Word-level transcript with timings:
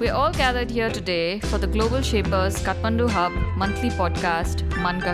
We're 0.00 0.14
all 0.14 0.32
gathered 0.32 0.70
here 0.70 0.88
today 0.90 1.40
for 1.40 1.58
the 1.58 1.66
Global 1.66 2.00
Shapers 2.00 2.62
Kathmandu 2.62 3.10
Hub 3.10 3.32
monthly 3.58 3.90
podcast, 3.90 4.62
Man 4.78 4.98
Ka 4.98 5.12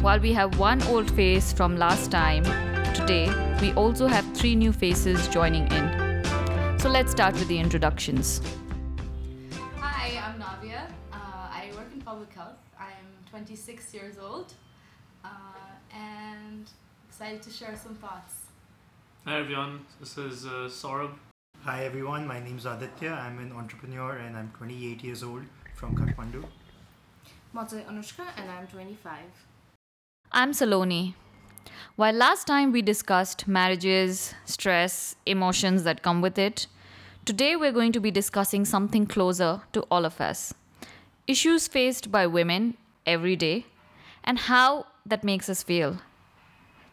While 0.00 0.18
we 0.18 0.32
have 0.32 0.58
one 0.58 0.82
old 0.88 1.08
face 1.12 1.52
from 1.52 1.76
last 1.76 2.10
time, 2.10 2.42
today 2.94 3.30
we 3.60 3.72
also 3.74 4.08
have 4.08 4.24
three 4.36 4.56
new 4.56 4.72
faces 4.72 5.28
joining 5.28 5.70
in. 5.70 6.80
So 6.80 6.88
let's 6.88 7.12
start 7.12 7.34
with 7.34 7.46
the 7.46 7.60
introductions. 7.60 8.40
Hi, 9.76 10.18
I'm 10.18 10.40
Navya. 10.40 10.90
Uh, 11.12 11.60
I 11.60 11.70
work 11.76 11.92
in 11.94 12.00
public 12.00 12.34
health. 12.34 12.58
I'm 12.76 13.06
26 13.30 13.94
years 13.94 14.16
old 14.18 14.52
uh, 15.24 15.28
and 15.94 16.68
excited 17.08 17.40
to 17.42 17.50
share 17.50 17.76
some 17.76 17.94
thoughts. 17.94 18.34
Hi 19.24 19.38
everyone, 19.38 19.86
this 20.00 20.18
is 20.18 20.44
uh, 20.44 20.66
Saurabh. 20.66 21.27
Hi 21.68 21.84
everyone, 21.84 22.26
my 22.26 22.40
name 22.40 22.56
is 22.56 22.64
Aditya. 22.64 23.10
I'm 23.10 23.38
an 23.40 23.52
entrepreneur 23.52 24.12
and 24.12 24.38
I'm 24.38 24.50
28 24.56 25.04
years 25.04 25.22
old 25.22 25.42
from 25.74 25.94
Kathmandu. 25.94 26.42
Motse 27.54 27.84
Anushka 27.84 28.24
and 28.38 28.50
I'm 28.50 28.66
25. 28.68 29.18
I'm 30.32 30.52
Saloni. 30.52 31.12
While 31.96 32.14
last 32.14 32.46
time 32.46 32.72
we 32.72 32.80
discussed 32.80 33.46
marriages, 33.46 34.32
stress, 34.46 35.16
emotions 35.26 35.82
that 35.82 36.00
come 36.02 36.22
with 36.22 36.38
it, 36.38 36.68
today 37.26 37.54
we're 37.54 37.76
going 37.80 37.92
to 37.92 38.00
be 38.00 38.10
discussing 38.10 38.64
something 38.64 39.06
closer 39.06 39.60
to 39.74 39.82
all 39.90 40.06
of 40.06 40.22
us 40.22 40.54
issues 41.26 41.68
faced 41.68 42.10
by 42.10 42.26
women 42.26 42.78
every 43.04 43.36
day 43.36 43.66
and 44.24 44.38
how 44.38 44.86
that 45.04 45.22
makes 45.22 45.50
us 45.50 45.62
feel 45.62 45.98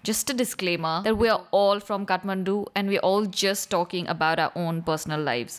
just 0.05 0.29
a 0.29 0.33
disclaimer 0.35 1.01
that 1.03 1.17
we're 1.17 1.39
all 1.49 1.79
from 1.79 2.05
Kathmandu 2.05 2.67
and 2.75 2.87
we're 2.87 2.99
all 2.99 3.25
just 3.25 3.71
talking 3.71 4.07
about 4.07 4.37
our 4.37 4.51
own 4.55 4.83
personal 4.83 5.19
lives. 5.19 5.57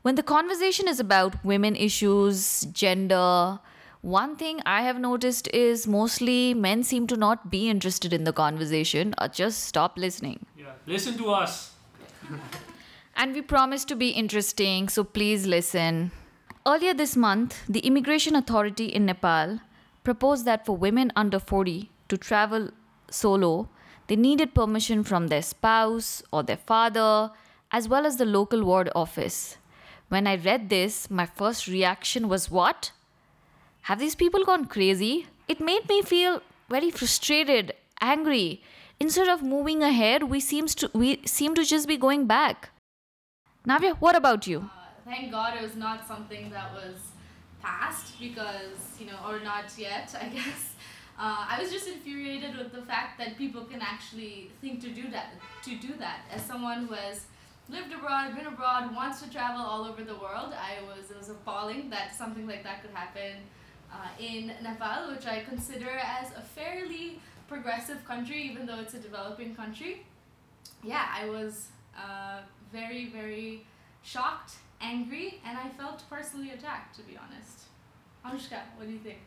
When 0.00 0.14
the 0.14 0.22
conversation 0.22 0.88
is 0.88 0.98
about 0.98 1.44
women 1.44 1.76
issues, 1.76 2.62
gender, 2.72 3.58
one 4.00 4.36
thing 4.36 4.62
I 4.64 4.80
have 4.82 4.98
noticed 4.98 5.46
is 5.52 5.86
mostly 5.86 6.54
men 6.54 6.82
seem 6.84 7.06
to 7.08 7.18
not 7.18 7.50
be 7.50 7.68
interested 7.68 8.14
in 8.14 8.24
the 8.24 8.32
conversation 8.32 9.14
or 9.20 9.28
just 9.28 9.64
stop 9.64 9.98
listening. 9.98 10.46
Yeah, 10.56 10.72
listen 10.86 11.18
to 11.18 11.30
us. 11.30 11.74
And 13.14 13.34
we 13.34 13.42
promise 13.42 13.84
to 13.84 13.94
be 13.94 14.08
interesting, 14.08 14.88
so 14.88 15.04
please 15.04 15.46
listen. 15.46 16.12
Earlier 16.66 16.94
this 16.94 17.14
month, 17.14 17.62
the 17.68 17.80
Immigration 17.80 18.34
Authority 18.34 18.86
in 18.86 19.04
Nepal 19.04 19.60
proposed 20.02 20.46
that 20.46 20.64
for 20.64 20.74
women 20.74 21.12
under 21.14 21.38
40 21.38 21.90
to 22.08 22.16
travel 22.16 22.70
solo, 23.10 23.68
they 24.06 24.16
needed 24.16 24.54
permission 24.54 25.04
from 25.04 25.28
their 25.28 25.42
spouse 25.42 26.22
or 26.32 26.42
their 26.42 26.56
father, 26.56 27.30
as 27.70 27.88
well 27.88 28.06
as 28.06 28.16
the 28.16 28.24
local 28.24 28.64
ward 28.64 28.90
office. 28.94 29.56
When 30.08 30.26
I 30.26 30.36
read 30.36 30.68
this, 30.68 31.10
my 31.10 31.26
first 31.26 31.66
reaction 31.66 32.28
was 32.28 32.50
what? 32.50 32.92
Have 33.82 33.98
these 33.98 34.14
people 34.14 34.44
gone 34.44 34.66
crazy? 34.66 35.26
It 35.48 35.60
made 35.60 35.88
me 35.88 36.02
feel 36.02 36.42
very 36.68 36.90
frustrated, 36.90 37.72
angry. 38.00 38.62
Instead 39.00 39.28
of 39.28 39.42
moving 39.42 39.82
ahead, 39.82 40.24
we 40.24 40.38
seems 40.38 40.74
to 40.76 40.90
we 40.92 41.20
seem 41.24 41.54
to 41.54 41.64
just 41.64 41.88
be 41.88 41.96
going 41.96 42.26
back. 42.26 42.70
Navya, 43.66 43.96
what 43.98 44.14
about 44.14 44.46
you? 44.46 44.58
Uh, 44.60 44.90
thank 45.04 45.30
God 45.30 45.56
it 45.56 45.62
was 45.62 45.76
not 45.76 46.06
something 46.06 46.50
that 46.50 46.72
was 46.72 46.96
passed 47.62 48.18
because, 48.20 48.96
you 49.00 49.06
know, 49.06 49.18
or 49.26 49.40
not 49.40 49.72
yet, 49.76 50.14
I 50.20 50.28
guess. 50.36 50.74
Uh, 51.18 51.46
I 51.48 51.60
was 51.60 51.70
just 51.70 51.86
infuriated 51.86 52.56
with 52.56 52.72
the 52.72 52.82
fact 52.82 53.18
that 53.18 53.36
people 53.36 53.64
can 53.64 53.80
actually 53.80 54.50
think 54.60 54.80
to 54.80 54.90
do 54.90 55.10
that. 55.10 55.34
To 55.64 55.76
do 55.76 55.94
that, 55.98 56.20
as 56.34 56.42
someone 56.42 56.86
who 56.86 56.94
has 56.94 57.26
lived 57.68 57.92
abroad, 57.92 58.34
been 58.34 58.46
abroad, 58.46 58.94
wants 58.94 59.20
to 59.22 59.30
travel 59.30 59.62
all 59.62 59.84
over 59.84 60.02
the 60.02 60.16
world, 60.16 60.52
I 60.52 60.82
was 60.82 61.10
it 61.10 61.16
was 61.16 61.28
appalling 61.28 61.90
that 61.90 62.14
something 62.14 62.46
like 62.46 62.64
that 62.64 62.82
could 62.82 62.90
happen 62.92 63.36
uh, 63.92 64.08
in 64.18 64.52
Nepal, 64.62 65.12
which 65.12 65.26
I 65.26 65.44
consider 65.48 65.90
as 65.90 66.32
a 66.32 66.40
fairly 66.40 67.20
progressive 67.46 68.04
country, 68.04 68.42
even 68.42 68.66
though 68.66 68.80
it's 68.80 68.94
a 68.94 68.98
developing 68.98 69.54
country. 69.54 70.04
Yeah, 70.82 71.06
I 71.14 71.28
was 71.28 71.68
uh, 71.96 72.40
very, 72.72 73.06
very 73.06 73.64
shocked, 74.02 74.54
angry, 74.80 75.40
and 75.46 75.56
I 75.56 75.68
felt 75.68 76.02
personally 76.10 76.50
attacked, 76.50 76.96
to 76.96 77.02
be 77.02 77.16
honest. 77.16 77.66
Anushka, 78.24 78.60
what 78.76 78.86
do 78.86 78.92
you 78.92 78.98
think? 78.98 79.18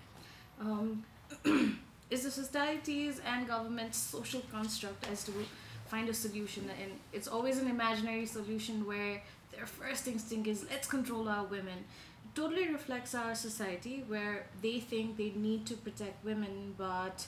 um, 0.59 1.03
is 2.09 2.23
the 2.23 2.31
societies 2.31 3.19
and 3.25 3.47
government's 3.47 3.97
social 3.97 4.41
construct 4.51 5.07
as 5.11 5.23
to 5.25 5.31
find 5.87 6.09
a 6.09 6.13
solution. 6.13 6.69
And 6.81 6.91
it's 7.13 7.27
always 7.27 7.57
an 7.57 7.67
imaginary 7.67 8.25
solution 8.25 8.85
where 8.85 9.21
their 9.55 9.65
first 9.65 10.07
instinct 10.07 10.47
is 10.47 10.65
let's 10.69 10.87
control 10.87 11.27
our 11.29 11.45
women. 11.45 11.79
It 12.25 12.35
totally 12.35 12.67
reflects 12.67 13.15
our 13.15 13.35
society 13.35 14.03
where 14.07 14.47
they 14.61 14.79
think 14.79 15.17
they 15.17 15.31
need 15.35 15.65
to 15.67 15.75
protect 15.75 16.23
women 16.25 16.75
but 16.77 17.25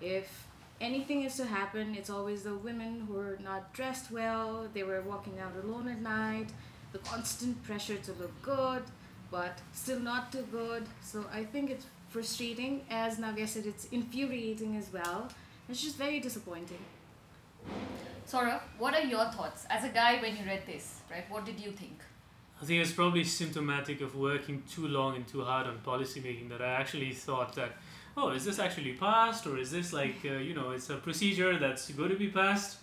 if 0.00 0.46
anything 0.80 1.24
is 1.24 1.36
to 1.36 1.44
happen 1.44 1.94
it's 1.94 2.10
always 2.10 2.42
the 2.42 2.54
women 2.54 3.06
who 3.06 3.18
are 3.18 3.38
not 3.42 3.72
dressed 3.72 4.10
well 4.10 4.68
they 4.74 4.82
were 4.82 5.00
walking 5.00 5.38
out 5.38 5.52
alone 5.62 5.88
at 5.88 6.00
night 6.00 6.48
the 6.92 6.98
constant 6.98 7.62
pressure 7.64 7.96
to 7.96 8.12
look 8.12 8.42
good 8.42 8.82
but 9.30 9.58
still 9.72 9.98
not 9.98 10.30
too 10.32 10.46
good. 10.52 10.84
So 11.02 11.24
i 11.32 11.44
think 11.44 11.70
it's 11.70 11.86
frustrating 12.16 12.74
as 12.90 13.18
navya 13.24 13.46
said 13.54 13.66
it's 13.72 13.86
infuriating 14.00 14.76
as 14.82 14.92
well 14.98 15.28
it's 15.68 15.82
just 15.86 15.96
very 16.04 16.20
disappointing 16.28 16.84
Saurabh, 18.30 18.62
what 18.78 18.92
are 18.92 19.02
your 19.02 19.24
thoughts 19.26 19.66
as 19.70 19.84
a 19.84 19.88
guy 19.88 20.20
when 20.20 20.36
you 20.36 20.44
read 20.44 20.62
this? 20.66 21.00
Right, 21.08 21.24
what 21.30 21.44
did 21.44 21.60
you 21.60 21.70
think? 21.70 22.00
I 22.60 22.64
think 22.64 22.82
it's 22.82 22.90
probably 22.90 23.22
symptomatic 23.22 24.00
of 24.00 24.16
working 24.16 24.64
too 24.68 24.88
long 24.88 25.14
and 25.14 25.28
too 25.28 25.44
hard 25.44 25.68
on 25.68 25.78
policy 25.78 26.20
making 26.20 26.48
that 26.48 26.60
I 26.60 26.72
actually 26.72 27.12
thought 27.12 27.54
that, 27.54 27.76
oh, 28.16 28.30
is 28.30 28.44
this 28.44 28.58
actually 28.58 28.94
passed 28.94 29.46
or 29.46 29.58
is 29.58 29.70
this 29.70 29.92
like, 29.92 30.16
uh, 30.24 30.38
you 30.48 30.54
know, 30.54 30.72
it's 30.72 30.90
a 30.90 30.96
procedure 30.96 31.56
that's 31.56 31.88
going 31.90 32.10
to 32.10 32.16
be 32.16 32.28
passed? 32.28 32.78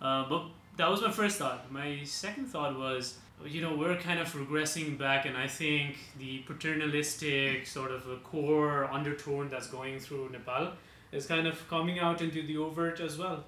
Uh, 0.00 0.28
but 0.28 0.44
that 0.76 0.88
was 0.88 1.02
my 1.02 1.10
first 1.10 1.38
thought. 1.38 1.72
My 1.72 2.04
second 2.04 2.46
thought 2.46 2.78
was, 2.78 3.18
you 3.44 3.60
know, 3.60 3.74
we're 3.76 3.96
kind 3.96 4.20
of 4.20 4.32
regressing 4.32 4.96
back, 4.96 5.26
and 5.26 5.36
I 5.36 5.48
think 5.48 5.96
the 6.18 6.38
paternalistic 6.40 7.66
sort 7.66 7.90
of 7.90 8.08
a 8.08 8.16
core 8.16 8.84
undertone 8.90 9.48
that's 9.48 9.66
going 9.66 9.98
through 9.98 10.30
Nepal 10.30 10.72
is 11.12 11.26
kind 11.26 11.46
of 11.46 11.68
coming 11.68 11.98
out 11.98 12.22
into 12.22 12.42
the 12.42 12.56
overt 12.56 13.00
as 13.00 13.18
well. 13.18 13.44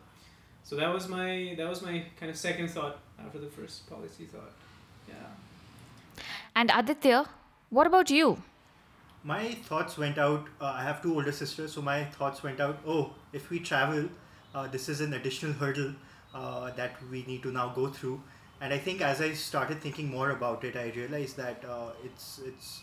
So 0.64 0.76
that 0.76 0.92
was 0.92 1.08
my 1.08 1.54
that 1.56 1.68
was 1.68 1.82
my 1.82 2.04
kind 2.18 2.30
of 2.30 2.36
second 2.36 2.68
thought 2.68 2.98
after 3.24 3.38
the 3.38 3.46
first 3.46 3.88
policy 3.88 4.24
thought. 4.24 4.52
Yeah. 5.08 5.14
And 6.54 6.70
Aditya, 6.74 7.28
what 7.70 7.86
about 7.86 8.10
you? 8.10 8.42
My 9.22 9.52
thoughts 9.68 9.98
went 9.98 10.18
out. 10.18 10.46
Uh, 10.60 10.66
I 10.66 10.82
have 10.82 11.02
two 11.02 11.14
older 11.14 11.32
sisters, 11.32 11.72
so 11.72 11.82
my 11.82 12.04
thoughts 12.04 12.42
went 12.42 12.60
out. 12.60 12.78
Oh, 12.86 13.14
if 13.32 13.50
we 13.50 13.60
travel, 13.60 14.08
uh, 14.54 14.66
this 14.68 14.88
is 14.88 15.00
an 15.00 15.14
additional 15.14 15.52
hurdle 15.52 15.94
uh, 16.34 16.70
that 16.72 16.94
we 17.10 17.24
need 17.26 17.42
to 17.42 17.52
now 17.52 17.68
go 17.68 17.88
through. 17.88 18.20
And 18.60 18.72
I 18.72 18.78
think 18.78 19.00
as 19.02 19.20
I 19.20 19.32
started 19.32 19.80
thinking 19.80 20.10
more 20.10 20.30
about 20.30 20.64
it, 20.64 20.76
I 20.76 20.92
realized 20.96 21.36
that 21.36 21.62
uh, 21.68 21.90
it's 22.04 22.40
it's 22.44 22.80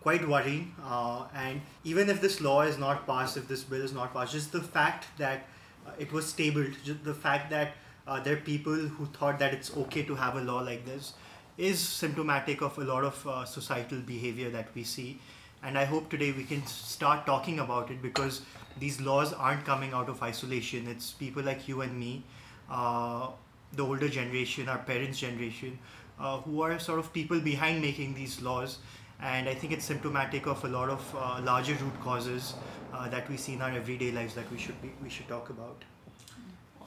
quite 0.00 0.26
worrying. 0.28 0.74
Uh, 0.84 1.24
and 1.34 1.60
even 1.84 2.08
if 2.08 2.20
this 2.20 2.40
law 2.40 2.62
is 2.62 2.78
not 2.78 3.06
passed, 3.06 3.36
if 3.36 3.48
this 3.48 3.64
bill 3.64 3.82
is 3.82 3.92
not 3.92 4.14
passed, 4.14 4.32
just 4.32 4.52
the 4.52 4.62
fact 4.62 5.06
that 5.18 5.46
uh, 5.86 5.90
it 5.98 6.12
was 6.12 6.32
tabled, 6.32 6.72
the 7.04 7.14
fact 7.14 7.50
that 7.50 7.72
uh, 8.06 8.20
there 8.20 8.34
are 8.34 8.40
people 8.40 8.74
who 8.74 9.06
thought 9.06 9.38
that 9.38 9.52
it's 9.52 9.76
okay 9.76 10.02
to 10.02 10.14
have 10.14 10.36
a 10.36 10.40
law 10.40 10.60
like 10.60 10.84
this 10.86 11.14
is 11.58 11.80
symptomatic 11.80 12.62
of 12.62 12.78
a 12.78 12.84
lot 12.84 13.04
of 13.04 13.26
uh, 13.26 13.44
societal 13.44 13.98
behavior 13.98 14.48
that 14.48 14.68
we 14.74 14.84
see. 14.84 15.18
And 15.62 15.76
I 15.76 15.84
hope 15.84 16.08
today 16.08 16.30
we 16.30 16.44
can 16.44 16.64
start 16.66 17.26
talking 17.26 17.58
about 17.58 17.90
it 17.90 18.00
because 18.00 18.42
these 18.78 19.00
laws 19.00 19.32
aren't 19.32 19.64
coming 19.64 19.92
out 19.92 20.08
of 20.08 20.22
isolation. 20.22 20.86
It's 20.86 21.10
people 21.12 21.42
like 21.42 21.66
you 21.66 21.80
and 21.80 21.98
me, 21.98 22.22
uh, 22.70 23.30
the 23.72 23.84
older 23.84 24.08
generation, 24.08 24.68
our 24.68 24.78
parents' 24.78 25.18
generation, 25.18 25.78
uh, 26.18 26.38
who 26.38 26.62
are 26.62 26.78
sort 26.78 26.98
of 26.98 27.12
people 27.12 27.40
behind 27.40 27.80
making 27.80 28.14
these 28.14 28.40
laws. 28.42 28.78
And 29.20 29.48
I 29.48 29.54
think 29.54 29.72
it's 29.72 29.84
symptomatic 29.84 30.46
of 30.46 30.64
a 30.64 30.68
lot 30.68 30.88
of 30.88 31.16
uh, 31.16 31.40
larger 31.42 31.74
root 31.74 32.00
causes 32.00 32.54
uh, 32.92 33.08
that 33.08 33.28
we 33.28 33.36
see 33.36 33.54
in 33.54 33.62
our 33.62 33.70
everyday 33.70 34.12
lives 34.12 34.34
that 34.34 34.50
we 34.50 34.58
should 34.58 34.80
be, 34.80 34.92
we 35.02 35.10
should 35.10 35.28
talk 35.28 35.50
about. 35.50 35.84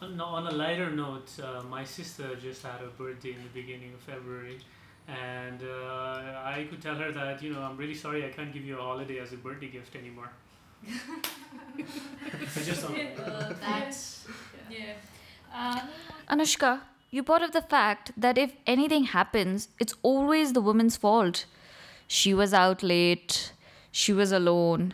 On, 0.01 0.19
on 0.19 0.47
a 0.47 0.51
lighter 0.51 0.89
note, 0.89 1.29
uh, 1.43 1.61
my 1.63 1.83
sister 1.83 2.35
just 2.35 2.63
had 2.63 2.81
a 2.81 2.87
birthday 2.87 3.33
in 3.33 3.43
the 3.43 3.49
beginning 3.61 3.93
of 3.93 3.99
February, 3.99 4.57
and 5.07 5.61
uh, 5.61 6.41
I 6.43 6.65
could 6.69 6.81
tell 6.81 6.95
her 6.95 7.11
that 7.11 7.43
you 7.43 7.53
know 7.53 7.61
I'm 7.61 7.77
really 7.77 7.93
sorry 7.93 8.25
I 8.25 8.29
can't 8.29 8.51
give 8.51 8.65
you 8.65 8.79
a 8.79 8.81
holiday 8.81 9.19
as 9.19 9.31
a 9.33 9.37
birthday 9.37 9.67
gift 9.67 9.95
anymore. 9.95 10.31
I 10.87 12.63
just 12.63 12.81
don't. 12.81 12.97
Uh, 12.97 13.53
that, 13.61 13.95
yeah. 14.71 14.93
Anushka, 16.29 16.81
you 17.09 17.23
brought 17.23 17.41
up 17.41 17.51
the 17.51 17.61
fact 17.61 18.11
that 18.15 18.37
if 18.37 18.53
anything 18.65 19.05
happens, 19.05 19.67
it's 19.79 19.95
always 20.01 20.53
the 20.53 20.61
woman's 20.61 20.97
fault. 20.97 21.45
She 22.07 22.33
was 22.33 22.53
out 22.53 22.83
late, 22.83 23.53
she 23.91 24.13
was 24.13 24.31
alone, 24.31 24.93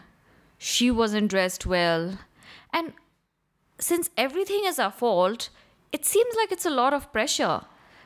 she 0.57 0.89
wasn't 0.89 1.29
dressed 1.29 1.65
well. 1.65 2.17
And 2.73 2.93
since 3.79 4.09
everything 4.17 4.63
is 4.65 4.79
our 4.79 4.91
fault, 4.91 5.49
it 5.91 6.05
seems 6.05 6.35
like 6.35 6.51
it's 6.51 6.65
a 6.65 6.71
lot 6.71 6.93
of 6.93 7.11
pressure. 7.13 7.61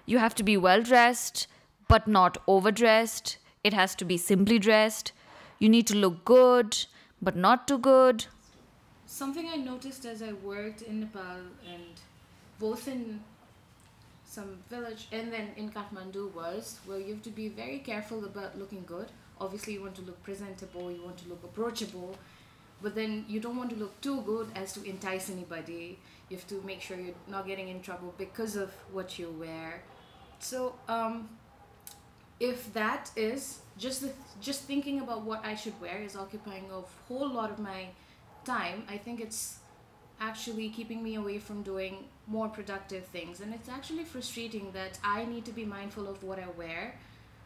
You 0.05 0.17
have 0.17 0.35
to 0.35 0.43
be 0.43 0.57
well 0.57 0.81
dressed, 0.81 1.47
but 1.87 2.07
not 2.07 2.37
overdressed. 2.47 3.37
It 3.63 3.73
has 3.73 3.95
to 3.95 4.05
be 4.05 4.17
simply 4.17 4.59
dressed. 4.59 5.13
You 5.59 5.69
need 5.69 5.87
to 5.87 5.95
look 5.95 6.25
good, 6.25 6.85
but 7.21 7.35
not 7.35 7.67
too 7.67 7.77
good. 7.77 8.25
Something 9.05 9.47
I 9.47 9.57
noticed 9.57 10.05
as 10.05 10.21
I 10.21 10.33
worked 10.33 10.81
in 10.81 11.01
Nepal 11.01 11.39
and 11.65 11.99
both 12.61 12.87
in 12.87 13.19
some 14.23 14.59
village 14.69 15.07
and 15.11 15.33
then 15.33 15.47
in 15.57 15.69
Kathmandu 15.69 16.33
was 16.33 16.79
where 16.85 16.99
you 16.99 17.15
have 17.15 17.23
to 17.23 17.31
be 17.31 17.49
very 17.49 17.79
careful 17.79 18.23
about 18.23 18.57
looking 18.57 18.83
good. 18.85 19.07
Obviously, 19.41 19.73
you 19.73 19.81
want 19.81 19.95
to 19.95 20.03
look 20.03 20.21
presentable, 20.23 20.91
you 20.91 21.03
want 21.03 21.17
to 21.17 21.27
look 21.27 21.43
approachable, 21.43 22.15
but 22.81 22.93
then 22.95 23.25
you 23.27 23.39
don't 23.39 23.57
want 23.57 23.71
to 23.71 23.75
look 23.75 23.99
too 23.99 24.21
good 24.21 24.47
as 24.55 24.71
to 24.73 24.83
entice 24.83 25.29
anybody. 25.29 25.97
You 26.29 26.37
have 26.37 26.47
to 26.47 26.61
make 26.65 26.81
sure 26.81 26.97
you're 26.97 27.21
not 27.27 27.47
getting 27.47 27.67
in 27.67 27.81
trouble 27.81 28.13
because 28.17 28.55
of 28.55 28.71
what 28.91 29.17
you 29.19 29.29
wear. 29.31 29.83
So, 30.39 30.75
um, 30.87 31.27
if 32.39 32.73
that 32.73 33.11
is 33.15 33.59
just 33.77 34.01
the, 34.01 34.11
just 34.39 34.63
thinking 34.63 34.99
about 34.99 35.23
what 35.23 35.43
I 35.45 35.55
should 35.55 35.79
wear 35.81 36.01
is 36.01 36.15
occupying 36.15 36.65
a 36.71 36.81
whole 37.07 37.29
lot 37.29 37.51
of 37.51 37.59
my 37.59 37.87
time, 38.45 38.83
I 38.87 38.97
think 38.97 39.19
it's 39.19 39.57
actually 40.21 40.69
keeping 40.69 41.03
me 41.03 41.15
away 41.15 41.39
from 41.39 41.63
doing 41.63 42.05
more 42.27 42.49
productive 42.49 43.05
things 43.07 43.41
and 43.41 43.53
it's 43.53 43.69
actually 43.69 44.05
frustrating 44.05 44.71
that 44.73 44.99
I 45.03 45.25
need 45.25 45.45
to 45.45 45.51
be 45.53 45.65
mindful 45.65 46.07
of 46.09 46.23
what 46.23 46.39
I 46.39 46.47
wear 46.57 46.95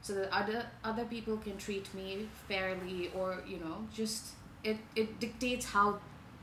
so 0.01 0.13
that 0.15 0.29
other 0.31 0.65
other 0.83 1.05
people 1.05 1.37
can 1.37 1.57
treat 1.57 1.93
me 1.95 2.27
fairly 2.49 3.11
or 3.15 3.43
you 3.47 3.59
know 3.59 3.77
just 3.95 4.33
it 4.63 4.77
it 4.95 5.19
dictates 5.19 5.65
how 5.65 5.99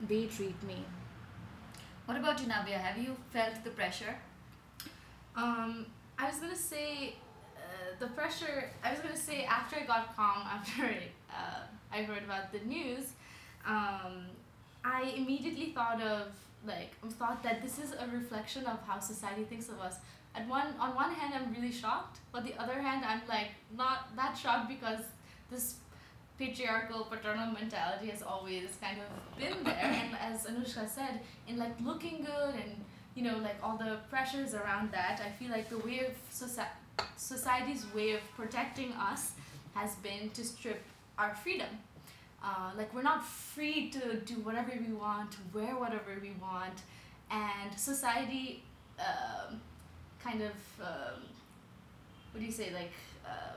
they 0.08 0.26
treat 0.26 0.62
me 0.64 0.84
What 2.06 2.16
about 2.16 2.40
you, 2.40 2.46
Navya? 2.46 2.78
Have 2.78 2.98
you 2.98 3.16
felt 3.32 3.64
the 3.64 3.70
pressure? 3.70 4.16
Um, 5.36 5.86
I 6.18 6.26
was 6.28 6.38
gonna 6.38 6.56
say 6.56 7.14
uh, 7.56 7.60
the 7.98 8.08
pressure. 8.08 8.70
I 8.84 8.90
was 8.90 9.00
gonna 9.00 9.16
say 9.16 9.44
after 9.44 9.76
I 9.76 9.84
got 9.86 10.14
calm, 10.16 10.42
after 10.46 10.84
uh, 11.30 11.62
I 11.92 12.02
heard 12.02 12.22
about 12.24 12.52
the 12.52 12.60
news, 12.60 13.12
um, 13.66 14.26
I 14.84 15.02
immediately 15.16 15.72
thought 15.74 16.00
of 16.00 16.28
like 16.66 16.94
thought 17.18 17.42
that 17.42 17.62
this 17.62 17.78
is 17.78 17.92
a 17.92 18.06
reflection 18.12 18.66
of 18.66 18.78
how 18.86 19.00
society 19.00 19.44
thinks 19.44 19.68
of 19.68 19.80
us. 19.80 19.96
At 20.34 20.48
one 20.48 20.74
on 20.80 20.94
one 20.94 21.12
hand, 21.12 21.34
I'm 21.34 21.52
really 21.52 21.72
shocked, 21.72 22.18
but 22.32 22.44
the 22.44 22.54
other 22.60 22.80
hand, 22.80 23.04
I'm 23.04 23.22
like 23.28 23.48
not 23.76 24.14
that 24.16 24.36
shocked 24.36 24.68
because 24.68 25.00
this 25.50 25.76
patriarchal 26.38 27.04
paternal 27.04 27.52
mentality 27.52 28.08
has 28.08 28.22
always 28.22 28.70
kind 28.80 28.98
of 28.98 29.38
been 29.38 29.62
there 29.62 29.76
and 29.76 30.16
as 30.20 30.46
anushka 30.46 30.88
said 30.88 31.20
in 31.46 31.56
like 31.56 31.74
looking 31.84 32.24
good 32.24 32.54
and 32.54 32.72
you 33.14 33.22
know 33.22 33.36
like 33.38 33.56
all 33.62 33.76
the 33.76 33.98
pressures 34.08 34.54
around 34.54 34.90
that 34.90 35.20
i 35.24 35.30
feel 35.30 35.50
like 35.50 35.68
the 35.68 35.78
way 35.78 36.00
of 36.00 36.12
soci- 36.32 36.74
society's 37.16 37.84
way 37.94 38.12
of 38.12 38.20
protecting 38.34 38.92
us 38.94 39.32
has 39.74 39.94
been 39.96 40.30
to 40.30 40.42
strip 40.42 40.82
our 41.18 41.34
freedom 41.34 41.68
uh, 42.42 42.70
like 42.76 42.92
we're 42.94 43.02
not 43.02 43.24
free 43.24 43.90
to 43.90 44.16
do 44.20 44.34
whatever 44.40 44.72
we 44.78 44.92
want 44.92 45.30
to 45.32 45.38
wear 45.54 45.76
whatever 45.76 46.18
we 46.20 46.32
want. 46.40 46.82
And 47.30 47.72
society 47.78 48.62
um, 48.98 49.60
kind 50.22 50.42
of 50.42 50.52
um, 50.80 51.22
what 52.32 52.40
do 52.40 52.44
you 52.44 52.52
say? 52.52 52.70
Like 52.72 52.92
uh, 53.24 53.56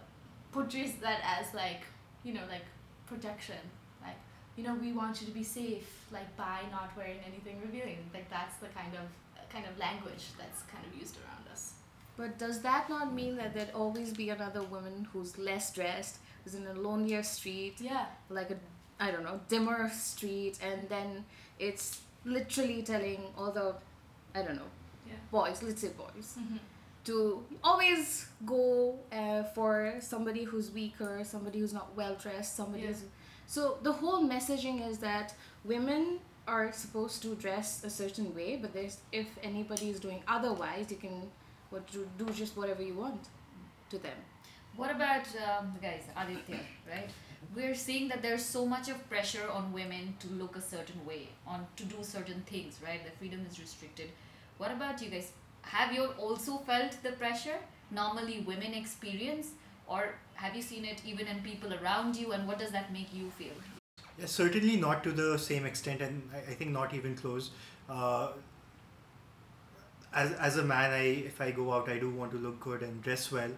portrays 0.52 0.94
that 1.02 1.20
as 1.24 1.54
like 1.54 1.82
you 2.24 2.34
know 2.34 2.46
like 2.50 2.66
protection. 3.08 3.64
Like 4.02 4.18
you 4.56 4.64
know 4.64 4.76
we 4.76 4.92
want 4.92 5.22
you 5.22 5.28
to 5.28 5.34
be 5.34 5.44
safe 5.44 6.06
like 6.12 6.36
by 6.38 6.60
not 6.72 6.96
wearing 6.96 7.20
anything 7.28 7.60
revealing. 7.62 7.98
Like 8.14 8.30
that's 8.30 8.58
the 8.58 8.68
kind 8.68 8.94
of 8.94 9.08
kind 9.50 9.66
of 9.66 9.78
language 9.78 10.26
that's 10.38 10.62
kind 10.64 10.86
of 10.86 11.00
used 11.00 11.18
around 11.18 11.52
us. 11.52 11.74
But 12.18 12.38
does 12.38 12.62
that 12.62 12.90
not 12.90 13.14
mean 13.14 13.36
that 13.38 13.54
there'd 13.54 13.74
always 13.74 14.14
be 14.14 14.30
another 14.30 14.64
woman 14.64 15.08
who's 15.12 15.38
less 15.38 15.74
dressed 15.74 16.20
who's 16.44 16.56
in 16.56 16.66
a 16.68 16.74
lonelier 16.74 17.24
street 17.24 17.76
yeah. 17.82 18.06
like 18.30 18.52
a 18.52 18.58
I 19.00 19.12
don't 19.12 19.24
know 19.24 19.40
dimmer 19.50 19.90
street, 19.90 20.58
and 20.62 20.88
then 20.90 21.26
it's 21.60 22.02
literally 22.24 22.82
telling 22.84 23.22
all 23.38 23.52
the 23.52 23.76
I 24.34 24.42
don't 24.42 24.56
know 24.56 24.72
Yeah. 25.08 25.14
boys, 25.32 25.62
let's 25.64 25.82
say 25.82 25.90
boys, 25.90 26.36
mm-hmm. 26.40 26.58
to 27.06 27.44
always 27.64 28.28
go 28.46 29.00
uh, 29.12 29.44
for 29.56 29.96
somebody 30.00 30.44
who's 30.44 30.72
weaker, 30.72 31.24
somebody 31.24 31.60
who's 31.60 31.74
not 31.74 31.96
well 31.96 32.16
dressed, 32.16 32.56
somebody 32.56 32.84
Yeah. 32.84 32.90
who's 32.90 33.04
so 33.48 33.78
the 33.84 33.92
whole 33.92 34.24
messaging 34.28 34.88
is 34.90 34.98
that 35.00 35.36
women 35.64 36.20
are 36.48 36.72
supposed 36.72 37.22
to 37.24 37.36
dress 37.36 37.84
a 37.84 37.90
certain 37.90 38.34
way, 38.36 38.56
but 38.56 38.74
there's 38.74 38.98
if 39.12 39.28
anybody 39.44 39.90
is 39.90 40.00
doing 40.00 40.24
otherwise, 40.28 40.90
you 40.92 40.98
can 40.98 41.30
what 41.70 41.86
do, 41.92 42.08
do 42.18 42.26
just 42.32 42.56
whatever 42.58 42.82
you 42.82 42.94
want 42.94 43.24
to 43.90 43.98
them. 43.98 44.18
What 44.76 44.92
about 44.92 45.26
um, 45.48 45.74
guys, 45.82 46.04
Aditya, 46.16 46.60
right? 46.90 47.10
We're 47.54 47.76
seeing 47.76 48.08
that 48.10 48.22
there's 48.22 48.44
so 48.44 48.66
much 48.66 48.90
of 48.90 49.10
pressure 49.10 49.50
on 49.52 49.72
women 49.72 50.16
to 50.20 50.28
look 50.28 50.56
a 50.56 50.62
certain 50.62 51.06
way, 51.06 51.30
on 51.46 51.68
to 51.76 51.84
do 51.84 51.98
certain 52.02 52.42
things, 52.50 52.80
right? 52.84 53.04
The 53.04 53.12
freedom 53.12 53.46
is 53.50 53.60
restricted. 53.60 54.10
What 54.58 54.72
about 54.72 55.02
you 55.02 55.10
guys? 55.10 55.32
Have 55.62 55.94
you 55.94 56.06
also 56.18 56.58
felt 56.58 57.02
the 57.04 57.12
pressure 57.12 57.58
normally 57.92 58.44
women 58.48 58.74
experience, 58.74 59.50
or 59.88 60.16
have 60.34 60.56
you 60.56 60.62
seen 60.62 60.86
it 60.86 61.02
even 61.06 61.28
in 61.28 61.42
people 61.42 61.74
around 61.74 62.16
you? 62.16 62.32
And 62.32 62.48
what 62.48 62.60
does 62.60 62.72
that 62.72 62.92
make 62.92 63.14
you 63.14 63.30
feel? 63.32 63.54
Yeah, 64.18 64.26
certainly 64.26 64.78
not 64.78 65.04
to 65.04 65.12
the 65.12 65.38
same 65.38 65.66
extent, 65.66 66.02
and 66.02 66.30
I, 66.34 66.54
think 66.54 66.72
not 66.72 66.94
even 66.94 67.16
close. 67.16 67.52
Uh, 67.90 68.30
as, 70.14 70.32
as 70.34 70.58
a 70.58 70.64
man, 70.64 70.92
I 70.92 71.04
if 71.32 71.42
I 71.42 71.52
go 71.52 71.74
out, 71.74 71.90
I 71.90 71.98
do 71.98 72.10
want 72.10 72.32
to 72.32 72.38
look 72.38 72.60
good 72.60 72.82
and 72.82 73.02
dress 73.02 73.32
well, 73.32 73.52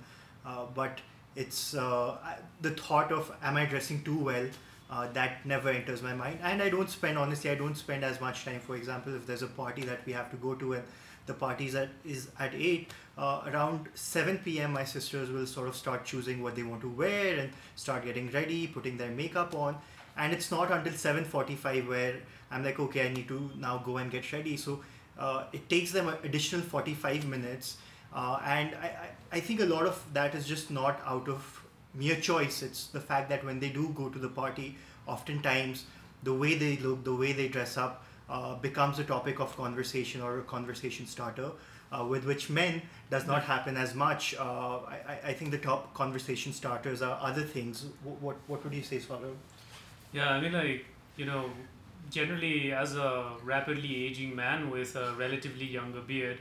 uh, 0.46 0.66
but 0.74 1.00
it's 1.38 1.76
uh, 1.76 2.18
the 2.62 2.72
thought 2.72 3.12
of 3.12 3.32
am 3.42 3.58
I 3.58 3.66
dressing 3.66 4.04
too 4.04 4.18
well? 4.18 4.48
Uh, 4.90 5.06
that 5.12 5.46
never 5.46 5.70
enters 5.70 6.02
my 6.02 6.14
mind, 6.14 6.40
and 6.42 6.62
I 6.62 6.70
don't 6.70 6.90
spend 6.90 7.18
honestly, 7.18 7.50
I 7.50 7.56
don't 7.56 7.76
spend 7.76 8.06
as 8.06 8.22
much 8.22 8.46
time. 8.46 8.62
For 8.62 8.78
example, 8.78 9.16
if 9.16 9.28
there's 9.28 9.42
a 9.42 9.48
party 9.48 9.84
that 9.84 10.06
we 10.06 10.14
have 10.14 10.32
to 10.32 10.38
go 10.38 10.56
to 10.56 10.74
and 10.74 10.84
the 11.28 11.34
party 11.34 11.68
is 11.68 11.76
at, 11.76 11.90
is 12.04 12.30
at 12.40 12.56
8 12.56 12.90
uh, 13.18 13.42
around 13.48 13.90
7 13.94 14.40
p.m 14.40 14.74
my 14.74 14.84
sisters 14.84 15.30
will 15.30 15.46
sort 15.46 15.68
of 15.68 15.76
start 15.76 16.06
choosing 16.06 16.42
what 16.42 16.56
they 16.56 16.64
want 16.64 16.82
to 16.82 16.90
wear 16.90 17.38
and 17.38 17.52
start 17.76 18.06
getting 18.06 18.32
ready 18.32 18.66
putting 18.66 18.98
their 18.98 19.12
makeup 19.12 19.54
on. 19.54 19.78
And 20.18 20.34
it's 20.34 20.50
not 20.50 20.72
until 20.72 20.94
7.45 20.94 21.88
where 21.88 22.16
i'm 22.50 22.64
like 22.64 22.80
okay 22.80 23.08
i 23.08 23.14
need 23.14 23.28
to 23.28 23.52
now 23.58 23.78
go 23.86 23.98
and 23.98 24.10
get 24.10 24.32
ready. 24.34 24.58
So 24.58 24.80
uh, 25.20 25.44
it 25.52 25.70
takes 25.70 25.92
them 25.92 26.08
an 26.08 26.18
additional 26.24 26.62
45 26.62 27.26
minutes 27.26 27.78
uh, 28.14 28.40
and 28.44 28.76
I, 28.76 28.88
I, 29.32 29.38
I 29.38 29.40
think 29.40 29.60
a 29.60 29.66
lot 29.66 29.86
of 29.86 30.02
that 30.14 30.36
is 30.36 30.46
just 30.48 30.72
not 30.72 31.02
out 31.06 31.28
of 31.28 31.64
mere 31.94 32.16
choice. 32.16 32.62
It's 32.64 32.88
the 32.88 33.00
fact 33.02 33.30
that 33.30 33.44
when 33.44 33.60
they 33.60 33.70
do 33.70 33.90
go 33.96 34.10
to 34.10 34.20
the 34.20 34.30
party 34.30 34.76
oftentimes 35.08 35.86
the 36.24 36.34
way 36.34 36.56
they 36.56 36.78
look 36.78 37.04
the 37.04 37.16
way 37.16 37.32
they 37.32 37.48
dress 37.48 37.78
up 37.78 38.04
uh, 38.30 38.56
becomes 38.56 39.00
a 39.00 39.04
topic 39.04 39.40
of 39.40 39.56
conversation 39.56 40.22
or 40.22 40.40
a 40.40 40.44
conversation 40.44 41.06
starter 41.06 41.52
uh, 41.92 42.04
with 42.04 42.26
which 42.26 42.50
men 42.50 42.82
does 43.10 43.26
not 43.26 43.44
happen 43.44 43.78
as 43.78 43.96
much. 43.96 44.36
Uh, 44.36 44.80
I, 44.88 44.98
I- 45.08 45.20
I 45.28 45.34
think 45.34 45.52
the 45.52 45.58
top 45.58 45.94
conversation 45.94 46.52
starters 46.54 47.02
are 47.02 47.18
other 47.22 47.44
things. 47.44 47.86
What, 48.04 48.22
what, 48.22 48.36
what 48.48 48.64
would 48.64 48.74
you 48.74 48.84
say 48.84 48.98
Saurabh? 48.98 49.34
Yeah, 50.14 50.30
I 50.30 50.42
mean, 50.42 50.54
like, 50.54 50.86
you 51.16 51.26
know, 51.26 51.50
generally, 52.10 52.72
as 52.74 52.96
a 52.96 53.32
rapidly 53.44 54.06
aging 54.06 54.36
man 54.36 54.70
with 54.70 54.96
a 54.96 55.14
relatively 55.18 55.66
younger 55.66 56.02
beard, 56.02 56.38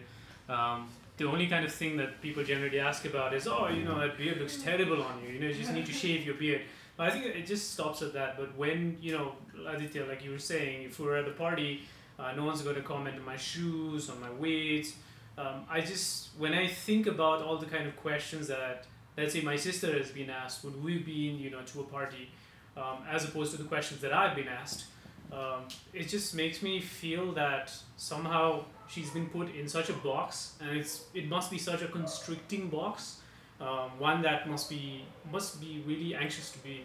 um, 0.49 0.89
the 1.17 1.27
only 1.27 1.47
kind 1.47 1.65
of 1.65 1.73
thing 1.73 1.97
that 1.97 2.21
people 2.21 2.45
generally 2.45 2.79
ask 2.79 3.05
about 3.05 3.35
is, 3.35 3.47
oh, 3.47 3.69
you 3.69 3.85
know, 3.85 3.99
that 3.99 4.19
beard 4.19 4.39
looks 4.39 4.57
terrible 4.63 5.03
on 5.03 5.23
you. 5.23 5.31
You 5.31 5.41
know, 5.41 5.47
you 5.49 5.55
just 5.55 5.73
need 5.73 5.87
to 5.87 5.93
shave 5.93 6.25
your 6.25 6.35
beard. 6.35 6.63
But 6.97 7.09
I 7.09 7.11
think 7.11 7.27
it 7.27 7.47
just 7.47 7.73
stops 7.73 8.03
at 8.03 8.13
that. 8.15 8.37
But 8.39 8.57
when, 8.57 8.99
you 9.01 9.13
know, 9.13 9.33
Aditya, 9.67 10.07
like 10.07 10.25
you 10.25 10.31
were 10.31 10.39
saying, 10.39 10.85
if 10.85 10.99
we're 11.01 11.17
at 11.17 11.29
a 11.29 11.33
party, 11.33 11.83
uh, 12.19 12.33
no 12.33 12.45
one's 12.45 12.63
going 12.63 12.77
to 12.77 12.83
comment 12.83 13.17
on 13.17 13.25
my 13.25 13.37
shoes, 13.37 14.09
on 14.09 14.21
my 14.21 14.31
weight. 14.31 14.95
Um, 15.39 15.65
I 15.71 15.81
just, 15.81 16.31
when 16.39 16.55
I 16.55 16.67
think 16.67 17.07
about 17.07 17.43
all 17.43 17.59
the 17.59 17.67
kind 17.67 17.87
of 17.87 17.97
questions 17.97 18.49
that, 18.49 18.87
let's 19.17 19.33
say, 19.35 19.43
my 19.43 19.57
sister 19.57 19.97
has 19.99 20.11
been 20.11 20.31
asked, 20.31 20.65
would 20.65 20.83
we 20.83 20.99
be 20.99 21.13
you 21.13 21.51
know, 21.51 21.63
to 21.63 21.81
a 21.81 21.85
party? 21.85 22.31
um, 22.77 22.99
as 23.11 23.25
opposed 23.25 23.53
to 23.53 23.59
the 23.59 23.65
questions 23.65 24.01
that 24.03 24.13
I've 24.13 24.37
been 24.37 24.49
asked. 24.49 24.85
Um, 25.33 25.69
it 25.93 26.09
just 26.09 26.35
makes 26.35 26.63
me 26.63 26.81
feel 26.81 27.33
that 27.33 27.73
somehow 27.97 28.65
she's 28.89 29.11
been 29.11 29.29
put 29.29 29.55
in 29.55 29.69
such 29.69 29.91
a 29.91 29.93
box, 29.95 30.55
and 30.61 30.77
it's 30.77 31.05
it 31.15 31.29
must 31.29 31.51
be 31.51 31.59
such 31.59 31.83
a 31.83 31.89
constricting 31.89 32.69
box, 32.69 33.21
um, 33.61 33.91
one 33.99 34.23
that 34.23 34.49
must 34.49 34.71
be 34.71 35.05
must 35.33 35.61
be 35.61 35.83
really 35.87 36.15
anxious 36.15 36.51
to 36.53 36.59
be, 36.59 36.85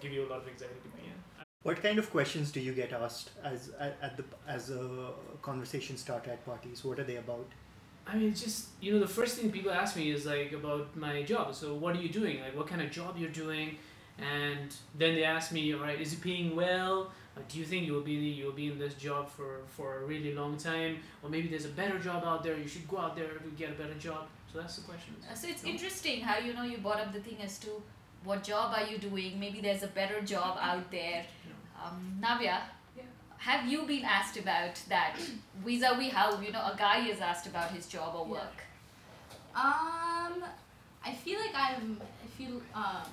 give 0.00 0.12
you 0.12 0.26
a 0.26 0.28
lot 0.28 0.38
of 0.38 0.48
anxiety 0.48 0.74
to 0.82 0.88
be 0.90 1.04
in. 1.08 1.44
what 1.62 1.82
kind 1.82 1.98
of 1.98 2.10
questions 2.10 2.52
do 2.52 2.60
you 2.60 2.72
get 2.72 2.92
asked 2.92 3.30
as 3.42 3.70
at, 3.80 3.96
at 4.02 4.16
the 4.16 4.24
as 4.46 4.70
a 4.70 5.10
conversation 5.42 5.96
starter 5.96 6.30
at 6.30 6.44
parties 6.44 6.84
what 6.84 6.98
are 6.98 7.04
they 7.04 7.16
about 7.16 7.48
I 8.06 8.16
mean, 8.16 8.28
it's 8.30 8.42
just 8.42 8.68
you 8.80 8.92
know, 8.92 9.00
the 9.00 9.08
first 9.08 9.36
thing 9.36 9.50
people 9.50 9.72
ask 9.72 9.96
me 9.96 10.10
is 10.10 10.26
like 10.26 10.52
about 10.52 10.96
my 10.96 11.22
job. 11.24 11.54
So, 11.54 11.74
what 11.74 11.96
are 11.96 12.00
you 12.00 12.08
doing? 12.08 12.40
Like, 12.40 12.56
what 12.56 12.68
kind 12.68 12.80
of 12.80 12.90
job 12.90 13.16
you're 13.18 13.30
doing? 13.30 13.78
And 14.18 14.74
then 14.94 15.14
they 15.16 15.24
ask 15.24 15.52
me, 15.52 15.74
all 15.74 15.80
right, 15.80 16.00
is 16.00 16.12
it 16.12 16.22
paying 16.22 16.54
well? 16.56 17.10
Do 17.48 17.58
you 17.58 17.64
think 17.66 17.86
you'll 17.86 18.00
be 18.02 18.12
you'll 18.12 18.52
be 18.52 18.68
in 18.72 18.78
this 18.78 18.94
job 18.94 19.28
for 19.28 19.60
for 19.76 19.98
a 19.98 20.04
really 20.06 20.32
long 20.34 20.56
time, 20.56 20.98
or 21.22 21.28
maybe 21.28 21.48
there's 21.48 21.66
a 21.66 21.74
better 21.82 21.98
job 21.98 22.24
out 22.24 22.42
there? 22.42 22.56
You 22.56 22.66
should 22.66 22.88
go 22.88 22.98
out 22.98 23.14
there 23.14 23.28
to 23.28 23.48
get 23.58 23.70
a 23.70 23.74
better 23.82 23.94
job. 23.94 24.26
So 24.52 24.60
that's 24.60 24.76
the 24.76 24.82
question. 24.90 25.14
Uh, 25.30 25.34
so 25.34 25.48
it's 25.48 25.62
No? 25.62 25.70
interesting 25.70 26.20
how 26.22 26.38
you 26.38 26.54
know 26.54 26.62
you 26.62 26.78
brought 26.78 27.00
up 27.00 27.12
the 27.12 27.20
thing 27.20 27.36
as 27.42 27.58
to 27.60 27.82
what 28.24 28.42
job 28.42 28.74
are 28.76 28.86
you 28.90 28.96
doing? 28.98 29.38
Maybe 29.38 29.60
there's 29.60 29.82
a 29.82 29.88
better 29.88 30.20
job 30.22 30.56
out 30.60 30.90
there. 30.90 31.26
Um, 31.82 32.18
Navya, 32.22 32.58
Yeah. 32.96 33.02
have 33.36 33.68
you 33.68 33.82
been 33.82 34.04
asked 34.04 34.38
about 34.38 34.74
that 34.88 35.16
vis-a-vis 35.64 36.12
how 36.12 36.40
you 36.40 36.52
know 36.52 36.64
a 36.72 36.74
guy 36.76 37.06
is 37.06 37.20
asked 37.20 37.46
about 37.46 37.70
his 37.70 37.86
job 37.86 38.14
or 38.14 38.24
Yeah. 38.26 38.32
work? 38.32 38.58
Um, 39.54 40.42
I 41.04 41.12
feel 41.24 41.38
like 41.38 41.54
I'm. 41.54 42.00
I 42.24 42.26
feel 42.38 42.60
um, 42.74 43.06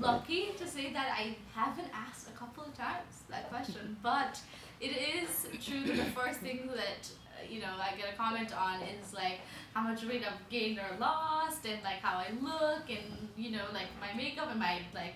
lucky 0.00 0.50
to 0.58 0.66
say 0.66 0.92
that 0.92 1.16
I 1.18 1.36
haven't 1.54 1.88
asked 1.94 2.28
a 2.28 2.38
couple 2.38 2.64
of 2.64 2.76
times 2.76 3.24
that 3.28 3.50
question, 3.50 3.96
but 4.02 4.40
it 4.80 4.90
is 4.90 5.46
true 5.64 5.82
that 5.84 5.96
the 5.96 6.10
first 6.12 6.40
thing 6.40 6.68
that 6.74 7.08
uh, 7.08 7.46
you 7.48 7.60
know 7.60 7.72
I 7.80 7.96
get 7.96 8.12
a 8.12 8.16
comment 8.16 8.56
on 8.56 8.82
is 8.82 9.12
like 9.12 9.40
how 9.74 9.82
much 9.82 10.04
weight 10.04 10.22
I've 10.26 10.48
gained 10.48 10.78
or 10.78 10.98
lost, 10.98 11.64
and 11.66 11.82
like 11.82 12.00
how 12.00 12.18
I 12.18 12.28
look, 12.40 12.90
and 12.90 13.28
you 13.36 13.50
know 13.50 13.64
like 13.72 13.88
my 14.00 14.16
makeup 14.16 14.48
and 14.50 14.58
my 14.58 14.80
like 14.94 15.14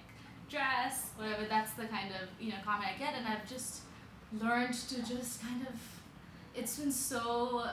dress, 0.48 1.10
whatever. 1.16 1.46
That's 1.48 1.72
the 1.72 1.86
kind 1.86 2.10
of 2.10 2.28
you 2.40 2.50
know 2.50 2.58
comment 2.64 2.90
I 2.94 2.98
get, 2.98 3.14
and 3.14 3.26
I've 3.26 3.48
just 3.48 3.82
learned 4.40 4.74
to 4.74 4.96
just 5.06 5.42
kind 5.42 5.62
of. 5.62 5.74
It's 6.54 6.78
been 6.78 6.90
so 6.90 7.66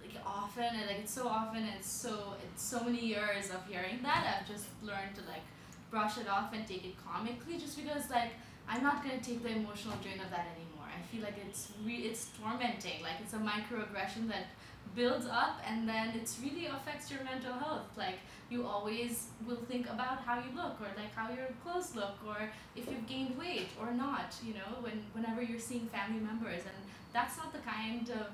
like 0.00 0.22
often 0.24 0.64
and 0.64 0.86
like 0.86 1.00
it's 1.00 1.12
so 1.12 1.26
often 1.26 1.64
and 1.64 1.74
it's 1.76 1.90
so 1.90 2.34
it's 2.42 2.62
so 2.62 2.84
many 2.84 3.04
years 3.04 3.50
of 3.50 3.66
hearing 3.66 3.98
that 4.02 4.40
I've 4.40 4.48
just 4.48 4.66
learned 4.82 5.16
to 5.16 5.22
like 5.22 5.42
brush 5.90 6.18
it 6.18 6.28
off 6.28 6.52
and 6.52 6.66
take 6.66 6.84
it 6.84 6.94
comically 7.04 7.58
just 7.58 7.76
because 7.76 8.10
like 8.10 8.32
I'm 8.68 8.82
not 8.82 9.02
gonna 9.02 9.20
take 9.20 9.42
the 9.42 9.50
emotional 9.50 9.96
drain 10.02 10.20
of 10.20 10.30
that 10.30 10.46
anymore. 10.54 10.88
I 10.88 11.00
feel 11.10 11.22
like 11.22 11.36
it's 11.46 11.68
re- 11.84 12.04
it's 12.08 12.30
tormenting. 12.40 13.02
Like 13.02 13.18
it's 13.22 13.32
a 13.32 13.38
microaggression 13.38 14.28
that 14.28 14.46
builds 14.94 15.26
up 15.26 15.60
and 15.66 15.88
then 15.88 16.12
it's 16.14 16.38
really 16.42 16.66
affects 16.66 17.10
your 17.10 17.22
mental 17.24 17.52
health. 17.52 17.88
Like 17.96 18.18
you 18.50 18.66
always 18.66 19.28
will 19.46 19.62
think 19.68 19.88
about 19.88 20.20
how 20.20 20.36
you 20.36 20.50
look 20.54 20.80
or 20.80 20.88
like 20.96 21.14
how 21.14 21.30
your 21.30 21.48
clothes 21.62 21.94
look 21.96 22.16
or 22.26 22.50
if 22.76 22.86
you've 22.90 23.06
gained 23.06 23.38
weight 23.38 23.68
or 23.80 23.92
not, 23.92 24.34
you 24.44 24.54
know, 24.54 24.70
when 24.80 25.02
whenever 25.14 25.42
you're 25.42 25.60
seeing 25.60 25.86
family 25.88 26.20
members 26.20 26.62
and 26.62 26.78
that's 27.12 27.36
not 27.38 27.52
the 27.52 27.60
kind 27.60 28.10
of 28.10 28.26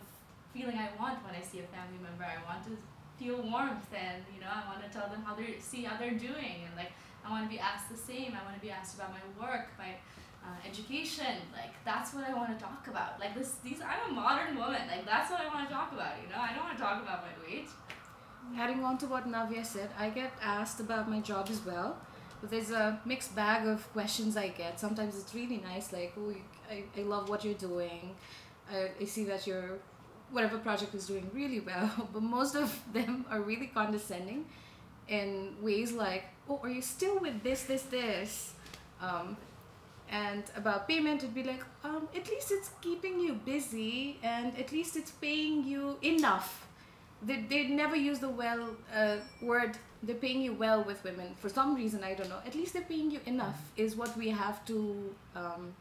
feeling 0.52 0.76
I 0.78 0.88
want 0.98 1.24
when 1.24 1.34
I 1.34 1.42
see 1.42 1.60
a 1.60 1.68
family 1.74 1.98
member. 2.02 2.24
I 2.24 2.42
want 2.50 2.64
to 2.64 2.76
feel 3.18 3.42
warmth 3.42 3.90
and 3.94 4.22
you 4.34 4.40
know 4.40 4.50
I 4.50 4.66
want 4.66 4.82
to 4.82 4.90
tell 4.90 5.08
them 5.08 5.22
how 5.22 5.34
they 5.34 5.56
see 5.60 5.82
how 5.84 5.96
they're 5.96 6.18
doing 6.18 6.66
and 6.66 6.74
like 6.76 6.92
I 7.24 7.30
want 7.30 7.44
to 7.44 7.50
be 7.50 7.58
asked 7.58 7.90
the 7.90 7.96
same. 7.96 8.36
I 8.38 8.44
want 8.44 8.54
to 8.54 8.60
be 8.60 8.70
asked 8.70 8.96
about 8.96 9.10
my 9.12 9.24
work, 9.40 9.68
my 9.78 9.92
uh, 10.44 10.68
education. 10.68 11.34
Like 11.52 11.72
that's 11.84 12.12
what 12.14 12.24
I 12.24 12.34
want 12.34 12.56
to 12.56 12.62
talk 12.62 12.86
about. 12.86 13.18
Like 13.18 13.34
this, 13.34 13.56
these. 13.64 13.80
I'm 13.80 14.10
a 14.10 14.14
modern 14.14 14.56
woman. 14.56 14.82
Like 14.88 15.06
that's 15.06 15.30
what 15.30 15.40
I 15.40 15.48
want 15.48 15.68
to 15.68 15.74
talk 15.74 15.92
about. 15.92 16.12
You 16.22 16.28
know, 16.28 16.40
I 16.40 16.52
don't 16.54 16.64
want 16.64 16.76
to 16.76 16.82
talk 16.82 17.02
about 17.02 17.24
my 17.28 17.34
weight. 17.46 17.68
Adding 18.58 18.84
on 18.84 18.98
to 18.98 19.06
what 19.06 19.26
Navya 19.26 19.64
said, 19.64 19.88
I 19.98 20.10
get 20.10 20.30
asked 20.42 20.78
about 20.78 21.10
my 21.10 21.20
job 21.20 21.48
as 21.50 21.64
well. 21.64 21.96
But 22.40 22.50
there's 22.50 22.70
a 22.70 23.00
mixed 23.06 23.34
bag 23.34 23.66
of 23.66 23.90
questions 23.94 24.36
I 24.36 24.48
get. 24.48 24.78
Sometimes 24.78 25.16
it's 25.16 25.34
really 25.34 25.62
nice, 25.64 25.94
like, 25.94 26.12
oh, 26.18 26.28
you, 26.28 26.42
I, 26.70 26.84
I 26.94 27.02
love 27.04 27.30
what 27.30 27.42
you're 27.42 27.54
doing. 27.54 28.14
I, 28.70 28.90
I 29.00 29.04
see 29.06 29.24
that 29.24 29.46
your 29.46 29.78
whatever 30.30 30.58
project 30.58 30.94
is 30.94 31.06
doing 31.06 31.30
really 31.32 31.60
well. 31.60 31.90
But 32.12 32.22
most 32.22 32.54
of 32.54 32.78
them 32.92 33.24
are 33.30 33.40
really 33.40 33.68
condescending 33.68 34.44
in 35.08 35.54
ways 35.60 35.92
like, 35.92 36.24
oh, 36.48 36.60
are 36.62 36.68
you 36.68 36.82
still 36.82 37.18
with 37.18 37.42
this, 37.42 37.64
this, 37.64 37.82
this? 37.82 38.52
Um, 39.00 39.36
and 40.10 40.44
about 40.56 40.86
payment, 40.86 41.22
it'd 41.22 41.34
be 41.34 41.42
like, 41.42 41.62
um, 41.82 42.08
at 42.14 42.28
least 42.28 42.52
it's 42.52 42.70
keeping 42.80 43.18
you 43.18 43.34
busy 43.34 44.18
and 44.22 44.56
at 44.58 44.70
least 44.70 44.96
it's 44.96 45.10
paying 45.10 45.64
you 45.64 45.96
enough. 46.02 46.66
They, 47.22 47.42
they 47.48 47.68
never 47.68 47.96
use 47.96 48.18
the 48.18 48.28
well 48.28 48.76
uh, 48.94 49.16
word 49.40 49.76
they're 50.02 50.14
paying 50.14 50.42
you 50.42 50.52
well 50.52 50.84
with 50.84 51.02
women. 51.02 51.34
For 51.36 51.48
some 51.48 51.74
reason 51.74 52.04
i 52.04 52.14
don't 52.14 52.28
know. 52.28 52.40
At 52.46 52.54
least 52.54 52.74
they're 52.74 52.82
paying 52.82 53.10
you 53.10 53.20
enough 53.26 53.72
is 53.76 53.96
what 53.96 54.16
we 54.16 54.28
have 54.28 54.64
to 54.66 55.14
um, 55.34 55.74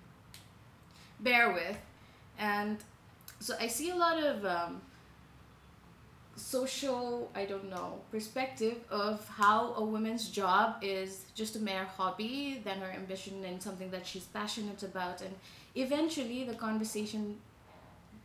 bear 1.19 1.51
with. 1.51 1.77
And 2.39 2.77
so 3.39 3.55
i 3.59 3.67
see 3.67 3.89
a 3.89 3.95
lot 3.95 4.23
of 4.23 4.45
um, 4.45 4.81
social 6.35 7.29
i 7.35 7.45
don't 7.45 7.69
know 7.69 7.99
perspective 8.11 8.77
of 8.89 9.27
how 9.27 9.73
a 9.75 9.83
woman's 9.83 10.29
job 10.29 10.75
is 10.81 11.25
just 11.35 11.55
a 11.55 11.59
mere 11.59 11.83
hobby 11.83 12.59
than 12.63 12.79
her 12.79 12.91
ambition 12.91 13.45
and 13.45 13.61
something 13.61 13.91
that 13.91 14.05
she's 14.05 14.23
passionate 14.25 14.81
about. 14.83 15.21
And 15.21 15.33
eventually 15.75 16.43
the 16.43 16.55
conversation 16.55 17.37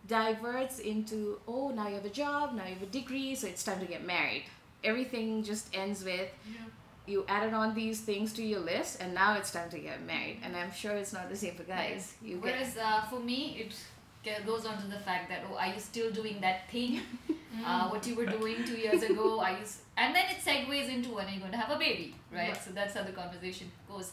diverts 0.06 0.78
into 0.78 1.38
oh 1.46 1.68
now 1.68 1.86
you 1.88 1.96
have 1.96 2.04
a 2.04 2.10
job 2.10 2.54
now 2.54 2.64
you 2.64 2.72
have 2.72 2.82
a 2.82 2.86
degree 2.86 3.34
so 3.34 3.46
it's 3.46 3.62
time 3.62 3.78
to 3.80 3.86
get 3.86 4.06
married. 4.06 4.44
Everything 4.82 5.42
just 5.42 5.68
ends 5.74 6.02
with 6.02 6.30
you 7.06 7.24
added 7.28 7.52
on 7.52 7.74
these 7.74 8.00
things 8.00 8.32
to 8.34 8.42
your 8.42 8.60
list 8.60 9.02
and 9.02 9.14
now 9.14 9.36
it's 9.36 9.50
time 9.50 9.68
to 9.70 9.78
get 9.78 10.02
married. 10.06 10.38
And 10.42 10.56
i'm 10.56 10.72
sure 10.72 10.92
it's 10.92 11.12
not 11.12 11.28
the 11.28 11.36
same 11.36 11.54
for 11.54 11.64
guys. 11.64 12.14
You 12.22 12.36
get 12.36 12.44
Whereas 12.44 12.76
uh, 12.78 13.02
for 13.10 13.20
me, 13.20 13.58
it 13.60 13.74
goes 14.46 14.66
on 14.66 14.80
to 14.80 14.86
the 14.88 14.98
fact 14.98 15.28
that 15.30 15.44
oh, 15.50 15.56
are 15.56 15.68
you 15.68 15.78
still 15.80 16.10
doing 16.10 16.40
that 16.40 16.70
thing? 16.70 17.00
Uh, 17.66 17.88
what 17.88 18.06
you 18.06 18.14
were 18.14 18.26
doing 18.26 18.62
two 18.64 18.76
years 18.76 19.02
ago? 19.02 19.40
Are 19.44 19.50
you? 19.50 19.56
s- 19.62 19.80
And 19.96 20.14
then 20.14 20.26
it 20.30 20.36
segues 20.44 20.88
into 20.88 21.08
when 21.14 21.26
are 21.26 21.30
you 21.30 21.40
going 21.40 21.50
to 21.50 21.56
have 21.58 21.74
a 21.74 21.78
baby, 21.78 22.14
right? 22.30 22.50
Right. 22.50 22.56
So 22.64 22.70
that's 22.70 22.94
how 22.94 23.02
the 23.02 23.10
conversation 23.10 23.68
goes. 23.90 24.12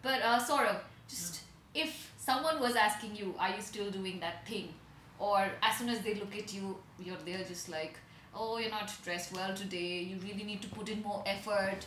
But 0.00 0.22
uh, 0.22 0.38
of 0.38 0.80
just 1.06 1.40
if 1.74 2.10
someone 2.16 2.58
was 2.58 2.74
asking 2.74 3.16
you, 3.16 3.34
are 3.38 3.50
you 3.50 3.60
still 3.60 3.90
doing 3.90 4.18
that 4.20 4.46
thing? 4.48 4.72
Or 5.18 5.46
as 5.62 5.76
soon 5.78 5.90
as 5.90 6.00
they 6.00 6.14
look 6.14 6.34
at 6.38 6.54
you, 6.54 6.78
you're 6.98 7.18
they're 7.26 7.44
just 7.44 7.68
like, 7.68 7.98
oh, 8.34 8.56
you're 8.58 8.70
not 8.70 8.90
dressed 9.04 9.34
well 9.34 9.52
today. 9.54 9.98
You 10.08 10.16
really 10.22 10.44
need 10.44 10.62
to 10.62 10.68
put 10.68 10.88
in 10.88 11.02
more 11.02 11.22
effort. 11.26 11.80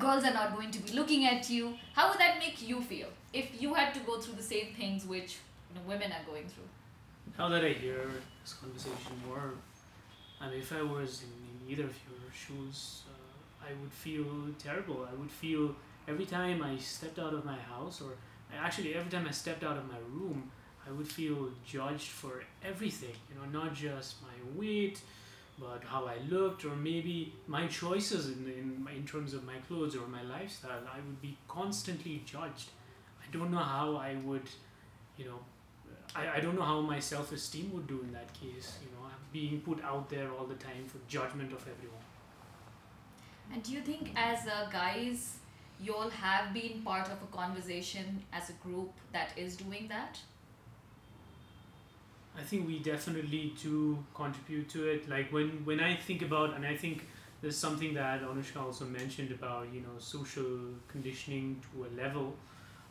Girls 0.00 0.24
are 0.24 0.34
not 0.34 0.56
going 0.56 0.72
to 0.72 0.80
be 0.80 0.92
looking 0.94 1.26
at 1.26 1.48
you. 1.48 1.74
How 1.92 2.08
would 2.10 2.18
that 2.18 2.38
make 2.40 2.66
you 2.66 2.80
feel 2.80 3.08
if 3.32 3.60
you 3.62 3.74
had 3.74 3.94
to 3.94 4.00
go 4.00 4.18
through 4.18 4.34
the 4.34 4.42
same 4.42 4.74
things 4.74 5.04
which 5.04 5.36
you 5.68 5.74
know, 5.78 5.86
women 5.86 6.10
are 6.10 6.24
going 6.28 6.48
through? 6.48 6.64
Now 7.38 7.50
that 7.50 7.62
I 7.64 7.72
hear 7.72 8.00
this 8.42 8.54
conversation 8.54 9.12
more, 9.28 9.52
I 10.40 10.48
mean, 10.48 10.58
if 10.58 10.72
I 10.72 10.82
was 10.82 11.22
in, 11.22 11.28
in 11.68 11.72
either 11.72 11.84
of 11.84 11.94
your 12.08 12.32
shoes, 12.32 13.02
uh, 13.10 13.66
I 13.68 13.72
would 13.82 13.92
feel 13.92 14.24
terrible. 14.58 15.06
I 15.10 15.14
would 15.14 15.30
feel 15.30 15.74
every 16.08 16.24
time 16.24 16.62
I 16.62 16.78
stepped 16.78 17.18
out 17.18 17.34
of 17.34 17.44
my 17.44 17.58
house, 17.58 18.00
or 18.00 18.12
actually 18.58 18.94
every 18.94 19.10
time 19.10 19.26
I 19.28 19.32
stepped 19.32 19.64
out 19.64 19.76
of 19.76 19.86
my 19.86 19.98
room, 20.10 20.50
I 20.88 20.92
would 20.92 21.08
feel 21.08 21.50
judged 21.66 22.08
for 22.08 22.42
everything. 22.64 23.16
You 23.28 23.34
know, 23.38 23.60
not 23.60 23.74
just 23.74 24.14
my 24.22 24.58
weight, 24.58 25.00
but 25.58 25.82
how 25.84 26.06
I 26.06 26.16
looked, 26.30 26.64
or 26.64 26.74
maybe 26.74 27.34
my 27.46 27.66
choices 27.66 28.28
in 28.28 28.46
in, 28.46 28.88
in 28.96 29.06
terms 29.06 29.34
of 29.34 29.44
my 29.44 29.58
clothes 29.68 29.94
or 29.94 30.06
my 30.06 30.22
lifestyle. 30.22 30.84
I 30.90 30.98
would 31.06 31.20
be 31.20 31.36
constantly 31.48 32.22
judged. 32.24 32.70
I 33.22 33.30
don't 33.30 33.50
know 33.50 33.66
how 33.76 33.96
I 33.96 34.14
would, 34.24 34.48
you 35.18 35.26
know, 35.26 35.40
I, 36.16 36.36
I 36.36 36.40
don't 36.40 36.56
know 36.56 36.62
how 36.62 36.80
my 36.80 36.98
self 36.98 37.32
esteem 37.32 37.72
would 37.74 37.86
do 37.86 38.00
in 38.02 38.12
that 38.12 38.32
case. 38.32 38.78
You 38.82 38.90
know, 38.92 39.06
being 39.32 39.60
put 39.60 39.82
out 39.84 40.08
there 40.08 40.30
all 40.32 40.46
the 40.46 40.54
time 40.54 40.84
for 40.86 40.98
judgment 41.08 41.52
of 41.52 41.60
everyone. 41.60 42.06
And 43.52 43.62
do 43.62 43.72
you 43.72 43.80
think, 43.80 44.12
as 44.16 44.46
uh, 44.46 44.68
guys, 44.70 45.36
you 45.80 45.94
all 45.94 46.10
have 46.10 46.52
been 46.52 46.82
part 46.82 47.06
of 47.06 47.18
a 47.22 47.36
conversation 47.36 48.22
as 48.32 48.50
a 48.50 48.54
group 48.54 48.92
that 49.12 49.30
is 49.36 49.56
doing 49.56 49.86
that? 49.88 50.18
I 52.38 52.42
think 52.42 52.66
we 52.66 52.78
definitely 52.78 53.54
do 53.62 53.98
contribute 54.14 54.68
to 54.70 54.88
it. 54.88 55.08
Like 55.08 55.32
when 55.32 55.64
when 55.64 55.80
I 55.80 55.96
think 55.96 56.22
about, 56.22 56.54
and 56.54 56.66
I 56.66 56.76
think 56.76 57.06
there's 57.40 57.56
something 57.56 57.94
that 57.94 58.22
Anushka 58.22 58.60
also 58.62 58.84
mentioned 58.84 59.30
about 59.30 59.68
you 59.72 59.80
know 59.80 59.96
social 59.98 60.50
conditioning 60.88 61.60
to 61.66 61.86
a 61.86 61.90
level. 62.02 62.34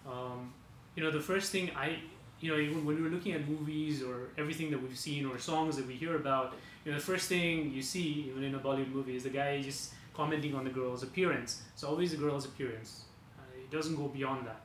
Um, 0.08 0.54
you 0.96 1.04
know, 1.04 1.12
the 1.12 1.20
first 1.20 1.52
thing 1.52 1.72
I 1.76 1.98
you 2.40 2.52
know 2.52 2.60
even 2.60 2.86
when 2.86 3.02
we're 3.02 3.10
looking 3.10 3.34
at 3.34 3.48
movies 3.48 4.04
or 4.04 4.30
everything 4.38 4.72
that 4.72 4.82
we've 4.82 4.98
seen 4.98 5.26
or 5.26 5.38
songs 5.38 5.78
that 5.78 5.88
we 5.88 5.96
hear 5.96 6.16
about, 6.16 6.54
you 6.84 6.92
know, 6.92 6.98
the 6.98 7.04
first 7.04 7.30
thing 7.30 7.72
you 7.72 7.82
see 7.82 8.26
even 8.30 8.44
in 8.44 8.56
a 8.56 8.60
Bollywood 8.60 8.92
movie 8.92 9.16
is 9.16 9.24
the 9.24 9.30
guy 9.30 9.62
just 9.62 9.94
commenting 10.14 10.56
on 10.56 10.64
the 10.64 10.70
girl's 10.70 11.04
appearance. 11.04 11.62
It's 11.74 11.84
always 11.84 12.12
the 12.12 12.18
girl's 12.18 12.46
appearance. 12.46 13.06
Uh, 13.38 13.42
it 13.58 13.70
doesn't 13.72 13.96
go 13.96 14.08
beyond 14.08 14.48
that. 14.48 14.62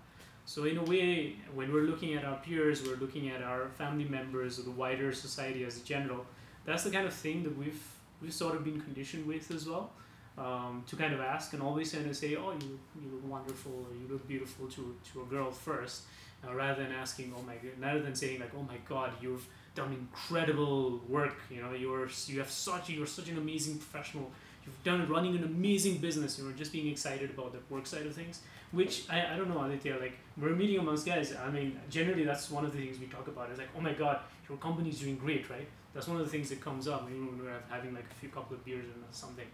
So 0.46 0.64
in 0.64 0.78
a 0.78 0.82
way, 0.82 1.36
when 1.54 1.72
we're 1.72 1.82
looking 1.82 2.14
at 2.14 2.24
our 2.24 2.36
peers, 2.38 2.82
we're 2.84 2.96
looking 2.96 3.28
at 3.28 3.42
our 3.42 3.68
family 3.68 4.04
members 4.04 4.58
or 4.58 4.62
the 4.62 4.72
wider 4.72 5.12
society 5.12 5.64
as 5.64 5.80
a 5.80 5.84
general. 5.84 6.26
That's 6.64 6.82
the 6.84 6.90
kind 6.90 7.06
of 7.06 7.14
thing 7.14 7.42
that 7.44 7.56
we've 7.56 7.82
we've 8.20 8.32
sort 8.32 8.54
of 8.54 8.64
been 8.64 8.80
conditioned 8.80 9.26
with 9.26 9.50
as 9.50 9.68
well. 9.68 9.92
Um, 10.38 10.84
to 10.86 10.96
kind 10.96 11.12
of 11.12 11.20
ask 11.20 11.52
and 11.52 11.62
always 11.62 11.92
kind 11.92 12.08
of 12.08 12.16
say, 12.16 12.34
oh, 12.36 12.52
you 12.52 12.78
you 13.00 13.10
look 13.12 13.26
wonderful 13.28 13.72
or 13.72 13.94
you 13.94 14.06
look 14.10 14.26
beautiful 14.26 14.66
to 14.68 14.96
to 15.12 15.22
a 15.22 15.24
girl 15.26 15.50
first, 15.50 16.02
uh, 16.46 16.54
rather 16.54 16.82
than 16.82 16.92
asking, 16.92 17.32
oh 17.36 17.42
my 17.42 17.54
rather 17.80 18.00
than 18.00 18.14
saying 18.14 18.40
like, 18.40 18.52
oh 18.56 18.62
my 18.62 18.76
god, 18.88 19.12
you've 19.20 19.46
done 19.74 19.92
incredible 19.92 21.00
work. 21.08 21.36
You 21.50 21.62
know, 21.62 21.72
you're 21.72 22.08
you 22.26 22.38
have 22.38 22.50
such 22.50 22.90
you're 22.90 23.06
such 23.06 23.28
an 23.28 23.38
amazing 23.38 23.78
professional. 23.78 24.30
you've 24.64 24.82
done 24.84 25.06
running 25.08 25.36
an 25.36 25.44
amazing 25.44 25.98
business, 25.98 26.38
you 26.38 26.44
know, 26.44 26.52
just 26.52 26.72
being 26.72 26.88
excited 26.88 27.30
about 27.30 27.52
the 27.52 27.60
work 27.74 27.86
side 27.86 28.06
of 28.06 28.14
things. 28.14 28.40
Which 28.72 29.04
I, 29.10 29.34
I 29.34 29.36
don't 29.36 29.48
know, 29.48 29.60
Aditya, 29.64 29.96
like 30.00 30.16
we're 30.36 30.54
meeting 30.54 30.78
amongst 30.78 31.04
guys. 31.04 31.34
I 31.34 31.50
mean, 31.50 31.78
generally 31.90 32.24
that's 32.24 32.50
one 32.50 32.64
of 32.64 32.72
the 32.72 32.78
things 32.78 32.98
we 33.00 33.06
talk 33.06 33.26
about. 33.28 33.50
Is 33.50 33.58
like, 33.58 33.68
oh 33.76 33.80
my 33.80 33.92
god, 33.92 34.20
your 34.48 34.58
company's 34.58 35.00
doing 35.00 35.16
great, 35.16 35.50
right? 35.50 35.68
That's 35.92 36.06
one 36.06 36.18
of 36.20 36.24
the 36.24 36.30
things 36.30 36.48
that 36.50 36.60
comes 36.60 36.86
up 36.86 37.04
maybe 37.04 37.18
when 37.18 37.38
we're 37.42 37.62
having 37.68 37.92
like 37.94 38.04
a 38.10 38.14
few 38.14 38.28
couple 38.28 38.54
of 38.56 38.64
beers 38.64 38.84
or 38.84 38.94
something, 39.10 39.46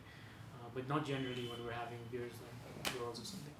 uh, 0.54 0.68
but 0.74 0.86
not 0.86 1.06
generally 1.06 1.48
when 1.48 1.64
we're 1.64 1.72
having 1.72 1.98
beers 2.12 2.32
like 2.44 2.98
girls 2.98 3.20
or 3.20 3.24
something. 3.24 3.54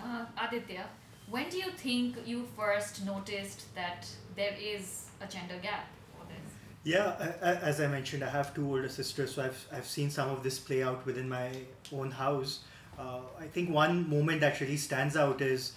Uh, 0.00 0.24
Aditya, 0.46 0.86
when 1.30 1.48
do 1.50 1.58
you 1.58 1.70
think 1.70 2.16
you 2.26 2.46
first 2.56 3.04
noticed 3.04 3.74
that 3.74 4.06
there 4.36 4.54
is 4.60 5.06
a 5.20 5.26
gender 5.26 5.58
gap 5.62 5.86
for 6.12 6.24
this? 6.26 6.52
Yeah, 6.84 7.32
as 7.42 7.80
I 7.80 7.86
mentioned, 7.86 8.24
I 8.24 8.30
have 8.30 8.54
two 8.54 8.66
older 8.66 8.88
sisters, 8.88 9.34
so 9.34 9.42
I've, 9.42 9.66
I've 9.72 9.86
seen 9.86 10.10
some 10.10 10.30
of 10.30 10.42
this 10.42 10.58
play 10.58 10.82
out 10.82 11.04
within 11.04 11.28
my 11.28 11.50
own 11.92 12.10
house. 12.10 12.60
Uh, 12.98 13.20
I 13.38 13.46
think 13.46 13.70
one 13.70 14.08
moment 14.08 14.40
that 14.40 14.60
really 14.60 14.76
stands 14.76 15.16
out 15.16 15.40
is 15.40 15.72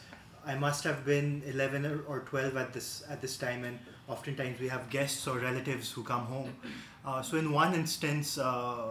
I 0.46 0.55
must 0.55 0.84
have 0.86 1.05
been 1.05 1.43
11 1.46 1.86
or- 1.86 2.01
or 2.08 2.20
12 2.22 2.58
at 2.58 2.74
this 2.74 3.03
at 3.10 3.22
this 3.22 3.38
time, 3.38 3.63
and 3.63 3.77
oftentimes 4.08 4.60
we 4.60 4.70
have 4.70 4.89
guests 4.89 5.27
or 5.27 5.38
relatives 5.39 5.91
who 5.91 6.03
come 6.03 6.25
home. 6.25 6.53
Uh, 7.03 7.20
so 7.20 7.36
in 7.36 7.51
one 7.51 7.74
instance, 7.74 8.38
a 8.38 8.46
uh, 8.46 8.89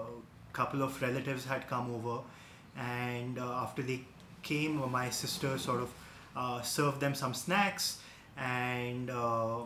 couple 0.53 0.83
of 0.83 1.01
relatives 1.01 1.45
had 1.45 1.69
come 1.69 1.95
over, 1.95 2.21
and 2.77 3.39
uh, 3.39 3.63
after 3.63 3.83
they 3.83 4.01
came, 4.43 4.91
my 4.91 5.09
sister 5.11 5.57
sort 5.59 5.81
of 5.81 5.93
uh, 6.37 6.63
served 6.63 7.01
them 7.01 7.15
some 7.15 7.35
snacks, 7.35 7.99
and 8.37 9.11
uh, 9.11 9.59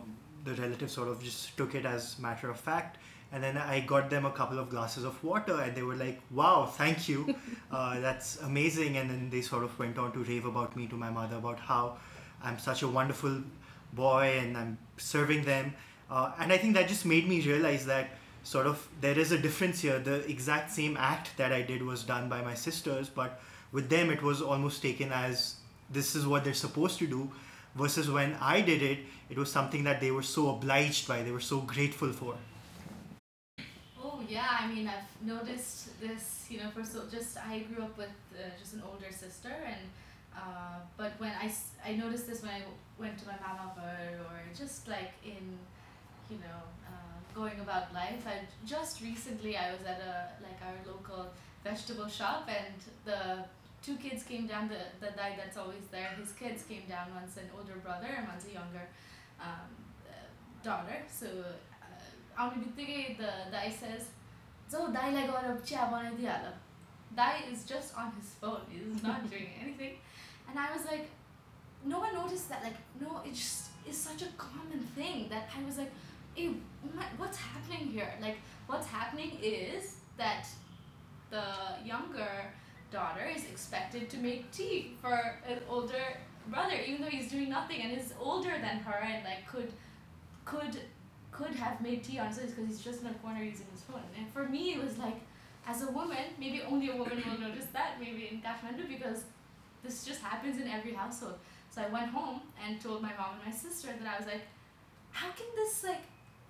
the 0.43 0.53
relative 0.55 0.91
sort 0.91 1.07
of 1.07 1.21
just 1.23 1.55
took 1.57 1.75
it 1.75 1.85
as 1.85 2.17
matter 2.19 2.49
of 2.49 2.59
fact. 2.59 2.97
And 3.31 3.43
then 3.43 3.57
I 3.57 3.81
got 3.81 4.09
them 4.09 4.25
a 4.25 4.31
couple 4.31 4.59
of 4.59 4.69
glasses 4.69 5.03
of 5.03 5.21
water, 5.23 5.59
and 5.61 5.75
they 5.75 5.81
were 5.83 5.95
like, 5.95 6.21
"Wow, 6.31 6.65
thank 6.65 7.09
you, 7.09 7.35
uh, 7.71 7.99
that's 7.99 8.41
amazing." 8.41 8.97
And 8.97 9.09
then 9.09 9.29
they 9.29 9.41
sort 9.41 9.63
of 9.63 9.77
went 9.77 9.97
on 9.97 10.11
to 10.13 10.19
rave 10.23 10.45
about 10.45 10.75
me 10.75 10.87
to 10.87 10.95
my 10.95 11.09
mother 11.09 11.37
about 11.37 11.59
how 11.59 11.97
I'm 12.43 12.59
such 12.59 12.83
a 12.83 12.87
wonderful 12.87 13.41
boy 13.93 14.39
and 14.41 14.57
I'm 14.57 14.77
serving 14.97 15.43
them. 15.45 15.73
Uh, 16.09 16.31
and 16.39 16.51
I 16.51 16.57
think 16.57 16.75
that 16.75 16.87
just 16.87 17.05
made 17.05 17.27
me 17.27 17.41
realize 17.41 17.85
that 17.87 18.09
sort 18.43 18.67
of 18.67 18.87
there 19.01 19.17
is 19.17 19.31
a 19.31 19.37
difference 19.37 19.81
here. 19.81 19.99
The 19.99 20.29
exact 20.29 20.71
same 20.71 20.97
act 20.97 21.35
that 21.37 21.51
I 21.51 21.61
did 21.61 21.81
was 21.81 22.03
done 22.03 22.29
by 22.29 22.41
my 22.41 22.53
sisters, 22.53 23.09
but 23.09 23.41
with 23.71 23.89
them 23.89 24.11
it 24.11 24.21
was 24.21 24.41
almost 24.41 24.81
taken 24.81 25.11
as 25.11 25.55
this 25.89 26.15
is 26.15 26.25
what 26.27 26.43
they're 26.43 26.53
supposed 26.53 26.99
to 26.99 27.07
do. 27.07 27.29
Versus 27.75 28.09
when 28.09 28.35
I 28.39 28.61
did 28.61 28.81
it, 28.81 28.99
it 29.29 29.37
was 29.37 29.51
something 29.51 29.83
that 29.83 29.99
they 29.99 30.09
were 30.09 30.23
so 30.23 30.49
obliged 30.49 31.07
by, 31.09 31.23
they 31.23 31.31
were 31.31 31.41
so 31.41 31.59
grateful 31.59 32.11
for. 32.13 32.35
Oh 34.01 34.21
yeah, 34.29 34.47
I 34.61 34.67
mean 34.67 34.87
I've 34.87 35.27
noticed 35.27 35.99
this. 35.99 36.47
You 36.49 36.59
know, 36.59 36.69
for 36.69 36.83
so 36.85 37.03
just 37.11 37.37
I 37.37 37.59
grew 37.59 37.83
up 37.83 37.97
with 37.97 38.15
uh, 38.33 38.49
just 38.57 38.75
an 38.75 38.83
older 38.89 39.11
sister, 39.11 39.51
and 39.65 39.89
uh, 40.33 40.79
but 40.95 41.13
when 41.17 41.31
I 41.31 41.51
I 41.85 41.95
noticed 41.95 42.27
this 42.27 42.43
when 42.43 42.51
I 42.51 42.61
went 42.97 43.17
to 43.19 43.25
my 43.27 43.35
mama 43.45 43.73
or 44.29 44.39
just 44.57 44.87
like 44.87 45.11
in, 45.25 45.57
you 46.29 46.37
know, 46.37 46.61
uh, 46.87 47.17
going 47.33 47.59
about 47.59 47.93
life. 47.93 48.23
I 48.25 48.39
just 48.65 49.01
recently 49.01 49.57
I 49.57 49.71
was 49.71 49.81
at 49.85 49.99
a 49.99 50.15
like 50.41 50.59
our 50.63 50.93
local 50.93 51.27
vegetable 51.63 52.07
shop, 52.07 52.47
and 52.47 52.75
the 53.03 53.43
two 53.84 53.96
kids 53.96 54.22
came 54.22 54.46
down. 54.46 54.68
The 54.68 54.80
the 55.04 55.12
guy 55.16 55.34
that's 55.36 55.56
always 55.56 55.86
there, 55.90 56.10
his 56.20 56.32
kids 56.32 56.64
came 56.64 56.86
down. 56.88 57.14
One's 57.14 57.36
an 57.36 57.50
older 57.56 57.78
brother 57.86 58.10
and 58.16 58.28
one's 58.28 58.46
a 58.46 58.52
younger 58.52 58.86
um, 59.40 59.68
uh, 60.08 60.28
daughter. 60.62 60.98
So 61.08 61.26
uh, 61.26 62.10
आउने 62.38 62.64
बित्तिकै 62.64 63.16
the 63.18 63.32
guy 63.52 63.68
says, 63.70 64.10
"जाऊ 64.72 64.92
दाईलाई 64.98 65.26
गएर 65.28 65.60
chia 65.68 65.86
बनाइदिइहाल." 65.92 66.52
Dai 67.16 67.42
is 67.52 67.64
just 67.64 67.96
on 67.96 68.12
his 68.18 68.28
phone. 68.40 68.60
He's 68.70 69.02
not 69.02 69.28
doing 69.30 69.48
anything. 69.60 69.96
And 70.48 70.58
I 70.58 70.72
was 70.72 70.84
like, 70.84 71.08
no 71.84 71.98
one 72.00 72.14
noticed 72.14 72.48
that. 72.48 72.62
Like, 72.62 72.76
no, 73.00 73.20
it 73.24 73.34
just 73.34 73.70
is 73.88 73.96
such 73.96 74.22
a 74.22 74.28
common 74.36 74.80
thing 74.94 75.28
that 75.28 75.48
I 75.56 75.64
was 75.64 75.78
like, 75.78 75.90
hey, 76.34 76.48
my, 76.94 77.04
what's 77.16 77.36
happening 77.36 77.88
here? 77.88 78.12
Like, 78.20 78.38
what's 78.66 78.86
happening 78.86 79.38
is 79.42 79.96
that 80.16 80.46
the 81.30 81.44
younger 81.84 82.52
daughter 82.99 83.25
is 83.37 83.43
expected 83.53 84.09
to 84.13 84.17
make 84.17 84.41
tea 84.51 84.77
for 85.01 85.17
an 85.51 85.59
older 85.69 86.05
brother, 86.47 86.77
even 86.87 87.01
though 87.01 87.13
he's 87.17 87.29
doing 87.35 87.49
nothing 87.49 87.79
and 87.83 87.91
is 88.01 88.13
older 88.19 88.53
than 88.65 88.77
her 88.87 88.99
and 89.11 89.23
like 89.29 89.41
could 89.51 89.71
could 90.51 90.75
could 91.37 91.55
have 91.63 91.81
made 91.87 91.99
tea 92.07 92.17
on 92.19 92.27
his 92.27 92.39
own 92.39 92.47
because 92.47 92.67
he's 92.67 92.83
just 92.89 93.01
in 93.01 93.07
a 93.07 93.13
corner 93.15 93.43
using 93.43 93.67
his 93.75 93.81
phone. 93.81 94.07
And 94.17 94.25
for 94.35 94.43
me, 94.55 94.63
it 94.75 94.81
was 94.81 94.97
like, 94.97 95.19
as 95.67 95.81
a 95.87 95.91
woman, 95.91 96.25
maybe 96.39 96.61
only 96.71 96.87
a 96.89 96.95
woman 96.95 97.21
will 97.27 97.41
notice 97.47 97.67
that, 97.73 97.99
maybe 97.99 98.29
in 98.31 98.37
Kathmandu, 98.45 98.87
because 98.87 99.25
this 99.83 100.05
just 100.05 100.21
happens 100.21 100.61
in 100.61 100.67
every 100.69 100.93
household. 100.93 101.37
So 101.71 101.81
I 101.81 101.87
went 101.97 102.09
home 102.19 102.39
and 102.63 102.79
told 102.79 103.01
my 103.01 103.13
mom 103.19 103.31
and 103.35 103.45
my 103.49 103.55
sister 103.65 103.89
that 103.99 104.07
I 104.13 104.17
was 104.17 104.27
like, 104.33 104.45
how 105.11 105.29
can 105.39 105.49
this 105.57 105.83
like, 105.83 106.03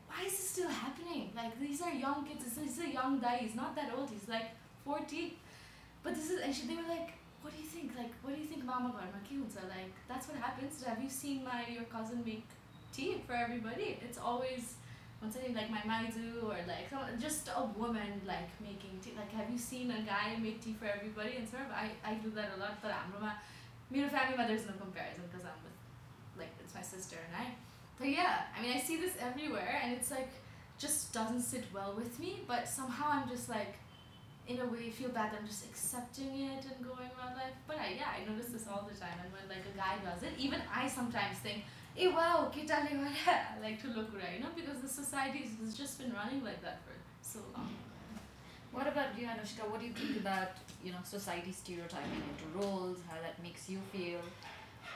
why 0.07 0.19
is 0.27 0.33
this 0.33 0.49
still 0.51 0.69
happening? 0.69 1.31
Like 1.35 1.59
these 1.59 1.81
are 1.81 1.91
young 1.91 2.19
kids. 2.27 2.45
This 2.45 2.57
is 2.73 2.79
a 2.89 2.91
young 2.99 3.19
guy. 3.19 3.37
He's 3.37 3.55
not 3.55 3.75
that 3.75 3.89
old. 3.97 4.11
He's 4.11 4.29
like 4.29 4.49
14 4.83 5.31
But 6.04 6.14
this 6.14 6.30
is 6.30 6.40
and 6.40 6.54
she, 6.54 6.66
they 6.66 6.76
were 6.76 6.88
like, 6.88 7.10
what 7.42 7.54
do 7.54 7.60
you 7.60 7.68
think? 7.68 7.92
Like, 7.96 8.12
what 8.22 8.34
do 8.34 8.40
you 8.40 8.46
think, 8.46 8.64
Mama 8.64 8.94
Garma 8.96 9.20
So 9.52 9.60
like, 9.68 9.92
that's 10.08 10.28
what 10.28 10.36
happens. 10.38 10.82
Have 10.84 11.02
you 11.02 11.08
seen 11.08 11.44
my 11.44 11.66
your 11.68 11.84
cousin 11.84 12.22
make 12.24 12.44
tea 12.92 13.22
for 13.26 13.34
everybody? 13.34 13.98
It's 14.02 14.18
always 14.18 14.74
once 15.22 15.36
again 15.36 15.54
like 15.54 15.70
my 15.70 15.84
maizu 15.84 16.42
or 16.44 16.56
like 16.66 16.88
some, 16.88 17.04
just 17.20 17.48
a 17.48 17.64
woman 17.78 18.20
like 18.26 18.48
making 18.60 18.98
tea. 19.02 19.12
Like, 19.16 19.32
have 19.32 19.50
you 19.50 19.58
seen 19.58 19.90
a 19.90 20.02
guy 20.02 20.36
make 20.40 20.62
tea 20.64 20.74
for 20.78 20.86
everybody? 20.86 21.36
And 21.36 21.48
sort 21.48 21.62
of, 21.62 21.72
I 21.72 21.90
I 22.04 22.14
do 22.14 22.30
that 22.30 22.50
a 22.56 22.60
lot. 22.60 22.80
But 22.82 22.92
हाम्रोमा 22.92 23.32
मेरो 23.92 24.10
family 24.10 24.46
there's 24.46 24.66
no 24.66 24.74
comparison 24.80 25.24
because 25.30 25.44
I'm 25.44 25.60
with 25.64 25.78
like 26.38 26.52
it's 26.62 26.74
my 26.74 26.82
sister 26.82 27.16
and 27.26 27.36
I. 27.44 27.46
But 27.98 28.08
yeah, 28.08 28.48
I 28.56 28.62
mean 28.62 28.72
I 28.76 28.80
see 28.80 28.96
this 28.96 29.16
everywhere 29.20 29.80
and 29.82 29.92
it's 29.92 30.10
like 30.10 30.32
just 30.78 31.12
doesn't 31.12 31.42
sit 31.42 31.64
well 31.74 31.94
with 31.96 32.18
me. 32.18 32.40
But 32.46 32.68
somehow 32.68 33.08
I'm 33.10 33.28
just 33.28 33.48
like 33.48 33.74
in 34.47 34.59
a 34.59 34.65
way 34.65 34.89
feel 34.89 35.09
bad 35.09 35.31
I'm 35.37 35.47
just 35.47 35.65
accepting 35.65 36.31
it 36.51 36.63
and 36.65 36.85
going 36.85 37.09
around 37.17 37.35
life. 37.35 37.57
But 37.67 37.77
I, 37.79 37.95
yeah, 37.97 38.13
I 38.15 38.29
notice 38.29 38.51
this 38.51 38.65
all 38.67 38.87
the 38.91 38.97
time. 38.97 39.17
And 39.23 39.31
when 39.33 39.45
like 39.49 39.65
a 39.65 39.75
guy 39.77 39.97
does 40.03 40.23
it, 40.23 40.33
even 40.37 40.61
I 40.73 40.87
sometimes 40.87 41.37
think, 41.39 41.63
hey, 41.95 42.07
wow, 42.07 42.51
ke 42.53 42.69
I 42.71 43.59
like 43.61 43.81
to 43.81 43.87
look 43.87 44.13
right, 44.13 44.37
you 44.37 44.43
know, 44.43 44.53
because 44.55 44.81
the 44.81 44.87
society 44.89 45.49
has 45.61 45.73
just 45.73 45.97
been 45.99 46.13
running 46.13 46.43
like 46.43 46.61
that 46.61 46.79
for 46.85 46.93
so 47.21 47.39
long. 47.55 47.69
What 48.71 48.87
about 48.87 49.17
you, 49.17 49.25
Anushka? 49.27 49.69
What 49.69 49.79
do 49.79 49.85
you 49.87 49.93
think 49.93 50.17
about 50.17 50.51
you 50.83 50.91
know 50.91 50.97
society 51.03 51.51
stereotyping 51.51 52.23
into 52.31 52.45
roles? 52.59 52.97
How 53.09 53.15
that 53.21 53.41
makes 53.41 53.69
you 53.69 53.79
feel? 53.93 54.19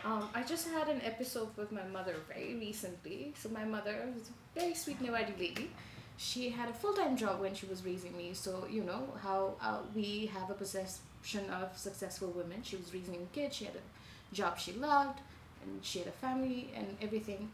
Um, 0.04 0.30
I 0.34 0.44
just 0.44 0.68
had 0.70 0.88
an 0.90 1.02
episode 1.04 1.50
with 1.58 1.72
my 1.72 1.84
mother 1.84 2.16
very 2.28 2.56
recently. 2.56 3.34
So 3.38 3.50
my 3.50 3.64
mother 3.66 3.96
is 4.16 4.30
a 4.30 4.60
very 4.60 4.74
sweet 4.74 5.02
Newari 5.02 5.38
lady. 5.40 5.72
She 6.20 6.50
had 6.50 6.70
a 6.70 6.74
full 6.74 6.94
time 6.94 7.16
job 7.16 7.40
when 7.40 7.54
she 7.56 7.66
was 7.66 7.86
raising 7.86 8.16
me. 8.18 8.34
So 8.34 8.68
you 8.70 8.84
know 8.84 9.04
how 9.24 9.56
uh, 9.62 9.80
we 9.96 10.30
have 10.34 10.50
a 10.50 10.54
perception 10.54 11.50
of 11.50 11.78
successful 11.78 12.30
women. 12.30 12.62
She 12.62 12.76
was 12.76 12.94
raising 12.94 13.16
a 13.16 13.36
kid. 13.36 13.54
She 13.54 13.66
had 13.66 13.76
a 13.76 14.36
job 14.36 14.60
she 14.60 14.74
loved, 14.74 15.20
and 15.64 15.84
she 15.84 16.00
had 16.00 16.10
a 16.10 16.18
family 16.26 16.72
and 16.76 16.98
everything. 17.02 17.50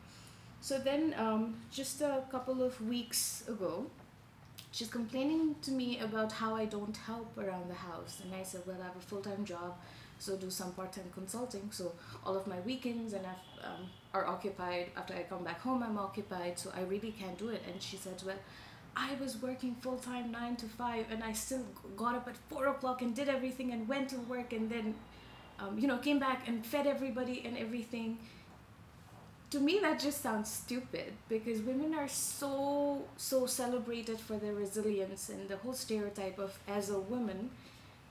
So 0.61 0.79
then, 0.79 1.13
um, 1.17 1.55
just 1.71 2.01
a 2.01 2.23
couple 2.31 2.63
of 2.63 2.81
weeks 2.81 3.43
ago, 3.47 3.85
she's 4.71 4.89
complaining 4.89 5.55
to 5.61 5.71
me 5.71 5.99
about 5.99 6.31
how 6.31 6.55
I 6.55 6.65
don't 6.65 6.97
help 6.97 7.37
around 7.37 7.69
the 7.69 7.75
house. 7.75 8.21
And 8.23 8.33
I 8.33 8.43
said, 8.43 8.61
well, 8.65 8.77
I 8.81 8.85
have 8.85 8.95
a 8.95 9.07
full 9.11 9.21
time 9.21 9.45
job 9.45 9.77
so 10.19 10.35
do 10.35 10.49
some 10.49 10.71
part-time 10.73 11.11
consulting. 11.13 11.69
So 11.71 11.91
all 12.25 12.35
of 12.35 12.47
my 12.47 12.59
weekends 12.61 13.13
and 13.13 13.25
I've, 13.25 13.65
um, 13.65 13.89
are 14.13 14.25
occupied. 14.25 14.87
After 14.95 15.13
i 15.13 15.23
come 15.23 15.43
back 15.43 15.61
home 15.61 15.83
i'm 15.83 15.97
occupied. 15.97 16.57
So 16.57 16.71
i 16.75 16.81
really 16.81 17.11
can't 17.11 17.37
do 17.37 17.49
it. 17.49 17.61
And 17.71 17.81
she 17.81 17.97
said 17.97 18.21
well 18.25 18.37
i 18.97 19.13
was 19.19 19.41
working 19.41 19.75
full-time 19.81 20.31
9 20.31 20.55
to 20.55 20.67
5 20.67 21.07
and 21.11 21.21
i 21.21 21.33
still 21.33 21.65
got 21.97 22.15
up 22.15 22.29
at 22.29 22.37
4 22.49 22.67
o'clock 22.67 23.01
and 23.01 23.13
did 23.13 23.27
everything 23.27 23.73
and 23.73 23.89
went 23.89 24.07
to 24.11 24.17
work 24.19 24.53
and 24.53 24.69
then 24.69 24.95
um, 25.59 25.77
you 25.77 25.87
know 25.87 25.97
came 25.97 26.19
back 26.19 26.47
and 26.47 26.65
fed 26.65 26.87
everybody 26.87 27.43
and 27.45 27.57
everything. 27.57 28.17
To 29.51 29.59
me 29.59 29.79
that 29.79 29.99
just 29.99 30.21
sounds 30.21 30.49
stupid 30.51 31.13
because 31.29 31.61
women 31.61 31.93
are 31.93 32.07
so 32.07 33.03
so 33.15 33.45
celebrated 33.45 34.19
for 34.19 34.37
their 34.37 34.53
resilience 34.53 35.29
and 35.29 35.47
the 35.47 35.57
whole 35.57 35.73
stereotype 35.73 36.39
of 36.39 36.57
as 36.67 36.89
a 36.89 36.99
woman 36.99 37.51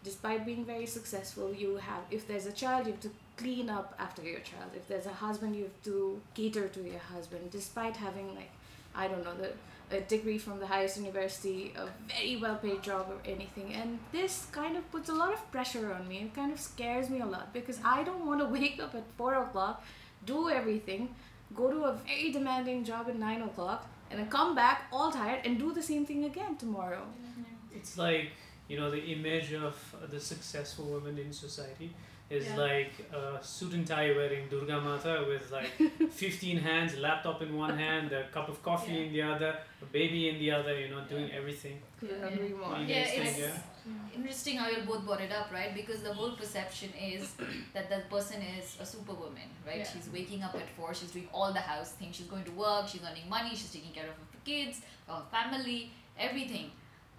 despite 0.04 0.46
being 0.46 0.64
very 0.64 0.86
successful 0.86 1.52
you 1.52 1.76
have 1.76 2.02
if 2.10 2.26
there's 2.28 2.46
a 2.46 2.52
child 2.52 2.86
you 2.86 2.92
have 2.92 3.00
to 3.00 3.10
clean 3.36 3.68
up 3.68 3.94
after 3.98 4.22
your 4.22 4.40
child. 4.40 4.70
If 4.76 4.86
there's 4.86 5.06
a 5.06 5.12
husband 5.12 5.56
you 5.56 5.64
have 5.64 5.82
to 5.84 6.20
cater 6.34 6.68
to 6.68 6.80
your 6.82 7.00
husband. 7.14 7.50
Despite 7.50 7.96
having 7.96 8.34
like 8.34 8.50
i 8.94 9.08
don't 9.08 9.24
know 9.24 9.34
the 9.34 9.52
a 9.90 10.00
degree 10.00 10.38
from 10.38 10.60
the 10.60 10.66
highest 10.66 10.96
university 10.96 11.72
a 11.76 11.88
very 12.10 12.36
well 12.36 12.56
paid 12.56 12.82
job 12.82 13.06
or 13.10 13.18
anything. 13.30 13.74
And 13.74 13.98
this 14.12 14.46
kind 14.52 14.76
of 14.76 14.90
puts 14.92 15.08
a 15.08 15.14
lot 15.14 15.34
of 15.34 15.50
pressure 15.50 15.92
on 15.92 16.08
me. 16.08 16.18
It 16.26 16.34
kind 16.34 16.52
of 16.52 16.60
scares 16.60 17.10
me 17.10 17.20
a 17.20 17.26
lot 17.26 17.52
because 17.52 17.78
i 17.84 18.02
don't 18.02 18.26
want 18.26 18.40
to 18.40 18.46
wake 18.58 18.80
up 18.82 18.94
at 18.94 19.04
four 19.18 19.34
o'clock 19.42 19.84
do 20.26 20.48
everything 20.48 21.14
go 21.54 21.70
to 21.70 21.84
a 21.84 21.92
very 21.92 22.30
demanding 22.32 22.84
job 22.84 23.08
at 23.08 23.16
nine 23.16 23.42
o'clock 23.42 23.86
and 24.10 24.18
then 24.18 24.28
come 24.28 24.54
back 24.54 24.86
all 24.92 25.10
tired 25.10 25.40
and 25.44 25.58
do 25.58 25.72
the 25.72 25.82
same 25.82 26.06
thing 26.06 26.24
again 26.24 26.56
tomorrow. 26.56 27.02
Mm-hmm. 27.02 27.76
It's 27.76 27.98
like 27.98 28.30
you 28.68 28.76
know 28.78 28.90
the 28.90 29.02
image 29.16 29.52
of 29.52 29.74
uh, 29.94 30.06
the 30.06 30.20
successful 30.20 30.84
woman 30.86 31.18
in 31.18 31.32
society 31.32 31.90
is 32.30 32.46
Yeah. 32.46 32.56
like 32.56 32.92
a 33.12 33.38
suit 33.44 33.74
and 33.74 33.86
tie 33.86 34.10
wearing 34.18 34.48
Durga 34.48 34.80
Mata 34.80 35.24
with 35.28 35.50
like 35.52 35.70
15 36.10 36.56
hands, 36.56 36.96
laptop 36.96 37.42
in 37.42 37.54
one 37.54 37.76
hand, 37.76 38.12
a 38.12 38.24
cup 38.36 38.48
of 38.48 38.62
coffee 38.62 38.92
Yeah. 38.92 39.00
in 39.06 39.12
the 39.12 39.22
other, 39.22 39.58
a 39.82 39.84
baby 39.98 40.30
in 40.30 40.38
the 40.38 40.50
other, 40.50 40.74
you 40.80 40.88
know, 40.88 41.02
doing 41.04 41.28
Yeah. 41.28 41.34
everything. 41.40 41.76
Couldn't 42.00 42.24
agree. 42.24 42.48
Yeah, 42.48 42.78
Yeah, 42.80 42.96
it's- 42.96 43.28
it's 43.28 43.38
yeah. 43.38 44.16
interesting 44.16 44.56
how 44.56 44.68
you 44.70 44.80
both 44.90 45.04
brought 45.04 45.20
it 45.20 45.32
up, 45.40 45.52
right? 45.52 45.74
Because 45.80 46.00
the 46.02 46.14
whole 46.14 46.32
perception 46.42 46.90
is 47.12 47.34
that 47.74 47.90
that 47.90 48.08
person 48.08 48.40
is 48.58 48.78
a 48.80 48.86
superwoman, 48.86 49.50
right? 49.66 49.80
Yeah. 49.84 49.90
She's 49.92 50.08
waking 50.10 50.42
up 50.42 50.54
at 50.54 50.68
four, 50.78 50.94
she's 50.94 51.10
doing 51.10 51.28
all 51.34 51.52
the 51.52 51.60
house 51.72 51.90
things, 51.98 52.16
she's 52.16 52.26
going 52.34 52.44
to 52.44 52.52
work, 52.52 52.88
she's 52.88 53.02
earning 53.08 53.28
money, 53.28 53.50
she's 53.50 53.70
taking 53.78 53.92
care 53.92 54.08
of 54.12 54.16
her 54.16 54.40
kids, 54.46 54.80
her 55.06 55.22
family, 55.30 55.90
everything. 56.18 56.70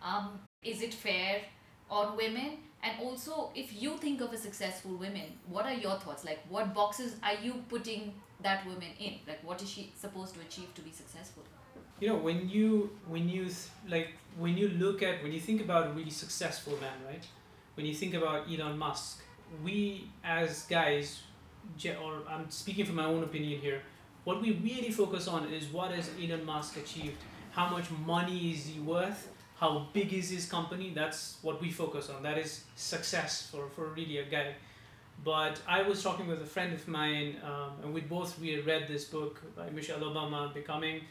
Um, 0.01 0.39
is 0.65 0.81
it 0.81 0.93
fair 0.93 1.41
on 1.89 2.17
women? 2.17 2.57
And 2.83 2.99
also, 3.01 3.51
if 3.55 3.81
you 3.81 3.97
think 3.97 4.21
of 4.21 4.33
a 4.33 4.37
successful 4.37 4.91
woman, 4.91 5.39
what 5.47 5.65
are 5.65 5.73
your 5.73 5.97
thoughts? 5.97 6.23
Like, 6.23 6.39
what 6.49 6.73
boxes 6.73 7.15
are 7.23 7.33
you 7.33 7.63
putting 7.69 8.13
that 8.41 8.65
woman 8.65 8.89
in? 8.99 9.13
Like, 9.27 9.43
what 9.43 9.61
is 9.61 9.69
she 9.69 9.91
supposed 9.95 10.35
to 10.35 10.41
achieve 10.41 10.73
to 10.75 10.81
be 10.81 10.91
successful? 10.91 11.43
You 11.99 12.09
know, 12.09 12.15
when 12.15 12.49
you 12.49 12.91
when 13.07 13.29
you 13.29 13.47
like 13.87 14.09
when 14.37 14.57
you 14.57 14.67
look 14.69 15.01
at 15.01 15.23
when 15.23 15.31
you 15.31 15.39
think 15.39 15.61
about 15.61 15.87
a 15.87 15.89
really 15.91 16.11
successful 16.11 16.73
man, 16.81 16.97
right? 17.07 17.25
When 17.75 17.85
you 17.85 17.95
think 17.95 18.13
about 18.13 18.51
Elon 18.51 18.77
Musk, 18.77 19.23
we 19.63 20.09
as 20.23 20.63
guys, 20.63 21.23
or 22.03 22.21
I'm 22.29 22.49
speaking 22.49 22.85
from 22.85 22.95
my 22.95 23.05
own 23.05 23.23
opinion 23.23 23.61
here, 23.61 23.81
what 24.25 24.41
we 24.41 24.51
really 24.51 24.91
focus 24.91 25.27
on 25.27 25.47
is 25.51 25.67
what 25.67 25.91
has 25.91 26.09
Elon 26.21 26.45
Musk 26.45 26.77
achieved? 26.77 27.17
How 27.51 27.69
much 27.69 27.89
money 28.05 28.51
is 28.51 28.65
he 28.65 28.79
worth? 28.79 29.29
How 29.59 29.87
big 29.93 30.13
is 30.13 30.29
his 30.29 30.45
company? 30.47 30.91
That's 30.93 31.37
what 31.41 31.61
we 31.61 31.71
focus 31.71 32.09
on. 32.09 32.23
That 32.23 32.37
is 32.37 32.63
success 32.75 33.49
for, 33.49 33.69
for 33.69 33.85
really 33.87 34.17
a 34.17 34.25
guy. 34.25 34.55
But 35.23 35.61
I 35.67 35.81
was 35.81 36.03
talking 36.03 36.27
with 36.27 36.41
a 36.41 36.45
friend 36.45 36.73
of 36.73 36.87
mine, 36.87 37.37
um, 37.43 37.71
and 37.83 37.93
we 37.93 38.01
both 38.01 38.37
we 38.39 38.59
read 38.59 38.87
this 38.87 39.05
book 39.05 39.41
by 39.55 39.69
Michelle 39.69 39.99
Obama, 39.99 40.53
Becoming, 40.53 41.01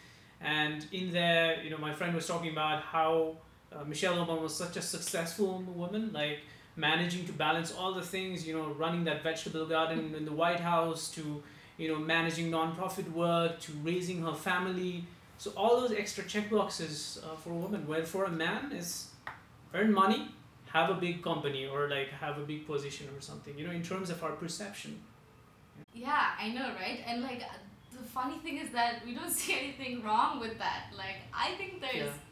and 0.43 0.87
in 0.93 1.11
there, 1.11 1.63
you 1.63 1.71
know, 1.71 1.79
my 1.79 1.95
friend 1.95 2.15
was 2.15 2.27
talking 2.27 2.51
about 2.51 2.83
how 2.83 3.37
uh, 3.73 3.83
Michelle 3.85 4.15
Obama 4.15 4.43
was 4.43 4.55
such 4.55 4.77
a 4.77 4.83
successful 4.83 5.63
woman, 5.75 6.13
like 6.13 6.41
managing 6.77 7.25
to 7.27 7.33
balance 7.33 7.73
all 7.73 7.95
the 7.95 8.03
things, 8.03 8.47
you 8.47 8.57
know, 8.57 8.69
running 8.75 9.05
that 9.05 9.23
vegetable 9.23 9.65
garden 9.65 10.15
in 10.15 10.25
the 10.27 10.33
White 10.33 10.61
House, 10.61 11.09
to 11.13 11.43
you 11.77 11.89
know, 11.89 11.99
managing 11.99 12.51
non-profit 12.51 13.11
work, 13.13 13.61
to 13.61 13.73
raising 13.83 14.23
her 14.23 14.35
family. 14.35 15.05
So 15.45 15.53
all 15.59 15.79
those 15.83 15.93
extra 15.93 16.25
check 16.25 16.49
boxes 16.51 17.21
uh, 17.23 17.37
for 17.37 17.51
a 17.51 17.55
woman, 17.65 17.87
where 17.87 18.03
for 18.03 18.25
a 18.25 18.31
man 18.31 18.73
is 18.73 19.09
earn 19.75 19.93
money, 19.93 20.29
have 20.73 20.89
a 20.89 20.95
big 20.95 21.23
company, 21.23 21.67
or 21.67 21.87
like 21.91 22.09
have 22.09 22.39
a 22.39 22.45
big 22.53 22.67
position 22.67 23.09
or 23.15 23.21
something. 23.21 23.59
You 23.59 23.67
know, 23.67 23.75
in 23.75 23.83
terms 23.83 24.09
of 24.09 24.25
our 24.25 24.33
perception. 24.33 24.93
Yeah, 25.93 26.29
I 26.41 26.49
know, 26.49 26.69
right? 26.81 27.01
And 27.07 27.21
like 27.21 27.43
the 27.93 28.05
funny 28.19 28.39
thing 28.39 28.57
is 28.57 28.71
that 28.71 29.05
we 29.05 29.15
don't 29.15 29.31
see 29.41 29.53
anything 29.63 30.03
wrong 30.03 30.41
with 30.41 30.57
that. 30.65 30.85
Like 30.97 31.19
I 31.47 31.49
think 31.59 31.83
there's 31.83 32.07
Yeah. 32.15 32.23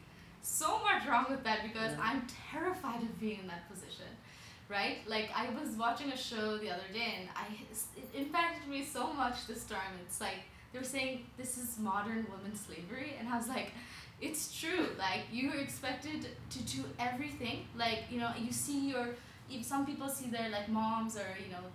so 0.41 0.79
much 0.79 1.07
wrong 1.07 1.27
with 1.29 1.43
that 1.43 1.59
because 1.69 1.91
Yeah. 1.91 2.07
I'm 2.07 2.25
terrified 2.51 3.03
of 3.03 3.19
being 3.19 3.41
in 3.43 3.47
that 3.53 3.69
position. 3.71 4.09
Right? 4.69 4.97
Like 5.05 5.29
I 5.35 5.51
was 5.59 5.75
watching 5.85 6.09
a 6.11 6.17
show 6.17 6.57
the 6.57 6.71
other 6.71 6.89
day 6.91 7.09
and 7.19 7.29
I 7.35 7.45
it 8.01 8.07
impacted 8.21 8.67
me 8.67 8.83
so 8.83 9.13
much 9.13 9.45
this 9.45 9.65
time. 9.65 9.93
It's 10.03 10.19
like 10.19 10.41
they 10.73 10.79
were 10.79 10.85
saying 10.85 11.25
this 11.37 11.57
is 11.57 11.79
modern 11.79 12.25
women's 12.35 12.59
slavery 12.59 13.13
and 13.19 13.29
I 13.29 13.37
was 13.37 13.47
like 13.47 13.71
it's 14.21 14.57
true. 14.57 14.87
Like 14.97 15.23
you're 15.33 15.55
expected 15.55 16.27
to 16.49 16.59
do 16.63 16.85
everything. 16.97 17.65
Like, 17.75 18.03
you 18.09 18.19
know, 18.21 18.31
you 18.39 18.53
see 18.53 18.89
your 18.89 19.09
if 19.49 19.65
some 19.65 19.85
people 19.85 20.07
see 20.07 20.29
their 20.29 20.49
like 20.49 20.69
moms 20.69 21.17
or, 21.17 21.27
you 21.43 21.51
know, 21.51 21.65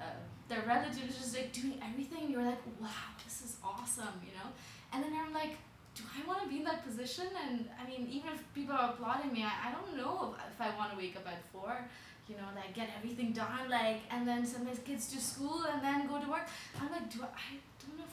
uh, 0.00 0.04
their 0.48 0.62
relatives 0.66 1.16
just 1.16 1.34
like 1.34 1.52
doing 1.52 1.80
everything 1.82 2.30
you're 2.30 2.42
like 2.42 2.60
wow 2.80 3.08
this 3.24 3.42
is 3.42 3.56
awesome 3.64 4.20
you 4.22 4.32
know 4.32 4.48
and 4.92 5.02
then 5.02 5.12
i'm 5.14 5.32
like 5.32 5.56
do 5.94 6.02
i 6.18 6.26
want 6.28 6.42
to 6.42 6.48
be 6.48 6.58
in 6.58 6.64
that 6.64 6.84
position 6.84 7.26
and 7.48 7.68
i 7.80 7.88
mean 7.88 8.06
even 8.10 8.30
if 8.32 8.42
people 8.54 8.74
are 8.74 8.90
applauding 8.90 9.32
me 9.32 9.42
i, 9.42 9.68
I 9.68 9.72
don't 9.72 9.96
know 9.96 10.34
if, 10.36 10.54
if 10.54 10.60
i 10.60 10.76
want 10.76 10.90
to 10.92 10.96
wake 10.98 11.16
up 11.16 11.26
at 11.26 11.42
four 11.52 11.88
you 12.28 12.36
know 12.36 12.48
like 12.54 12.74
get 12.74 12.90
everything 12.96 13.32
done 13.32 13.70
like 13.70 14.00
and 14.10 14.26
then 14.26 14.44
send 14.44 14.64
my 14.66 14.74
kids 14.74 15.10
to 15.12 15.20
school 15.20 15.64
and 15.72 15.82
then 15.82 16.06
go 16.06 16.20
to 16.20 16.28
work 16.28 16.46
i'm 16.80 16.90
like 16.90 17.10
do 17.10 17.22
i, 17.22 17.56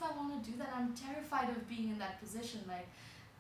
if 0.01 0.09
i 0.09 0.17
want 0.17 0.43
to 0.43 0.51
do 0.51 0.57
that 0.57 0.69
i'm 0.75 0.93
terrified 0.93 1.49
of 1.49 1.69
being 1.69 1.89
in 1.89 1.99
that 1.99 2.19
position 2.21 2.59
like 2.67 2.87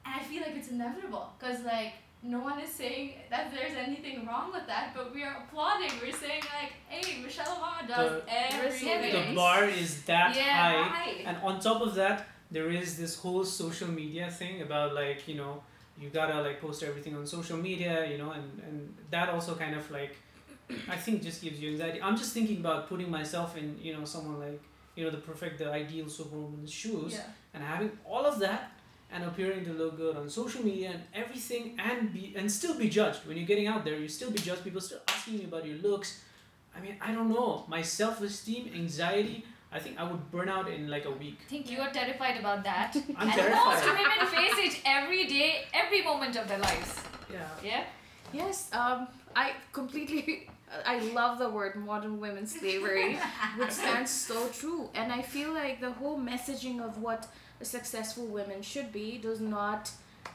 and 0.05 0.15
i 0.15 0.23
feel 0.23 0.41
like 0.41 0.55
it's 0.55 0.69
inevitable 0.69 1.33
because 1.39 1.63
like 1.63 1.93
no 2.23 2.39
one 2.39 2.59
is 2.59 2.69
saying 2.69 3.13
that 3.31 3.51
there's 3.51 3.73
anything 3.75 4.27
wrong 4.27 4.51
with 4.53 4.67
that, 4.67 4.93
but 4.95 5.11
we 5.11 5.23
are 5.23 5.37
applauding. 5.43 5.89
We're 5.99 6.11
saying 6.13 6.43
like, 6.59 6.73
"Hey, 6.87 7.19
Michelle 7.19 7.47
Obama 7.47 7.87
does 7.87 8.21
The- 8.21 8.43
everything." 8.53 9.29
The 9.29 9.35
bar 9.35 9.63
is 9.65 10.03
that 10.03 10.35
yeah, 10.35 10.61
high. 10.61 10.99
right. 10.99 11.23
And 11.25 11.37
on 11.37 11.59
top 11.59 11.81
of 11.81 11.95
that, 11.95 12.27
there 12.51 12.69
is 12.69 12.95
this 12.95 13.15
whole 13.17 13.43
social 13.43 13.87
media 13.87 14.29
thing 14.29 14.61
about 14.61 14.93
like, 14.93 15.27
you 15.27 15.33
know, 15.35 15.63
you 15.99 16.09
gotta 16.09 16.41
like 16.41 16.61
post 16.61 16.83
everything 16.83 17.15
on 17.15 17.25
social 17.25 17.57
media, 17.57 18.05
you 18.11 18.17
know, 18.19 18.31
and, 18.31 18.61
and 18.67 18.95
that 19.09 19.29
also 19.29 19.55
kind 19.55 19.75
of 19.75 19.89
like, 19.89 20.15
I 20.89 20.97
think 20.97 21.23
just 21.23 21.41
gives 21.41 21.59
you 21.59 21.71
anxiety. 21.71 22.01
I'm 22.03 22.17
just 22.17 22.33
thinking 22.33 22.57
about 22.57 22.87
putting 22.87 23.09
myself 23.09 23.57
in, 23.57 23.79
you 23.81 23.93
know, 23.97 24.05
someone 24.05 24.39
like, 24.39 24.61
you 25.01 25.07
know, 25.07 25.11
the 25.17 25.17
perfect, 25.31 25.57
the 25.57 25.71
ideal 25.71 26.07
superwoman's 26.07 26.71
shoes 26.71 27.13
Yeah. 27.13 27.23
and 27.55 27.63
having 27.63 27.91
all 28.05 28.25
of 28.31 28.37
that 28.39 28.71
and 29.11 29.23
appearing 29.23 29.65
to 29.65 29.73
look 29.73 29.97
good 29.97 30.15
on 30.15 30.29
social 30.29 30.63
media 30.63 30.91
and 30.95 31.01
everything 31.21 31.63
and 31.87 32.13
be 32.13 32.33
and 32.37 32.49
still 32.59 32.75
be 32.83 32.87
judged 32.87 33.21
when 33.27 33.35
you're 33.37 33.47
getting 33.53 33.67
out 33.67 33.83
there 33.87 33.97
you 34.03 34.07
still 34.07 34.31
be 34.31 34.41
judged 34.49 34.63
people 34.63 34.79
still 34.89 35.01
asking 35.15 35.39
you 35.41 35.47
about 35.51 35.65
your 35.69 35.77
looks 35.87 36.09
i 36.75 36.79
mean 36.83 36.95
i 37.07 37.09
don't 37.15 37.29
know 37.37 37.65
my 37.75 37.81
self-esteem 37.81 38.63
anxiety 38.81 39.37
i 39.77 39.79
think 39.83 39.99
i 40.01 40.03
would 40.09 40.23
burn 40.35 40.47
out 40.57 40.69
in 40.75 40.87
like 40.95 41.05
a 41.13 41.15
week 41.23 41.39
I 41.47 41.49
think 41.53 41.69
you 41.73 41.79
are 41.85 41.91
terrified 41.99 42.37
about 42.43 42.63
that. 42.69 42.89
i'm 43.17 43.29
and 43.29 43.51
most 43.65 43.83
women 43.85 44.27
face 44.37 44.59
it 44.67 44.75
every 44.85 45.23
day, 45.35 45.49
every 45.83 46.01
moment 46.11 46.35
of 46.41 46.47
their 46.47 46.59
lives. 46.69 46.91
yeah 47.33 47.49
Yeah? 47.71 47.83
Yes, 48.41 48.57
um, 48.81 48.99
I 49.35 49.45
completely. 49.73 50.47
I 50.85 50.99
love 50.99 51.37
the 51.39 51.49
word 51.49 51.75
modern 51.75 52.19
women's 52.19 52.57
slavery, 52.59 53.17
which 53.57 53.71
stands 53.71 54.09
so 54.11 54.47
true. 54.49 54.89
And 54.93 55.11
I 55.11 55.21
feel 55.21 55.51
like 55.53 55.81
the 55.81 55.91
whole 55.91 56.17
messaging 56.19 56.81
of 56.83 56.97
what 57.01 57.27
a 57.59 57.65
successful 57.65 58.25
woman 58.25 58.61
should 58.61 58.91
be 58.91 59.17
does 59.17 59.39
not 59.41 59.91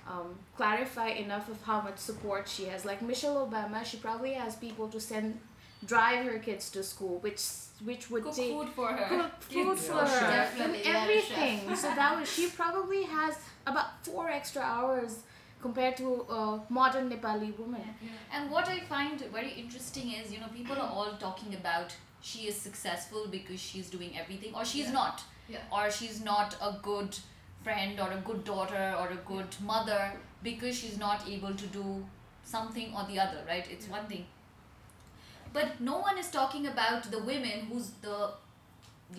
um, 0.09 0.35
clarify 0.57 1.09
enough 1.09 1.49
of 1.49 1.61
how 1.63 1.81
much 1.81 1.99
support 1.99 2.49
she 2.49 2.65
has. 2.67 2.85
Like 2.85 3.03
Michelle 3.03 3.47
Obama, 3.49 3.85
she 3.85 3.97
probably 3.97 4.35
has 4.35 4.57
people 4.57 4.89
to 4.89 5.01
send, 5.01 5.41
drive 5.87 6.25
her 6.27 6.39
kids 6.39 6.71
to 6.71 6.83
school, 6.83 7.19
which 7.21 7.43
which 7.85 8.11
would 8.11 8.25
Cook 8.25 8.35
take 8.35 8.53
food 8.53 8.69
for 8.75 8.89
her. 8.89 9.07
cook 9.19 9.43
food 9.43 9.79
for 9.79 9.95
Yeah. 9.97 10.47
her, 10.47 10.63
and 10.65 10.77
everything. 10.87 11.77
so 11.77 11.89
that 11.95 12.19
was 12.19 12.31
she 12.33 12.49
probably 12.49 13.03
has 13.05 13.37
about 13.67 14.03
four 14.05 14.31
extra 14.31 14.63
hours 14.63 15.19
compared 15.67 15.97
to 15.97 16.09
a 16.39 16.41
modern 16.81 17.07
Nepali 17.11 17.53
woman. 17.59 17.87
And 18.33 18.51
what 18.51 18.69
I 18.69 18.81
find 18.81 19.21
very 19.39 19.53
interesting 19.63 20.13
is, 20.19 20.33
you 20.33 20.41
know, 20.41 20.51
people 20.59 20.77
are 20.85 20.91
all 20.99 21.17
talking 21.29 21.55
about 21.61 21.95
she 22.33 22.47
is 22.51 22.57
successful 22.67 23.27
because 23.39 23.61
she's 23.69 23.89
doing 23.97 24.13
everything, 24.23 24.55
or 24.61 24.65
she's 24.75 24.87
Yeah. 24.87 25.01
not, 25.01 25.25
Yeah. 25.55 25.77
or 25.79 25.91
she's 25.99 26.21
not 26.29 26.57
a 26.69 26.71
good 26.91 27.19
friend, 27.67 28.01
or 28.05 28.09
a 28.19 28.21
good 28.29 28.41
daughter, 28.53 28.87
or 29.01 29.07
a 29.19 29.21
good 29.33 29.57
mother 29.73 30.01
because 30.49 30.79
she's 30.81 30.99
not 31.05 31.29
able 31.37 31.55
to 31.63 31.69
do 31.77 31.85
something 32.55 32.95
or 32.97 33.05
the 33.13 33.19
other, 33.27 33.45
right? 33.53 33.71
It's 33.77 33.89
one 33.99 34.07
thing. 34.13 34.27
But 35.53 35.81
no 35.91 35.99
one 36.09 36.19
is 36.25 36.31
talking 36.41 36.67
about 36.75 37.11
the 37.15 37.23
women 37.31 37.67
who's 37.71 37.89
the 38.09 38.19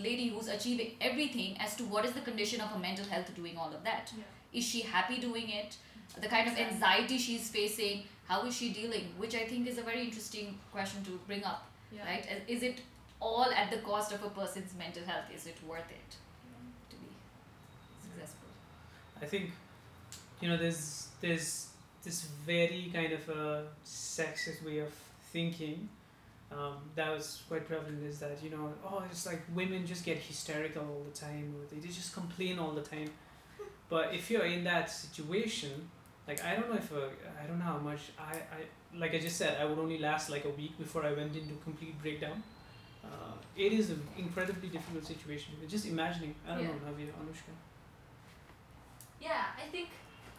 lady 0.05 0.27
who's 0.29 0.47
achieving 0.55 0.91
everything 1.09 1.57
as 1.65 1.75
to 1.81 1.83
what 1.95 2.05
is 2.05 2.13
the 2.19 2.23
condition 2.29 2.61
of 2.61 2.69
her 2.75 2.79
mental 2.87 3.05
health 3.13 3.33
doing 3.41 3.57
all 3.57 3.73
of 3.79 3.83
that. 3.89 4.13
Yeah. 4.17 4.23
Is 4.59 4.65
she 4.71 4.81
happy 4.95 5.17
doing 5.27 5.49
it? 5.49 5.77
The 6.21 6.27
kind 6.27 6.47
of 6.47 6.57
anxiety 6.57 7.17
she's 7.17 7.49
facing, 7.49 8.03
how 8.27 8.45
is 8.45 8.55
she 8.55 8.69
dealing? 8.73 9.05
Which 9.17 9.35
I 9.35 9.45
think 9.45 9.67
is 9.67 9.77
a 9.77 9.83
very 9.83 10.01
interesting 10.03 10.57
question 10.71 11.03
to 11.05 11.11
bring 11.27 11.43
up, 11.43 11.67
Yeah. 11.91 12.05
right? 12.05 12.25
Is 12.47 12.63
it 12.63 12.81
all 13.19 13.45
at 13.45 13.69
the 13.71 13.77
cost 13.77 14.11
of 14.11 14.23
a 14.23 14.29
person's 14.29 14.73
mental 14.75 15.03
health? 15.03 15.25
Is 15.33 15.45
it 15.47 15.57
worth 15.67 15.89
it 15.91 16.15
to 16.89 16.95
be 16.97 17.09
successful? 18.01 18.47
i 19.21 19.25
think 19.25 19.51
you 20.41 20.47
know 20.47 20.57
there's 20.57 21.07
there's 21.21 21.69
this 22.03 22.27
very 22.45 22.91
kind 22.93 23.11
of 23.13 23.27
a 23.29 23.65
sexist 23.85 24.63
way 24.63 24.77
of 24.79 24.91
thinking 25.33 25.89
um, 26.51 26.75
that 26.95 27.09
was 27.11 27.41
quite 27.47 27.67
prevalent 27.67 28.03
is 28.03 28.19
that 28.19 28.37
you 28.43 28.49
know 28.51 28.71
oh 28.85 29.03
it's 29.09 29.25
like 29.25 29.41
women 29.55 29.85
just 29.87 30.05
get 30.05 30.17
hysterical 30.17 30.83
all 30.83 31.03
the 31.11 31.17
time 31.19 31.53
or 31.57 31.65
they, 31.73 31.79
they 31.81 31.87
just 31.87 32.13
complain 32.13 32.59
all 32.59 32.71
the 32.71 32.81
time 32.83 33.09
but 33.89 34.13
if 34.13 34.29
you're 34.29 34.45
in 34.45 34.63
that 34.63 34.89
situation 34.91 35.89
like 36.27 36.43
i 36.43 36.55
don't 36.55 36.69
know 36.69 36.77
if 36.77 36.91
uh, 36.93 37.07
i 37.41 37.47
don't 37.47 37.59
know 37.59 37.65
how 37.65 37.77
much 37.77 38.01
I, 38.19 38.33
I 38.57 38.59
like 39.03 39.13
i 39.15 39.19
just 39.19 39.37
said 39.37 39.57
i 39.61 39.65
would 39.65 39.79
only 39.79 39.97
last 39.99 40.29
like 40.29 40.45
a 40.45 40.49
week 40.61 40.77
before 40.77 41.03
i 41.05 41.13
went 41.13 41.35
into 41.35 41.55
complete 41.63 41.95
breakdown 42.01 42.43
uh, 43.03 43.33
it 43.55 43.71
is 43.73 43.89
an 43.89 44.01
incredibly 44.17 44.69
difficult 44.69 45.05
situation 45.05 45.53
just 45.67 45.85
imagining 45.85 46.35
i 46.47 46.53
don't 46.55 46.63
Yeah. 46.63 46.69
know 46.69 46.91
Navya, 46.91 47.11
anushka 47.21 47.53
Yeah, 49.19 49.45
I 49.57 49.65
think 49.73 49.89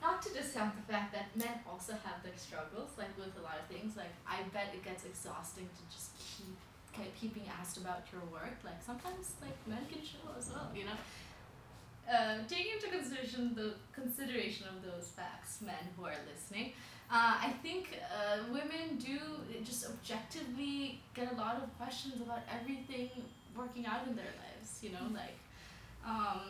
not 0.00 0.22
to 0.22 0.28
discount 0.32 0.72
the 0.76 0.84
fact 0.92 1.12
that 1.12 1.26
men 1.36 1.54
also 1.68 1.92
have 2.04 2.22
their 2.22 2.36
struggles, 2.36 2.90
like 2.96 3.10
with 3.18 3.34
a 3.36 3.42
lot 3.42 3.56
of 3.58 3.66
things. 3.66 3.96
Like 3.96 4.14
I 4.26 4.42
bet 4.54 4.70
it 4.72 4.84
gets 4.84 5.04
exhausting 5.04 5.68
to 5.78 5.82
just 5.94 6.10
keep 6.18 6.56
keep 6.94 7.12
keeping 7.20 7.44
asked 7.60 7.76
about 7.78 8.02
your 8.12 8.22
work. 8.30 8.56
Like 8.64 8.80
sometimes 8.80 9.34
like 9.42 9.58
men 9.66 9.82
can 9.90 10.02
show 10.02 10.22
as 10.38 10.50
well, 10.50 10.70
you 10.74 10.84
know. 10.84 10.98
Uh, 12.08 12.38
taking 12.48 12.72
into 12.72 12.88
consideration 12.88 13.52
the 13.54 13.74
consideration 13.92 14.66
of 14.66 14.82
those 14.82 15.08
facts, 15.08 15.60
men 15.60 15.84
who 15.96 16.04
are 16.04 16.16
listening, 16.32 16.72
uh, 17.10 17.36
I 17.40 17.52
think 17.62 17.98
uh, 18.10 18.44
women 18.50 18.96
do 18.98 19.18
just 19.62 19.86
objectively 19.86 21.00
get 21.14 21.32
a 21.32 21.36
lot 21.36 21.56
of 21.56 21.76
questions 21.76 22.20
about 22.22 22.40
everything 22.50 23.10
working 23.54 23.84
out 23.84 24.06
in 24.06 24.16
their 24.16 24.32
lives. 24.44 24.78
You 24.82 24.92
know, 24.92 25.06
like 25.12 25.38
um, 26.06 26.40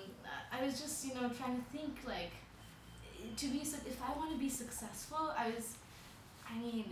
I 0.53 0.65
was 0.65 0.81
just 0.81 1.05
you 1.05 1.15
know 1.15 1.29
trying 1.29 1.57
to 1.57 1.65
think 1.77 1.99
like 2.07 2.33
to 3.37 3.47
be 3.49 3.61
if 3.61 3.99
I 4.03 4.17
want 4.17 4.33
to 4.33 4.39
be 4.39 4.49
successful, 4.49 5.33
I 5.37 5.51
was, 5.51 5.77
I 6.49 6.59
mean, 6.59 6.85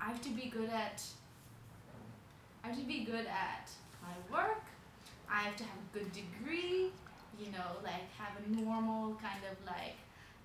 I 0.00 0.06
have 0.06 0.22
to 0.22 0.30
be 0.30 0.46
good 0.50 0.70
at. 0.70 1.02
I 2.62 2.68
have 2.68 2.76
to 2.76 2.84
be 2.84 3.04
good 3.04 3.26
at 3.26 3.70
my 4.02 4.36
work. 4.36 4.64
I 5.30 5.42
have 5.42 5.56
to 5.56 5.64
have 5.64 5.78
a 5.94 5.98
good 5.98 6.12
degree. 6.12 6.90
You 7.40 7.52
know, 7.52 7.80
like 7.82 8.06
have 8.18 8.32
a 8.38 8.60
normal 8.60 9.14
kind 9.14 9.42
of 9.50 9.56
like 9.66 9.96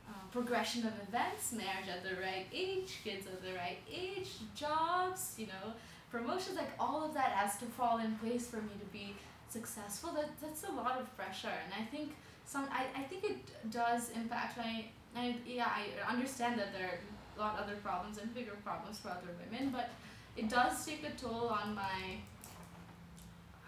uh, 0.08 0.25
progression 0.31 0.86
of 0.88 0.93
events, 1.08 1.51
marriage 1.51 1.89
at 1.91 2.03
the 2.03 2.21
right 2.21 2.47
age, 2.53 2.99
kids 3.03 3.27
at 3.27 3.41
the 3.41 3.53
right 3.53 3.79
age, 3.91 4.29
jobs. 4.55 5.36
You 5.38 5.47
know, 5.47 5.73
promotions. 6.10 6.58
Like 6.58 6.71
all 6.79 7.05
of 7.05 7.13
that 7.13 7.31
has 7.31 7.58
to 7.58 7.65
fall 7.65 7.99
in 7.99 8.15
place 8.15 8.47
for 8.47 8.58
me 8.58 8.73
to 8.79 8.86
be 8.93 9.15
successful. 9.49 10.13
That 10.13 10.29
that's 10.41 10.63
a 10.63 10.71
lot 10.71 10.99
of 10.99 11.15
pressure, 11.17 11.58
and 11.63 11.73
I 11.73 11.86
think 11.86 12.15
some. 12.45 12.67
I, 12.71 12.86
I 12.99 13.03
think 13.03 13.23
it 13.23 13.71
does 13.71 14.12
impact 14.12 14.58
my 14.58 14.86
and 15.15 15.36
yeah, 15.47 15.69
I 15.69 16.12
understand 16.12 16.60
that 16.60 16.73
there 16.73 16.88
are 16.88 16.99
a 17.38 17.39
lot 17.39 17.60
other 17.60 17.75
problems 17.77 18.17
and 18.17 18.34
bigger 18.34 18.58
problems 18.63 18.99
for 18.99 19.10
other 19.10 19.31
women, 19.49 19.69
but 19.69 19.89
it 20.36 20.49
does 20.49 20.86
take 20.86 21.03
a 21.05 21.12
toll 21.12 21.47
on 21.47 21.73
my 21.73 22.19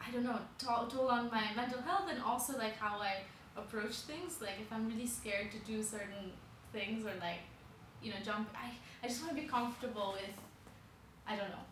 I 0.08 0.12
don't 0.12 0.24
know, 0.24 0.40
toll, 0.58 0.88
toll 0.88 1.10
on 1.10 1.30
my 1.30 1.44
mental 1.56 1.82
health 1.82 2.08
and 2.10 2.22
also 2.22 2.58
like 2.58 2.78
how 2.78 3.00
I 3.00 3.18
approach 3.58 3.96
things. 4.12 4.40
Like 4.42 4.60
if 4.62 4.72
I'm 4.72 4.88
really 4.88 5.08
scared 5.08 5.52
to 5.52 5.60
do 5.60 5.84
certain 5.84 6.32
things 6.72 7.06
or 7.06 7.12
like, 7.20 7.40
you 8.02 8.12
know, 8.12 8.18
jump 8.24 8.50
I, 8.56 8.72
I 9.04 9.08
just 9.08 9.22
wanna 9.24 9.34
be 9.40 9.48
comfortable 9.48 10.14
with 10.14 10.36
I 11.28 11.36
don't 11.36 11.50
know. 11.50 11.66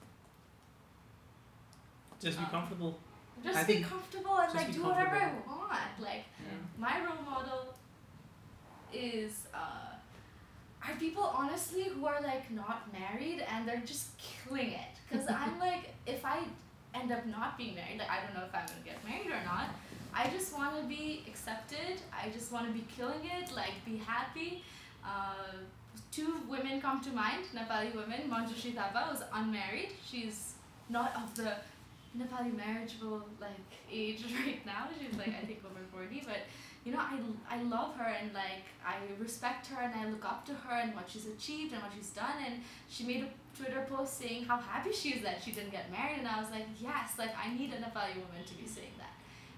Just 2.20 2.38
be 2.38 2.44
Um, 2.46 2.50
comfortable. 2.52 3.00
Just 3.44 3.58
I 3.58 3.64
be 3.64 3.82
comfortable 3.82 4.38
and 4.38 4.54
like 4.54 4.74
do 4.74 4.84
whatever 4.84 5.16
I 5.16 5.32
want. 5.48 6.00
Like 6.00 6.26
Yeah. 6.40 6.58
my 6.78 7.06
role 7.06 7.22
model 7.24 7.74
is 8.94 9.48
uh, 9.54 9.96
are 10.88 10.96
people 10.98 11.24
honestly 11.24 11.84
who 11.84 12.06
are 12.06 12.22
like 12.22 12.50
not 12.52 12.92
married 12.94 13.42
and 13.50 13.68
they're 13.68 13.84
just 13.86 14.10
killing 14.18 14.70
it 14.72 14.94
because 15.10 15.28
i'm 15.28 15.60
like 15.68 15.94
if 16.06 16.24
i 16.24 16.40
end 17.00 17.12
up 17.12 17.26
not 17.26 17.58
being 17.58 17.76
married. 17.76 18.00
Like 18.00 18.10
i 18.10 18.22
don't 18.22 18.34
know 18.34 18.46
if 18.46 18.54
i'm 18.54 18.66
gonna 18.66 18.86
get 18.86 18.98
married 19.08 19.28
or 19.28 19.44
not. 19.46 19.70
I 20.14 20.30
just 20.30 20.54
want 20.58 20.80
to 20.80 20.88
be 20.88 21.24
accepted. 21.28 22.02
I 22.14 22.30
just 22.30 22.52
want 22.52 22.68
to 22.68 22.74
be 22.74 22.86
killing 22.96 23.24
it 23.38 23.52
like 23.54 23.74
be 23.86 23.98
happy. 23.98 24.64
Uh, 25.04 25.54
two 26.12 26.36
women 26.50 26.82
come 26.82 27.02
to 27.02 27.12
mind. 27.12 27.46
Nepali 27.54 27.94
women 27.96 28.22
Manjushree 28.30 28.76
Thapa 28.76 29.12
was 29.12 29.24
unmarried. 29.34 29.92
She's 30.10 30.54
not 30.90 31.16
of 31.16 31.36
the 31.36 31.54
nepali 32.18 32.56
marriageable 32.56 33.24
like 33.42 33.72
age 33.92 34.24
right 34.46 34.66
now. 34.66 34.88
She's 35.00 35.18
like 35.18 35.34
i 35.42 35.46
think 35.46 35.60
over 35.66 35.84
40 35.92 36.24
but 36.26 36.42
you 36.86 36.92
know, 36.92 37.00
I, 37.00 37.18
I 37.50 37.64
love 37.64 37.96
her 37.96 38.06
and 38.06 38.32
like 38.34 38.70
I 38.86 38.98
respect 39.20 39.66
her 39.68 39.82
and 39.82 39.94
I 39.96 40.08
look 40.08 40.24
up 40.24 40.46
to 40.46 40.54
her 40.54 40.76
and 40.76 40.94
what 40.94 41.10
she's 41.10 41.26
achieved 41.26 41.74
and 41.74 41.82
what 41.82 41.92
she's 41.98 42.12
done. 42.12 42.38
And 42.46 42.62
she 42.88 43.04
made 43.04 43.24
a 43.24 43.58
Twitter 43.58 43.86
post 43.90 44.20
saying 44.20 44.46
how 44.46 44.58
happy 44.58 44.94
she 44.94 45.10
is 45.10 45.24
that 45.24 45.42
she 45.44 45.52
didn't 45.52 45.72
get 45.72 45.92
married. 45.92 46.20
And 46.20 46.28
I 46.28 46.40
was 46.40 46.52
like 46.52 46.68
yes 46.80 47.14
like 47.18 47.32
I 47.36 47.52
need 47.52 47.74
a 47.74 47.78
Nepali 47.78 48.16
woman 48.16 48.46
to 48.46 48.54
be 48.54 48.68
saying 48.68 48.94
that. 49.00 49.16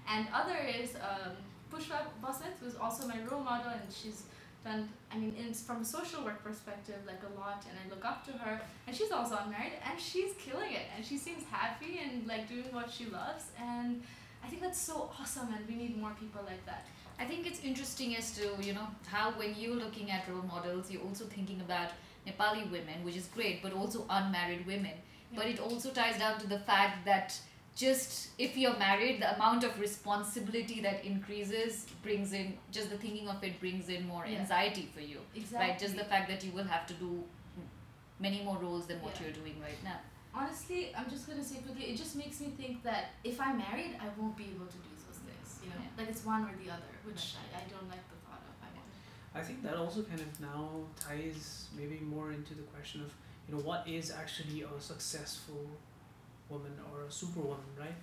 And 0.08 0.26
other 0.32 0.56
is 0.56 0.96
um, 0.96 1.32
Pushpa 1.70 2.00
Basnet 2.24 2.56
who's 2.62 2.76
also 2.76 3.06
my 3.06 3.20
role 3.30 3.42
model. 3.42 3.72
And 3.72 3.92
she's 3.92 4.22
done 4.64 4.88
I 5.12 5.18
mean 5.18 5.34
in, 5.38 5.52
from 5.52 5.82
a 5.82 5.84
social 5.84 6.24
work 6.24 6.42
perspective 6.42 6.96
like 7.06 7.20
a 7.22 7.38
lot. 7.38 7.62
And 7.68 7.76
I 7.78 7.94
look 7.94 8.06
up 8.06 8.24
to 8.28 8.32
her. 8.32 8.58
And 8.86 8.96
she's 8.96 9.12
also 9.12 9.38
unmarried. 9.44 9.74
And 9.86 10.00
she's 10.00 10.32
killing 10.38 10.72
it. 10.72 10.86
And 10.96 11.04
she 11.04 11.18
seems 11.18 11.44
happy 11.50 12.00
and 12.02 12.26
like 12.26 12.48
doing 12.48 12.72
what 12.72 12.90
she 12.90 13.04
loves. 13.04 13.44
And 13.60 14.00
I 14.42 14.46
think 14.48 14.62
that's 14.62 14.80
so 14.80 15.10
awesome. 15.20 15.52
And 15.52 15.68
we 15.68 15.74
need 15.74 16.00
more 16.00 16.14
people 16.18 16.40
like 16.46 16.64
that 16.64 16.86
I 17.20 17.24
think 17.24 17.46
it's 17.46 17.60
interesting 17.64 18.16
as 18.16 18.30
to, 18.36 18.50
you 18.60 18.72
know, 18.74 18.86
how 19.06 19.32
when 19.32 19.54
you're 19.56 19.74
looking 19.74 20.10
at 20.10 20.28
role 20.28 20.42
models, 20.42 20.90
you're 20.90 21.02
also 21.02 21.24
thinking 21.24 21.60
about 21.60 21.90
Nepali 22.26 22.70
women, 22.70 23.04
which 23.04 23.16
is 23.16 23.26
great, 23.26 23.62
but 23.62 23.72
also 23.72 24.06
unmarried 24.08 24.66
women. 24.66 24.92
But 25.34 25.46
it 25.46 25.58
also 25.60 25.90
ties 25.90 26.18
down 26.18 26.38
to 26.40 26.46
the 26.46 26.60
fact 26.60 27.04
that 27.04 27.38
just 27.74 28.28
if 28.38 28.56
you're 28.56 28.76
married, 28.78 29.20
the 29.20 29.34
amount 29.34 29.62
of 29.64 29.78
responsibility 29.78 30.80
that 30.80 31.04
increases 31.04 31.86
brings 32.02 32.32
in, 32.32 32.56
just 32.72 32.90
the 32.90 32.96
thinking 32.96 33.28
of 33.28 33.42
it 33.44 33.60
brings 33.60 33.88
in 33.88 34.06
more 34.06 34.24
Yeah. 34.26 34.38
anxiety 34.38 34.88
for 34.94 35.00
you. 35.00 35.20
Exactly. 35.34 35.68
Right? 35.70 35.78
Just 35.78 35.96
the 35.96 36.04
fact 36.04 36.28
that 36.28 36.42
you 36.44 36.52
will 36.52 36.64
have 36.64 36.86
to 36.86 36.94
do 36.94 37.24
many 38.18 38.42
more 38.42 38.58
roles 38.58 38.86
than 38.86 39.00
what 39.02 39.14
Yeah. 39.16 39.24
you're 39.26 39.36
doing 39.42 39.60
right 39.60 39.82
now. 39.84 40.00
Honestly, 40.34 40.94
I'm 40.94 41.08
just 41.10 41.26
gonna 41.28 41.44
say 41.44 41.58
quickly. 41.58 41.84
It 41.92 41.96
just 41.96 42.16
makes 42.16 42.40
me 42.40 42.48
think 42.56 42.82
that 42.84 43.10
if 43.24 43.40
I'm 43.40 43.58
married, 43.58 43.96
I 44.00 44.08
won't 44.16 44.36
be 44.36 44.44
able 44.54 44.66
to 44.66 44.78
do. 44.78 44.88
You 45.68 45.74
know, 45.74 45.84
like 45.98 46.08
it's 46.08 46.24
one 46.24 46.42
or 46.44 46.54
the 46.64 46.70
other, 46.70 46.92
which 47.04 47.34
I, 47.36 47.58
I 47.60 47.62
don't 47.68 47.88
like 47.88 48.04
the 48.08 48.16
thought 48.26 48.40
of. 48.48 48.54
I. 48.64 49.40
I 49.40 49.42
think 49.42 49.62
that 49.62 49.76
also 49.76 50.02
kind 50.02 50.20
of 50.20 50.40
now 50.40 50.70
ties 50.98 51.68
maybe 51.76 52.00
more 52.00 52.32
into 52.32 52.54
the 52.54 52.62
question 52.74 53.02
of 53.02 53.12
you 53.48 53.54
know 53.54 53.62
what 53.62 53.86
is 53.86 54.10
actually 54.10 54.62
a 54.62 54.80
successful 54.80 55.66
woman 56.48 56.72
or 56.92 57.04
a 57.04 57.10
superwoman, 57.12 57.66
right? 57.78 57.94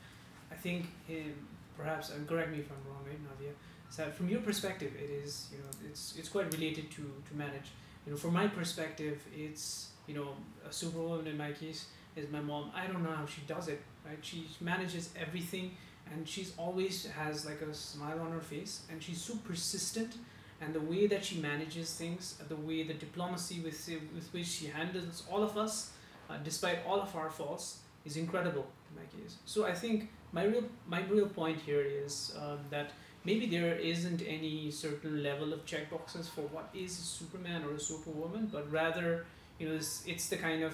I 0.52 0.56
think 0.56 0.86
in, 1.10 1.34
perhaps 1.78 2.10
and 2.12 2.28
correct 2.28 2.52
me 2.52 2.60
if 2.60 2.70
I'm 2.72 2.84
wrong, 2.90 3.04
right, 3.08 3.20
Navya? 3.28 3.54
That 3.98 4.16
from 4.18 4.28
your 4.30 4.42
perspective, 4.42 4.92
it 5.02 5.10
is 5.10 5.48
you 5.52 5.60
know 5.60 5.70
it's 5.90 6.16
it's 6.18 6.30
quite 6.30 6.52
related 6.54 6.92
to 6.92 7.04
to 7.28 7.36
manage. 7.36 7.70
You 8.06 8.12
know, 8.12 8.18
from 8.18 8.34
my 8.34 8.48
perspective, 8.48 9.22
it's 9.36 9.90
you 10.08 10.16
know 10.16 10.30
a 10.68 10.72
superwoman 10.74 11.28
in 11.28 11.38
my 11.38 11.52
case 11.54 11.88
is 12.16 12.30
my 12.32 12.42
mom. 12.42 12.72
I 12.76 12.88
don't 12.88 13.04
know 13.04 13.12
how 13.12 13.26
she 13.26 13.42
does 13.48 13.68
it, 13.70 13.82
right? 14.06 14.18
She 14.22 14.48
manages 14.62 15.10
everything, 15.20 15.78
and 16.12 16.28
she's 16.28 16.54
always 16.58 17.06
has 17.08 17.46
like 17.46 17.62
a 17.62 17.74
smile 17.74 18.20
on 18.20 18.32
her 18.32 18.42
face, 18.42 18.82
and 18.90 19.02
she's 19.02 19.22
so 19.22 19.36
persistent 19.44 20.16
and 20.62 20.74
the 20.74 20.80
way 20.80 21.08
that 21.08 21.24
she 21.24 21.38
manages 21.40 21.94
things, 21.94 22.36
the 22.48 22.56
way 22.56 22.84
the 22.84 22.94
diplomacy 22.94 23.60
with 23.60 23.90
with 24.14 24.32
which 24.34 24.48
she 24.48 24.68
handles 24.68 25.24
all 25.30 25.44
of 25.44 25.58
us, 25.58 25.92
uh, 26.30 26.38
despite 26.44 26.80
all 26.88 27.02
of 27.02 27.16
our 27.16 27.30
faults, 27.30 27.80
is 28.06 28.18
incredible 28.18 28.66
in 28.90 28.96
my 29.02 29.08
case. 29.16 29.38
So 29.46 29.66
I 29.66 29.74
think 29.74 30.10
my 30.32 30.44
real 30.44 30.64
my 30.88 31.02
real 31.04 31.28
point 31.28 31.60
here 31.60 31.82
is 31.82 32.36
um, 32.42 32.60
that 32.70 32.92
maybe 33.26 33.46
there 33.48 33.76
isn't 33.76 34.22
any 34.22 34.72
certain 34.72 35.22
level 35.22 35.52
of 35.54 35.66
checkboxes 35.66 36.28
for 36.30 36.42
what 36.54 36.70
is 36.74 36.92
a 37.00 37.04
Superman 37.04 37.64
or 37.66 37.74
a 37.74 37.80
Superwoman, 37.80 38.48
but 38.52 38.72
rather 38.72 39.26
you 39.60 39.68
know 39.68 39.76
it's, 39.76 40.04
it's 40.08 40.30
the 40.30 40.38
kind 40.38 40.64
of 40.64 40.74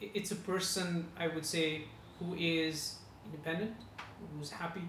it's 0.00 0.30
a 0.30 0.36
person 0.36 1.08
I 1.18 1.28
would 1.28 1.46
say 1.46 1.84
who 2.18 2.34
is 2.34 2.96
independent, 3.24 3.74
who's 4.36 4.50
happy, 4.50 4.86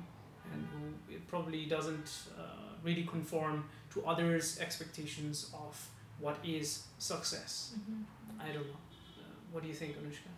and 0.52 0.68
who 0.74 1.14
it 1.14 1.28
probably 1.28 1.66
doesn't 1.66 2.10
uh, 2.38 2.42
really 2.84 3.04
conform 3.04 3.66
to 3.94 4.06
others' 4.06 4.60
expectations 4.60 5.52
of 5.54 5.90
what 6.20 6.38
is 6.44 6.84
success. 6.98 7.74
I 8.40 8.48
don't 8.48 8.68
know. 8.68 8.80
Uh, 9.20 9.24
what 9.52 9.64
do 9.64 9.70
you 9.70 9.76
think, 9.76 9.96
Anushka? 9.98 10.30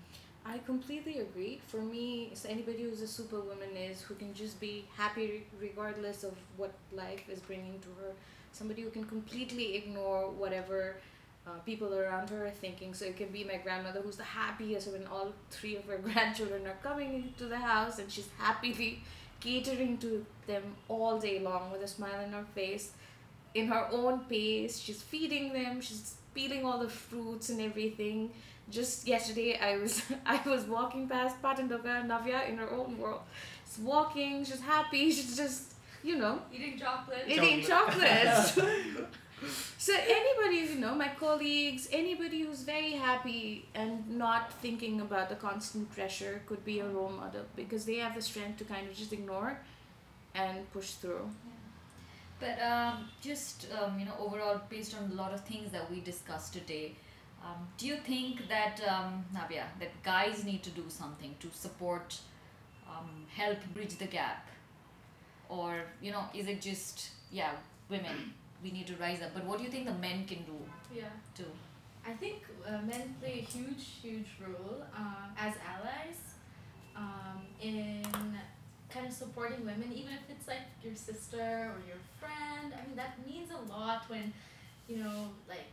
I 0.45 0.57
completely 0.59 1.19
agree. 1.19 1.61
For 1.67 1.81
me, 1.81 2.29
it's 2.31 2.45
anybody 2.45 2.83
who's 2.83 3.01
a 3.01 3.07
superwoman 3.07 3.75
is 3.77 4.01
who 4.01 4.15
can 4.15 4.33
just 4.33 4.59
be 4.59 4.85
happy 4.97 5.45
regardless 5.59 6.23
of 6.23 6.33
what 6.57 6.73
life 6.91 7.29
is 7.29 7.39
bringing 7.39 7.79
to 7.79 7.89
her. 8.01 8.11
Somebody 8.51 8.81
who 8.81 8.89
can 8.89 9.05
completely 9.05 9.75
ignore 9.75 10.29
whatever 10.31 10.97
uh, 11.47 11.51
people 11.65 11.93
around 11.93 12.29
her 12.29 12.45
are 12.47 12.51
thinking. 12.51 12.93
So 12.93 13.05
it 13.05 13.17
can 13.17 13.29
be 13.29 13.43
my 13.43 13.57
grandmother 13.57 14.01
who's 14.01 14.17
the 14.17 14.23
happiest 14.23 14.91
when 14.91 15.07
all 15.07 15.33
three 15.49 15.75
of 15.75 15.85
her 15.85 15.97
grandchildren 16.07 16.67
are 16.67 16.77
coming 16.83 17.15
into 17.15 17.45
the 17.45 17.57
house 17.57 17.99
and 17.99 18.11
she's 18.11 18.29
happily 18.37 19.01
catering 19.39 19.97
to 19.97 20.25
them 20.47 20.63
all 20.87 21.19
day 21.19 21.39
long 21.39 21.71
with 21.71 21.81
a 21.81 21.87
smile 21.87 22.23
on 22.23 22.31
her 22.31 22.45
face. 22.55 22.91
In 23.53 23.67
her 23.67 23.87
own 23.91 24.19
pace, 24.29 24.79
she's 24.79 25.01
feeding 25.01 25.51
them, 25.51 25.81
she's 25.81 26.15
peeling 26.33 26.65
all 26.65 26.79
the 26.79 26.87
fruits 26.89 27.49
and 27.49 27.59
everything 27.59 28.31
just 28.69 29.05
yesterday 29.05 29.57
I 29.59 29.75
was 29.77 30.01
I 30.25 30.39
was 30.47 30.63
walking 30.63 31.09
past 31.09 31.41
Patan 31.41 31.67
Dhoka 31.67 32.07
Navya 32.07 32.47
in 32.47 32.57
her 32.57 32.69
own 32.71 32.97
world. 32.97 33.21
She's 33.65 33.79
walking, 33.83 34.45
she's 34.45 34.61
happy, 34.61 35.11
she's 35.11 35.35
just 35.35 35.73
you 36.03 36.17
know 36.17 36.39
Eating 36.53 36.79
chocolate. 36.79 37.25
eating 37.27 37.61
chocolates. 37.63 38.57
so 39.77 39.93
anybody, 39.93 40.73
you 40.73 40.79
know, 40.79 40.93
my 40.93 41.09
colleagues, 41.19 41.87
anybody 41.91 42.41
who's 42.41 42.61
very 42.61 42.91
happy 42.91 43.65
and 43.73 44.07
not 44.09 44.53
thinking 44.53 45.01
about 45.01 45.29
the 45.29 45.35
constant 45.35 45.91
pressure 45.91 46.41
could 46.45 46.63
be 46.63 46.79
a 46.79 46.87
role 46.87 47.09
model 47.09 47.41
because 47.55 47.85
they 47.85 47.95
have 47.95 48.15
the 48.15 48.21
strength 48.21 48.57
to 48.59 48.63
kind 48.65 48.87
of 48.87 48.95
just 48.95 49.13
ignore 49.13 49.59
and 50.35 50.71
push 50.71 50.91
through. 50.91 51.29
But 52.39 52.59
um, 52.61 53.09
just 53.21 53.67
um, 53.79 53.99
you 53.99 54.05
know, 54.05 54.15
overall, 54.19 54.61
based 54.69 54.95
on 54.95 55.11
a 55.11 55.13
lot 55.15 55.33
of 55.33 55.41
things 55.41 55.71
that 55.71 55.89
we 55.89 56.01
discussed 56.01 56.53
today, 56.53 56.95
um, 57.43 57.67
do 57.77 57.87
you 57.87 57.97
think 57.97 58.47
that 58.47 58.79
um, 58.87 59.25
that 59.33 60.03
guys 60.03 60.43
need 60.43 60.63
to 60.63 60.69
do 60.71 60.83
something 60.87 61.35
to 61.39 61.49
support, 61.53 62.19
um, 62.87 63.25
help 63.35 63.59
bridge 63.73 63.95
the 63.97 64.05
gap, 64.05 64.47
or 65.49 65.81
you 66.01 66.11
know, 66.11 66.23
is 66.33 66.47
it 66.47 66.61
just 66.61 67.09
yeah, 67.31 67.51
women 67.89 68.33
we 68.63 68.71
need 68.71 68.87
to 68.87 68.95
rise 68.95 69.21
up? 69.21 69.31
But 69.33 69.45
what 69.45 69.57
do 69.59 69.63
you 69.63 69.71
think 69.71 69.85
the 69.85 69.93
men 69.93 70.25
can 70.25 70.43
do 70.43 70.57
Yeah. 70.93 71.09
too? 71.35 71.51
I 72.05 72.13
think 72.13 72.43
uh, 72.67 72.81
men 72.81 73.15
play 73.19 73.39
a 73.39 73.43
huge, 73.43 73.83
huge 74.01 74.27
role 74.45 74.83
um, 74.95 75.29
as 75.37 75.53
allies 75.73 76.19
um, 76.95 77.41
in 77.61 78.03
kind 78.89 79.05
of 79.07 79.13
supporting 79.13 79.59
women, 79.65 79.91
even 79.93 80.13
if 80.13 80.29
it's 80.29 80.47
like 80.47 80.65
your 80.83 80.95
sister 80.95 81.71
or 81.73 81.79
your 81.87 82.01
friend. 82.19 82.73
I 82.73 82.85
mean, 82.87 82.95
that 82.95 83.13
means 83.25 83.49
a 83.51 83.61
lot 83.71 84.03
when, 84.09 84.33
you 84.87 84.97
know, 84.97 85.29
like, 85.47 85.71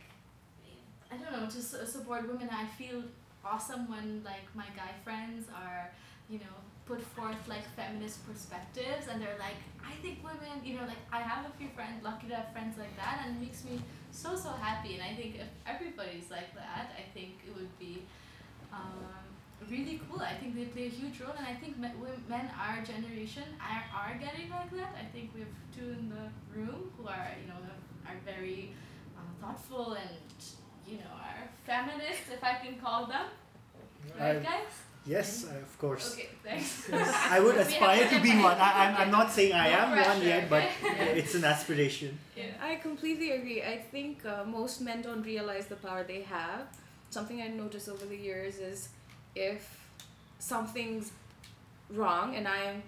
I 1.11 1.17
don't 1.17 1.31
know, 1.31 1.47
to 1.49 1.61
su- 1.61 1.85
support 1.85 2.27
women. 2.27 2.49
I 2.51 2.65
feel 2.77 3.03
awesome 3.43 3.89
when, 3.89 4.21
like, 4.23 4.45
my 4.53 4.67
guy 4.75 4.91
friends 5.03 5.47
are, 5.53 5.89
you 6.29 6.37
know, 6.39 6.55
put 6.89 7.01
forth 7.15 7.41
like 7.53 7.65
feminist 7.77 8.25
perspectives 8.27 9.05
and 9.09 9.21
they're 9.21 9.39
like, 9.47 9.59
I 9.91 9.93
think 10.01 10.15
women, 10.23 10.55
you 10.63 10.73
know, 10.77 10.85
like, 10.93 11.03
I 11.13 11.21
have 11.31 11.45
a 11.45 11.53
few 11.57 11.69
friends, 11.77 12.03
lucky 12.03 12.27
to 12.29 12.35
have 12.41 12.51
friends 12.51 12.77
like 12.83 12.95
that, 13.01 13.15
and 13.23 13.37
it 13.37 13.39
makes 13.45 13.63
me 13.63 13.75
so 14.11 14.35
so 14.35 14.49
happy 14.49 14.95
and 14.95 15.03
i 15.03 15.13
think 15.15 15.35
if 15.35 15.49
everybody's 15.67 16.31
like 16.31 16.49
that 16.55 16.87
i 16.97 17.03
think 17.15 17.29
it 17.47 17.53
would 17.55 17.69
be 17.77 18.01
um, 18.73 19.05
really 19.69 19.99
cool. 20.09 20.21
I 20.21 20.35
think 20.35 20.55
they 20.55 20.65
play 20.65 20.85
a 20.87 20.89
huge 20.89 21.19
role 21.21 21.33
and 21.37 21.45
i 21.45 21.53
think 21.53 21.77
men, 21.77 21.93
men 22.27 22.49
our 22.57 22.81
generation 22.83 23.43
are, 23.61 23.83
are 24.01 24.13
getting 24.17 24.49
like 24.49 24.71
that. 24.71 24.95
I 25.03 25.05
think 25.13 25.31
we 25.35 25.41
have 25.41 25.55
two 25.75 25.89
in 25.99 26.09
the 26.09 26.25
room 26.57 26.91
who 26.97 27.07
are 27.07 27.29
you 27.41 27.47
know 27.49 27.59
are 28.07 28.17
very 28.25 28.73
uh, 29.17 29.21
thoughtful 29.41 29.93
and 29.93 30.17
you 30.87 30.97
know 30.97 31.13
are 31.21 31.41
feminists 31.65 32.29
if 32.33 32.43
i 32.43 32.55
can 32.63 32.79
call 32.79 33.05
them. 33.05 33.27
Right 34.19 34.37
I- 34.37 34.39
guys 34.39 34.73
Yes, 35.15 35.29
uh, 35.45 35.57
of 35.67 35.73
course. 35.83 36.05
okay 36.13 36.29
thanks 36.43 36.69
I 37.35 37.39
would 37.43 37.57
aspire 37.65 38.03
to 38.09 38.15
to 38.15 38.21
be 38.27 38.31
one. 38.47 38.57
I, 38.67 38.69
I'm, 38.81 38.93
I'm 39.01 39.11
not 39.19 39.27
saying 39.37 39.53
I 39.53 39.69
No 39.71 39.77
am 39.81 39.89
one 40.11 40.21
yet, 40.31 40.43
but 40.53 40.63
okay? 40.83 41.19
it's 41.19 41.33
an 41.39 41.45
aspiration. 41.53 42.11
yeah. 42.37 42.69
I 42.69 42.71
completely 42.87 43.29
agree. 43.37 43.59
I 43.73 43.77
think 43.93 44.13
uh, 44.25 44.43
most 44.59 44.75
men 44.87 45.01
don't 45.07 45.23
realize 45.33 45.65
the 45.73 45.79
power 45.87 46.03
they 46.03 46.21
have. 46.37 46.61
Something 47.17 47.41
I 47.41 47.47
noticed 47.63 47.87
over 47.89 48.05
the 48.13 48.19
years 48.29 48.55
is 48.71 48.89
if 49.35 49.61
something's 50.39 51.11
wrong 51.99 52.35
and 52.35 52.47
I 52.47 52.57
am 52.71 52.83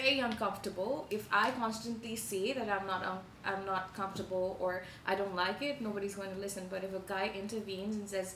very 0.00 0.18
uncomfortable, 0.28 1.06
if 1.10 1.24
I 1.32 1.50
constantly 1.52 2.16
say 2.16 2.52
that 2.58 2.68
I'm 2.68 2.86
not 2.86 3.02
um, 3.10 3.18
I'm 3.44 3.64
not 3.72 3.94
comfortable 3.94 4.56
or 4.60 4.82
I 5.06 5.14
don't 5.14 5.34
like 5.44 5.60
it, 5.62 5.80
nobody's 5.80 6.14
going 6.20 6.32
to 6.34 6.40
listen. 6.46 6.64
But 6.70 6.84
if 6.84 6.92
a 6.94 7.02
guy 7.14 7.30
intervenes 7.42 7.94
and 7.96 8.08
says, 8.08 8.28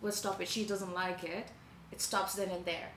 "Well, 0.00 0.12
stop 0.12 0.40
it," 0.42 0.48
she 0.48 0.64
doesn't 0.64 0.94
like 0.94 1.22
it, 1.24 1.46
it 1.92 2.00
stops 2.00 2.34
then 2.34 2.50
and 2.50 2.64
there. 2.64 2.90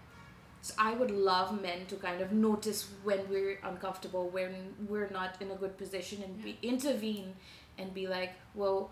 So 0.62 0.74
I 0.78 0.94
would 0.94 1.10
love 1.10 1.60
men 1.60 1.86
to 1.88 1.96
kind 1.96 2.22
of 2.22 2.32
notice 2.32 2.88
when 3.04 3.28
we're 3.30 3.60
uncomfortable, 3.64 4.30
when 4.30 4.76
we're 4.88 5.10
not 5.10 5.42
in 5.42 5.50
a 5.50 5.56
good 5.56 5.78
position, 5.78 6.22
and 6.24 6.44
be 6.44 6.58
intervene 6.62 7.34
and 7.78 7.94
be 7.94 8.08
like, 8.08 8.34
well, 8.54 8.92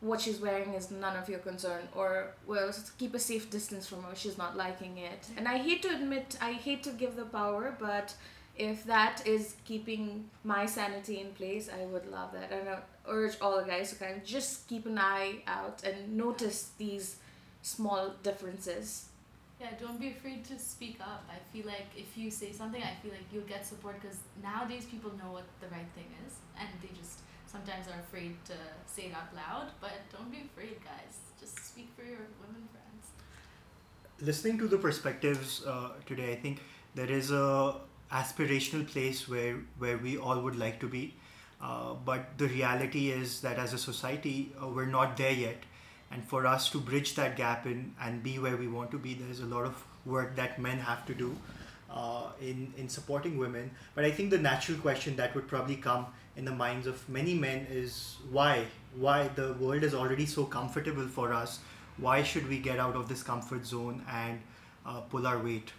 what 0.00 0.20
she's 0.20 0.40
wearing 0.40 0.74
is 0.74 0.90
none 0.90 1.16
of 1.16 1.28
your 1.28 1.38
concern, 1.38 1.88
or 1.94 2.34
well, 2.46 2.72
keep 2.98 3.14
a 3.14 3.18
safe 3.18 3.48
distance 3.50 3.86
from 3.86 4.02
her. 4.02 4.14
She's 4.14 4.36
not 4.36 4.56
liking 4.56 4.98
it. 4.98 5.26
And 5.36 5.46
I 5.48 5.58
hate 5.58 5.82
to 5.82 5.94
admit, 5.94 6.36
I 6.40 6.52
hate 6.52 6.82
to 6.82 6.90
give 6.90 7.16
the 7.16 7.24
power, 7.24 7.76
but 7.78 8.14
if 8.58 8.84
that 8.84 9.26
is 9.26 9.56
keeping 9.64 10.28
my 10.42 10.66
sanity 10.66 11.20
in 11.20 11.32
place, 11.32 11.68
I 11.68 11.84
would 11.86 12.10
love 12.10 12.32
that. 12.32 12.50
And 12.50 12.68
I 12.68 12.78
urge 13.06 13.36
all 13.40 13.58
the 13.60 13.66
guys 13.66 13.90
to 13.90 13.96
kind 13.96 14.16
of 14.16 14.24
just 14.24 14.66
keep 14.66 14.86
an 14.86 14.98
eye 14.98 15.42
out 15.46 15.84
and 15.84 16.16
notice 16.16 16.70
these 16.76 17.16
small 17.66 18.14
differences. 18.22 19.08
Yeah, 19.60 19.70
don't 19.80 19.98
be 19.98 20.08
afraid 20.10 20.44
to 20.46 20.58
speak 20.58 20.98
up. 21.00 21.24
I 21.28 21.38
feel 21.52 21.66
like 21.66 21.88
if 21.96 22.16
you 22.16 22.30
say 22.30 22.52
something, 22.52 22.82
I 22.82 22.94
feel 23.02 23.10
like 23.10 23.26
you'll 23.32 23.50
get 23.54 23.66
support 23.66 24.00
because 24.00 24.18
nowadays 24.42 24.84
people 24.84 25.10
know 25.20 25.32
what 25.32 25.44
the 25.60 25.68
right 25.68 25.90
thing 25.94 26.10
is 26.26 26.34
and 26.58 26.68
they 26.82 26.92
just 26.96 27.20
sometimes 27.46 27.86
are 27.88 28.00
afraid 28.00 28.36
to 28.44 28.52
say 28.86 29.04
it 29.06 29.14
out 29.14 29.34
loud. 29.34 29.72
But 29.80 29.98
don't 30.12 30.30
be 30.30 30.42
afraid, 30.50 30.76
guys. 30.84 31.14
Just 31.40 31.58
speak 31.70 31.88
for 31.96 32.04
your 32.04 32.26
women 32.42 32.68
friends. 32.74 33.04
Listening 34.20 34.58
to 34.58 34.68
the 34.68 34.78
perspectives 34.78 35.64
uh, 35.66 35.90
today, 36.06 36.32
I 36.32 36.36
think 36.36 36.60
there 36.94 37.10
is 37.10 37.30
a 37.30 37.76
aspirational 38.12 38.86
place 38.86 39.28
where 39.28 39.56
where 39.78 39.98
we 39.98 40.16
all 40.16 40.40
would 40.40 40.56
like 40.56 40.78
to 40.80 40.88
be, 40.88 41.14
uh, 41.60 41.94
but 42.04 42.38
the 42.38 42.46
reality 42.46 43.10
is 43.10 43.40
that 43.40 43.58
as 43.58 43.72
a 43.72 43.78
society, 43.78 44.52
uh, 44.62 44.68
we're 44.68 44.92
not 44.98 45.16
there 45.16 45.32
yet. 45.32 45.64
And 46.10 46.24
for 46.24 46.46
us 46.46 46.70
to 46.70 46.78
bridge 46.78 47.14
that 47.16 47.36
gap 47.36 47.66
in 47.66 47.94
and 48.00 48.22
be 48.22 48.38
where 48.38 48.56
we 48.56 48.68
want 48.68 48.90
to 48.92 48.98
be, 48.98 49.14
there's 49.14 49.40
a 49.40 49.46
lot 49.46 49.64
of 49.64 49.84
work 50.04 50.36
that 50.36 50.58
men 50.58 50.78
have 50.78 51.04
to 51.06 51.14
do 51.14 51.36
uh, 51.90 52.28
in 52.40 52.72
in 52.76 52.88
supporting 52.88 53.38
women. 53.38 53.70
But 53.94 54.04
I 54.04 54.10
think 54.10 54.30
the 54.30 54.38
natural 54.38 54.78
question 54.78 55.16
that 55.16 55.34
would 55.34 55.48
probably 55.48 55.76
come 55.76 56.06
in 56.36 56.44
the 56.44 56.52
minds 56.52 56.86
of 56.86 57.08
many 57.08 57.34
men 57.34 57.66
is 57.70 58.16
why? 58.30 58.66
Why 58.94 59.28
the 59.28 59.54
world 59.54 59.82
is 59.82 59.94
already 59.94 60.26
so 60.26 60.44
comfortable 60.44 61.08
for 61.08 61.32
us? 61.32 61.58
Why 61.98 62.22
should 62.22 62.48
we 62.48 62.58
get 62.58 62.78
out 62.78 62.94
of 62.94 63.08
this 63.08 63.22
comfort 63.22 63.66
zone 63.66 64.02
and 64.10 64.40
uh, 64.84 65.00
pull 65.00 65.26
our 65.26 65.38
weight? 65.38 65.72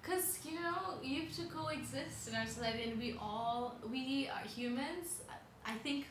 Because, 0.00 0.38
you 0.44 0.60
know, 0.60 0.94
you 1.02 1.22
have 1.22 1.36
to 1.36 1.44
coexist 1.44 2.28
in 2.28 2.34
our 2.34 2.46
society 2.46 2.90
and 2.90 2.98
we 2.98 3.14
all, 3.20 3.76
we 3.90 4.28
are 4.34 4.46
humans. 4.46 5.22
I 5.64 5.74
think, 5.74 6.06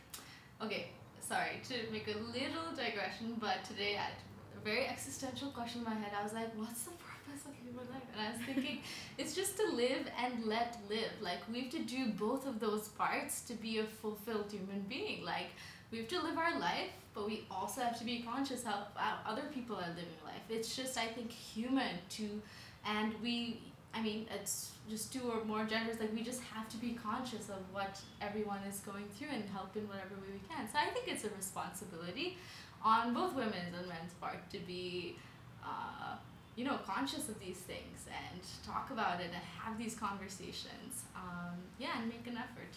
okay, 0.62 0.88
sorry 1.32 1.62
to 1.64 1.90
make 1.94 2.08
a 2.08 2.18
little 2.38 2.76
digression, 2.76 3.38
but 3.40 3.64
today 3.64 3.96
I 3.96 4.02
had 4.02 4.14
a 4.58 4.66
very 4.66 4.86
existential 4.86 5.48
question 5.52 5.80
in 5.80 5.86
my 5.86 5.94
head. 5.94 6.12
I 6.20 6.22
was 6.22 6.34
like, 6.34 6.50
what's 6.58 6.84
the 6.84 6.92
purpose 6.92 7.46
of 7.46 7.54
human 7.64 7.88
life? 7.90 8.04
And 8.12 8.28
I 8.28 8.32
was 8.32 8.42
thinking, 8.46 8.80
it's 9.18 9.34
just 9.34 9.56
to 9.56 9.66
live 9.74 10.08
and 10.22 10.46
let 10.46 10.78
live. 10.90 11.14
Like, 11.22 11.40
we 11.50 11.62
have 11.62 11.72
to 11.72 11.84
do 11.84 12.08
both 12.08 12.46
of 12.46 12.60
those 12.60 12.90
parts 12.90 13.44
to 13.44 13.54
be 13.54 13.78
a 13.78 13.86
fulfilled 13.86 14.52
human 14.52 14.82
being. 14.90 15.24
Like, 15.24 15.52
we 15.90 16.00
have 16.00 16.10
to 16.10 16.22
live 16.22 16.38
our 16.38 16.60
life, 16.60 16.92
but 17.14 17.26
we 17.28 17.46
also 17.50 17.80
have 17.80 17.98
to 18.00 18.04
be 18.04 18.24
conscious 18.24 18.66
of 18.66 18.84
how 18.96 19.20
other 19.26 19.44
people 19.54 19.78
are 19.78 19.88
living 19.88 20.22
life. 20.26 20.44
It's 20.50 20.76
just, 20.76 20.98
I 20.98 21.08
think, 21.08 21.32
human 21.32 21.96
to, 22.18 22.42
and 22.86 23.14
we, 23.24 23.62
I 23.94 24.02
mean, 24.02 24.26
it's 24.34 24.72
just 24.90 25.12
two 25.12 25.22
or 25.30 25.44
more 25.44 25.66
genders. 25.66 26.00
Like, 26.00 26.14
we 26.14 26.24
just 26.24 26.42
have 26.44 26.70
to 26.70 26.78
be 26.78 26.94
conscious 26.94 27.50
of 27.50 27.60
what 27.72 28.00
everyone 28.22 28.60
is 28.70 28.80
going 28.80 29.06
through 29.18 29.30
and 29.34 29.44
help 29.50 29.76
in 29.76 29.88
whatever 29.88 30.16
way 30.16 30.32
we 30.34 30.48
can. 30.48 30.68
So, 30.72 30.80
I 30.80 30.90
think 30.92 31.08
it's 31.08 31.26
a 31.26 31.30
responsibility 31.36 32.38
on 32.84 33.14
both 33.14 33.34
women's 33.36 33.76
and 33.78 33.88
men's 33.88 34.14
part 34.20 34.50
to 34.52 34.60
be, 34.60 35.16
uh, 35.64 36.16
you 36.56 36.66
know, 36.66 36.80
conscious 36.86 37.30
of 37.30 37.40
these 37.40 37.58
things 37.58 38.06
and 38.08 38.42
talk 38.66 38.90
about 38.92 39.20
it 39.20 39.28
and 39.34 39.44
have 39.60 39.78
these 39.78 39.96
conversations. 39.96 41.04
Um, 41.16 41.56
yeah, 41.80 42.00
and 42.00 42.08
make 42.08 42.26
an 42.28 42.38
effort. 42.38 42.74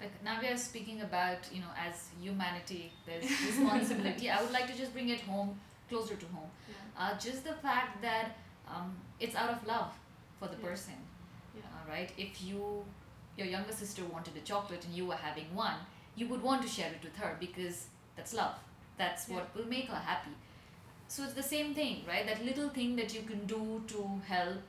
Like 0.00 0.12
Navya 0.24 0.54
is 0.54 0.62
speaking 0.62 1.00
about, 1.00 1.38
you 1.52 1.60
know, 1.60 1.72
as 1.78 2.08
humanity, 2.20 2.92
there's 3.06 3.24
responsibility. 3.24 4.30
I 4.36 4.42
would 4.42 4.52
like 4.52 4.70
to 4.70 4.76
just 4.76 4.92
bring 4.92 5.08
it 5.08 5.20
home, 5.22 5.58
closer 5.88 6.14
to 6.14 6.26
home. 6.26 6.50
Yeah. 6.68 6.74
Uh, 7.02 7.18
just 7.18 7.44
the 7.44 7.54
fact 7.54 8.02
that 8.02 8.36
um, 8.68 8.96
it's 9.20 9.34
out 9.34 9.50
of 9.50 9.66
love 9.66 9.92
for 10.38 10.48
the 10.48 10.56
Yeah. 10.56 10.68
person. 10.68 10.94
Yeah. 11.56 11.62
Uh, 11.62 11.90
right? 11.90 12.10
If 12.16 12.42
you, 12.42 12.84
your 13.36 13.46
younger 13.46 13.72
sister 13.72 14.04
wanted 14.04 14.36
a 14.36 14.40
chocolate 14.40 14.84
and 14.84 14.94
you 14.94 15.06
were 15.06 15.16
having 15.16 15.54
one, 15.54 15.76
you 16.16 16.28
would 16.28 16.42
want 16.42 16.62
to 16.62 16.68
share 16.68 16.90
it 16.92 17.02
with 17.02 17.16
her 17.16 17.36
because 17.40 17.86
that's 18.16 18.34
love. 18.34 18.56
That's 18.96 19.28
what 19.28 19.54
will 19.54 19.66
make 19.66 19.88
her 19.88 19.96
happy. 19.96 20.30
So 21.08 21.24
it's 21.24 21.34
the 21.34 21.42
same 21.42 21.74
thing, 21.74 22.04
right? 22.06 22.26
That 22.26 22.44
little 22.44 22.68
thing 22.68 22.96
that 22.96 23.14
you 23.14 23.22
can 23.22 23.44
do 23.46 23.82
to 23.88 24.20
help 24.26 24.62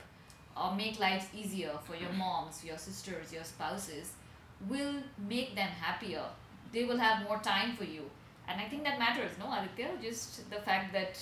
or 0.57 0.73
make 0.75 0.99
lives 0.99 1.25
easier 1.35 1.71
for 1.83 1.95
your 1.95 2.11
moms, 2.23 2.63
your 2.63 2.77
sisters, 2.77 3.31
your 3.33 3.43
spouses 3.43 4.13
will 4.69 4.95
make 5.27 5.55
them 5.55 5.69
happier. 5.69 6.23
They 6.71 6.85
will 6.85 6.97
have 6.97 7.23
more 7.23 7.39
time 7.39 7.75
for 7.75 7.83
you. 7.83 8.03
And 8.47 8.59
I 8.61 8.67
think 8.69 8.83
that 8.83 8.99
matters, 8.99 9.31
no, 9.39 9.51
Aditya? 9.51 9.89
Just 10.01 10.49
the 10.49 10.57
fact 10.57 10.93
that 10.93 11.17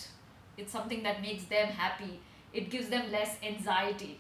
it's 0.58 0.72
something 0.72 1.04
that 1.04 1.22
makes 1.22 1.46
them 1.46 1.68
happy, 1.68 2.20
it 2.54 2.70
gives 2.70 2.90
them 2.90 3.12
less 3.12 3.38
anxiety, 3.44 4.20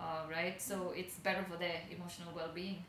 uh, 0.00 0.22
right? 0.30 0.60
So 0.60 0.92
it's 0.96 1.14
better 1.16 1.44
for 1.50 1.56
their 1.56 1.80
emotional 1.90 2.32
well 2.34 2.50
being. 2.54 2.84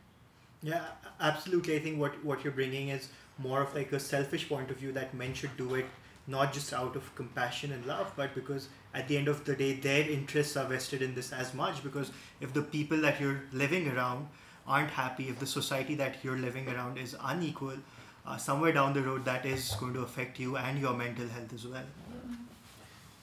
Yeah, 0.64 0.86
absolutely. 1.20 1.76
I 1.76 1.80
think 1.80 2.00
what 2.00 2.24
what 2.24 2.44
you're 2.44 2.54
bringing 2.54 2.90
is 2.90 3.10
more 3.38 3.62
of 3.62 3.76
like 3.76 3.92
a 3.92 4.00
selfish 4.00 4.50
point 4.50 4.72
of 4.72 4.78
view 4.78 4.92
that 4.94 5.14
men 5.14 5.34
should 5.34 5.56
do 5.58 5.76
it 5.76 5.86
not 6.28 6.54
just 6.54 6.74
out 6.74 6.96
of 6.96 7.16
compassion 7.16 7.72
and 7.72 7.86
love, 7.86 8.12
but 8.16 8.36
because 8.36 8.68
at 8.94 9.08
the 9.08 9.18
end 9.18 9.28
of 9.28 9.46
the 9.46 9.56
day, 9.56 9.74
their 9.74 10.10
interests 10.10 10.58
are 10.58 10.66
vested 10.66 11.02
in 11.02 11.16
this 11.16 11.32
as 11.32 11.54
much. 11.54 11.82
Because 11.84 12.12
if 12.42 12.54
the 12.54 12.62
people 12.62 12.98
that 13.02 13.22
you're 13.22 13.42
living 13.54 13.90
around 13.90 14.28
aren't 14.68 14.92
happy, 14.92 15.30
if 15.30 15.40
the 15.40 15.48
society 15.48 15.96
that 15.96 16.18
you're 16.24 16.38
living 16.38 16.68
around 16.68 16.98
is 16.98 17.16
unequal, 17.24 17.78
uh, 18.26 18.36
somewhere 18.36 18.74
down 18.74 18.94
the 18.94 19.02
road 19.02 19.24
that 19.24 19.46
is 19.46 19.72
going 19.80 19.94
to 19.94 20.02
affect 20.02 20.38
you 20.38 20.58
and 20.58 20.80
your 20.80 20.94
mental 20.94 21.28
health 21.30 21.54
as 21.54 21.66
well. 21.66 21.86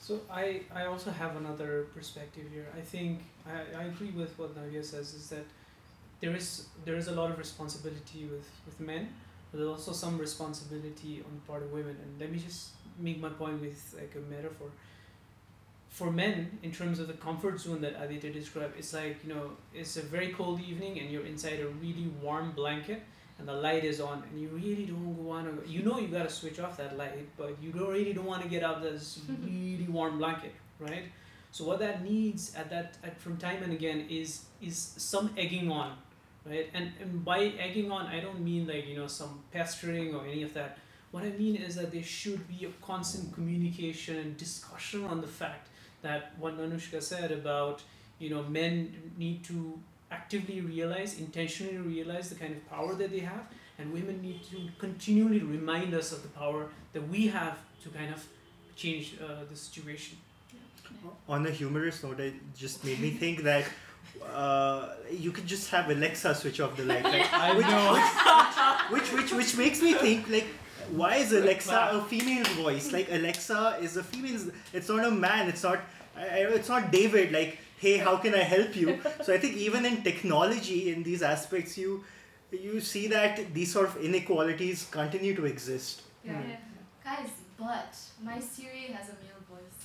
So 0.05 0.19
I, 0.31 0.61
I 0.71 0.85
also 0.85 1.09
have 1.09 1.35
another 1.35 1.87
perspective 1.95 2.43
here. 2.53 2.67
I 2.77 2.81
think 2.81 3.21
I, 3.43 3.81
I 3.81 3.83
agree 3.85 4.11
with 4.11 4.37
what 4.37 4.55
Navya 4.55 4.85
says 4.85 5.15
is 5.15 5.29
that 5.29 5.45
there 6.19 6.35
is 6.35 6.67
there 6.85 6.93
is 6.93 7.07
a 7.07 7.11
lot 7.11 7.31
of 7.31 7.39
responsibility 7.39 8.25
with 8.25 8.47
with 8.67 8.79
men, 8.79 9.09
but 9.49 9.57
there's 9.57 9.71
also 9.71 9.93
some 9.93 10.19
responsibility 10.19 11.23
on 11.25 11.31
the 11.33 11.41
part 11.51 11.63
of 11.63 11.71
women. 11.71 11.97
And 12.03 12.19
let 12.19 12.31
me 12.31 12.37
just 12.37 12.73
make 12.99 13.19
my 13.19 13.29
point 13.29 13.59
with 13.61 13.95
like 13.99 14.13
a 14.15 14.23
metaphor. 14.31 14.67
For 15.89 16.11
men, 16.11 16.59
in 16.61 16.71
terms 16.71 16.99
of 16.99 17.07
the 17.07 17.17
comfort 17.27 17.59
zone 17.59 17.81
that 17.81 17.99
Aditya 17.99 18.31
described, 18.31 18.75
it's 18.77 18.93
like 18.93 19.17
you 19.23 19.33
know 19.33 19.53
it's 19.73 19.97
a 19.97 20.03
very 20.03 20.29
cold 20.33 20.61
evening 20.61 20.99
and 20.99 21.09
you're 21.09 21.25
inside 21.25 21.61
a 21.61 21.67
really 21.85 22.09
warm 22.21 22.51
blanket 22.51 23.01
and 23.37 23.47
the 23.47 23.53
light 23.53 23.83
is 23.83 23.99
on 23.99 24.23
and 24.29 24.41
you 24.41 24.47
really 24.49 24.85
don't 24.85 25.17
want 25.23 25.45
to 25.63 25.69
you 25.69 25.83
know 25.83 25.99
you 25.99 26.07
got 26.07 26.23
to 26.23 26.29
switch 26.29 26.59
off 26.59 26.77
that 26.77 26.97
light 26.97 27.27
but 27.37 27.55
you 27.61 27.71
don't 27.71 27.89
really 27.89 28.13
don't 28.13 28.25
want 28.25 28.41
to 28.41 28.47
get 28.47 28.63
out 28.63 28.77
of 28.77 28.83
this 28.83 29.21
really 29.45 29.87
warm 29.89 30.17
blanket 30.17 30.53
right? 30.79 31.05
So 31.51 31.63
what 31.63 31.79
that 31.79 32.03
needs 32.03 32.53
at 32.55 32.69
that 32.69 32.97
at, 33.03 33.19
from 33.19 33.37
time 33.37 33.63
and 33.63 33.71
again 33.71 34.05
is 34.09 34.45
is 34.61 34.77
some 34.77 35.31
egging 35.37 35.71
on 35.71 35.97
right? 36.45 36.69
And, 36.73 36.91
and 37.01 37.25
by 37.25 37.53
egging 37.59 37.91
on 37.91 38.05
i 38.07 38.19
don't 38.19 38.41
mean 38.41 38.67
like 38.67 38.87
you 38.87 38.95
know 38.95 39.07
some 39.07 39.43
pestering 39.51 40.15
or 40.15 40.25
any 40.25 40.43
of 40.43 40.53
that. 40.53 40.77
What 41.11 41.23
i 41.23 41.29
mean 41.29 41.55
is 41.55 41.75
that 41.75 41.91
there 41.91 42.03
should 42.03 42.47
be 42.47 42.65
a 42.65 42.85
constant 42.85 43.33
communication 43.33 44.17
and 44.17 44.37
discussion 44.37 45.05
on 45.05 45.21
the 45.21 45.27
fact 45.27 45.69
that 46.01 46.33
what 46.37 46.57
Anushka 46.59 47.01
said 47.01 47.31
about 47.31 47.83
you 48.19 48.29
know 48.29 48.43
men 48.43 49.11
need 49.17 49.43
to 49.45 49.79
actively 50.11 50.61
realize 50.61 51.19
intentionally 51.19 51.77
realize 51.77 52.29
the 52.29 52.35
kind 52.35 52.53
of 52.55 52.69
power 52.69 52.93
that 52.95 53.11
they 53.11 53.19
have 53.19 53.45
and 53.79 53.91
women 53.91 54.21
need 54.21 54.39
to 54.51 54.57
continually 54.79 55.39
remind 55.39 55.93
us 55.93 56.11
of 56.11 56.21
the 56.21 56.29
power 56.29 56.67
that 56.93 57.07
we 57.09 57.27
have 57.27 57.57
to 57.83 57.89
kind 57.89 58.13
of 58.13 58.25
change 58.75 59.15
uh, 59.21 59.43
the 59.49 59.55
situation 59.55 60.17
On 61.27 61.45
a 61.45 61.49
humorous 61.51 62.03
note, 62.03 62.19
it 62.19 62.33
just 62.55 62.83
made 62.85 62.99
me 62.99 63.09
think 63.11 63.43
that 63.43 63.65
uh, 64.33 64.89
you 65.11 65.31
could 65.31 65.47
just 65.47 65.69
have 65.71 65.89
Alexa 65.89 66.35
switch 66.35 66.59
off 66.59 66.75
the 66.77 66.85
light. 66.85 67.03
Like, 67.03 67.33
i 67.47 67.53
which, 67.55 67.67
know 67.67 67.89
which, 68.95 69.11
which, 69.13 69.31
which 69.33 69.57
makes 69.57 69.81
me 69.81 69.93
think 69.93 70.29
like, 70.29 70.47
why 70.91 71.15
is 71.15 71.31
Alexa 71.33 71.89
a 71.93 72.01
female 72.05 72.45
voice? 72.63 72.91
Like 72.91 73.07
Alexa 73.11 73.77
is 73.81 73.97
a 73.97 74.03
female. 74.03 74.39
It's 74.73 74.87
not 74.89 75.03
a 75.05 75.11
man. 75.11 75.49
It's 75.49 75.63
not. 75.63 75.79
I, 76.15 76.21
I- 76.21 76.53
it's 76.59 76.69
not 76.69 76.91
David. 76.91 77.31
Like, 77.31 77.57
hey, 77.85 77.97
how 77.97 78.17
can 78.17 78.33
I 78.33 78.45
help 78.55 78.75
you? 78.75 78.99
So 79.23 79.33
I 79.33 79.37
think 79.37 79.57
even 79.57 79.85
in 79.85 80.01
technology, 80.01 80.91
in 80.91 81.03
these 81.03 81.21
aspects, 81.21 81.77
you 81.77 82.03
you 82.51 82.79
see 82.79 83.07
that 83.15 83.41
these 83.53 83.71
sort 83.75 83.87
of 83.89 83.97
inequalities 84.09 84.87
continue 84.99 85.33
to 85.39 85.45
exist. 85.45 86.01
Yeah. 86.23 86.33
Mm. 86.33 86.55
Guys, 87.03 87.31
but 87.57 87.91
my 88.29 88.39
Siri 88.39 88.85
has 88.97 89.09
a 89.09 89.17
male 89.23 89.43
voice. 89.51 89.79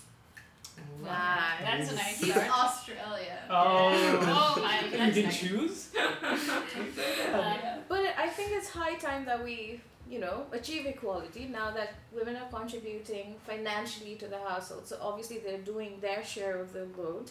Wow, 1.02 1.54
that's 1.66 1.92
a 1.92 1.96
nice 1.96 2.20
He's 2.20 2.32
start. 2.32 2.58
Australian. 2.64 3.42
Oh. 3.50 3.92
Oh 4.36 4.62
my, 4.62 4.80
you 4.84 4.96
that's 4.96 5.16
can 5.16 5.24
nice. 5.24 5.40
choose 5.40 5.76
Yeah. 5.94 7.80
But 7.92 8.02
I 8.24 8.28
think 8.36 8.52
it's 8.58 8.70
high 8.80 8.96
time 9.06 9.22
that 9.30 9.44
we, 9.48 9.80
you 10.08 10.20
know, 10.24 10.36
achieve 10.52 10.86
equality 10.94 11.44
now 11.60 11.68
that 11.78 11.90
women 12.18 12.36
are 12.36 12.50
contributing 12.58 13.36
financially 13.50 14.14
to 14.22 14.26
the 14.34 14.40
household. 14.48 14.86
So 14.90 14.96
obviously 15.08 15.38
they're 15.44 15.66
doing 15.74 15.92
their 16.06 16.22
share 16.24 16.56
of 16.64 16.72
the 16.72 16.86
load. 16.98 17.30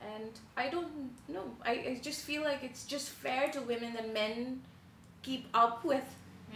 And 0.00 0.30
I 0.56 0.68
don't 0.68 1.10
know. 1.28 1.50
I, 1.64 1.70
I 1.70 2.00
just 2.02 2.22
feel 2.22 2.42
like 2.42 2.62
it's 2.62 2.84
just 2.84 3.08
fair 3.08 3.48
to 3.50 3.60
women 3.60 3.94
that 3.94 4.12
men 4.12 4.62
keep 5.22 5.46
up 5.54 5.84
with 5.84 6.04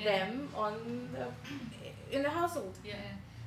them 0.04 0.48
on 0.54 1.08
the 1.12 1.26
in 2.16 2.22
the 2.22 2.30
household. 2.30 2.78
Yeah. 2.84 2.94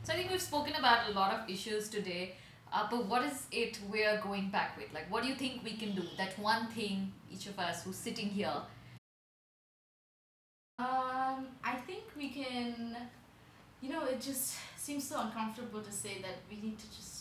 So 0.04 0.14
I 0.14 0.18
think 0.18 0.32
we've 0.32 0.42
spoken 0.42 0.74
about 0.76 1.10
a 1.10 1.14
lot 1.14 1.34
of 1.34 1.50
issues 1.50 1.90
today. 1.90 2.36
Uh, 2.74 2.88
but 2.90 3.06
what 3.06 3.24
is 3.24 3.46
it 3.52 3.80
we're 3.92 4.20
going 4.22 4.50
back 4.50 4.76
with? 4.78 4.92
Like, 4.94 5.10
what 5.12 5.22
do 5.22 5.30
you 5.30 5.36
think 5.36 5.64
we 5.64 5.74
can 5.74 5.94
do? 5.94 6.02
That 6.18 6.38
one 6.40 6.68
thing, 6.68 7.12
each 7.32 7.46
of 7.46 7.60
us 7.60 7.84
who's 7.84 7.96
sitting 7.96 8.30
here. 8.30 8.54
Um, 10.80 11.48
I 11.64 11.76
think 11.86 12.04
we 12.18 12.30
can. 12.30 12.98
You 13.80 13.92
know, 13.92 14.06
it 14.06 14.22
just 14.22 14.56
seems 14.78 15.08
so 15.08 15.22
uncomfortable 15.22 15.82
to 15.82 15.92
say 15.92 16.18
that 16.22 16.38
we 16.50 16.56
need 16.56 16.80
to 16.80 16.86
just 16.88 17.13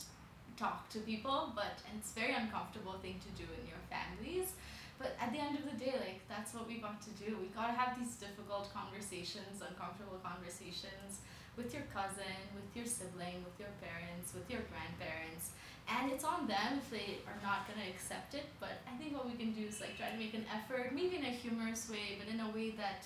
talk 0.57 0.89
to 0.91 0.99
people, 1.01 1.53
but 1.55 1.81
and 1.89 1.99
it's 1.99 2.13
very 2.13 2.35
uncomfortable 2.35 2.97
thing 3.01 3.21
to 3.21 3.31
do 3.37 3.47
in 3.59 3.65
your 3.67 3.83
families. 3.91 4.53
But 4.99 5.17
at 5.19 5.33
the 5.33 5.41
end 5.43 5.59
of 5.59 5.65
the 5.67 5.77
day, 5.77 5.95
like 5.99 6.21
that's 6.29 6.55
what 6.55 6.69
we 6.69 6.79
got 6.79 7.03
to 7.03 7.13
do. 7.19 7.37
We 7.41 7.49
gotta 7.51 7.73
have 7.73 7.99
these 7.99 8.15
difficult 8.17 8.71
conversations, 8.73 9.59
uncomfortable 9.59 10.21
conversations 10.23 11.27
with 11.57 11.75
your 11.75 11.85
cousin, 11.93 12.39
with 12.55 12.69
your 12.75 12.87
sibling, 12.87 13.43
with 13.45 13.59
your 13.59 13.73
parents, 13.83 14.33
with 14.33 14.47
your 14.49 14.63
grandparents. 14.71 15.53
And 15.91 16.13
it's 16.13 16.23
on 16.23 16.47
them 16.47 16.79
if 16.79 16.87
they 16.89 17.19
are 17.27 17.41
not 17.43 17.67
gonna 17.67 17.89
accept 17.91 18.35
it. 18.35 18.47
But 18.61 18.81
I 18.87 18.95
think 18.97 19.19
what 19.19 19.27
we 19.27 19.35
can 19.35 19.51
do 19.53 19.67
is 19.67 19.81
like 19.81 19.99
try 19.99 20.15
to 20.15 20.19
make 20.19 20.35
an 20.35 20.47
effort, 20.49 20.95
maybe 20.95 21.17
in 21.17 21.27
a 21.27 21.35
humorous 21.35 21.91
way, 21.91 22.17
but 22.21 22.33
in 22.33 22.39
a 22.39 22.49
way 22.55 22.71
that 22.79 23.03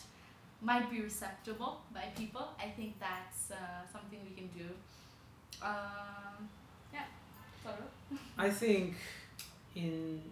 might 0.61 0.91
be 0.91 1.01
receptible 1.01 1.81
by 1.93 2.13
people. 2.17 2.49
I 2.61 2.69
think 2.77 3.01
that's 3.01 3.51
uh, 3.51 3.85
something 3.93 4.21
we 4.29 4.35
can 4.37 4.49
do. 4.53 4.69
Um? 5.65 6.49
I 8.39 8.51
think 8.51 8.95
in 9.75 10.23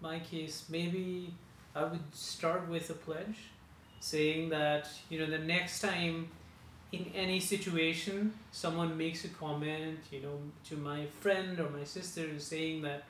my 0.00 0.18
case, 0.18 0.64
maybe 0.68 1.32
I 1.74 1.84
would 1.84 2.14
start 2.14 2.68
with 2.68 2.90
a 2.90 2.94
pledge 2.94 3.38
saying 4.00 4.50
that, 4.50 4.88
you 5.08 5.18
know, 5.18 5.26
the 5.26 5.38
next 5.38 5.80
time 5.80 6.28
in 6.92 7.10
any 7.14 7.40
situation 7.40 8.32
someone 8.52 8.96
makes 8.96 9.24
a 9.24 9.28
comment, 9.28 9.98
you 10.12 10.20
know, 10.20 10.38
to 10.68 10.76
my 10.76 11.06
friend 11.20 11.58
or 11.58 11.68
my 11.70 11.84
sister 11.84 12.28
saying 12.38 12.82
that, 12.82 13.04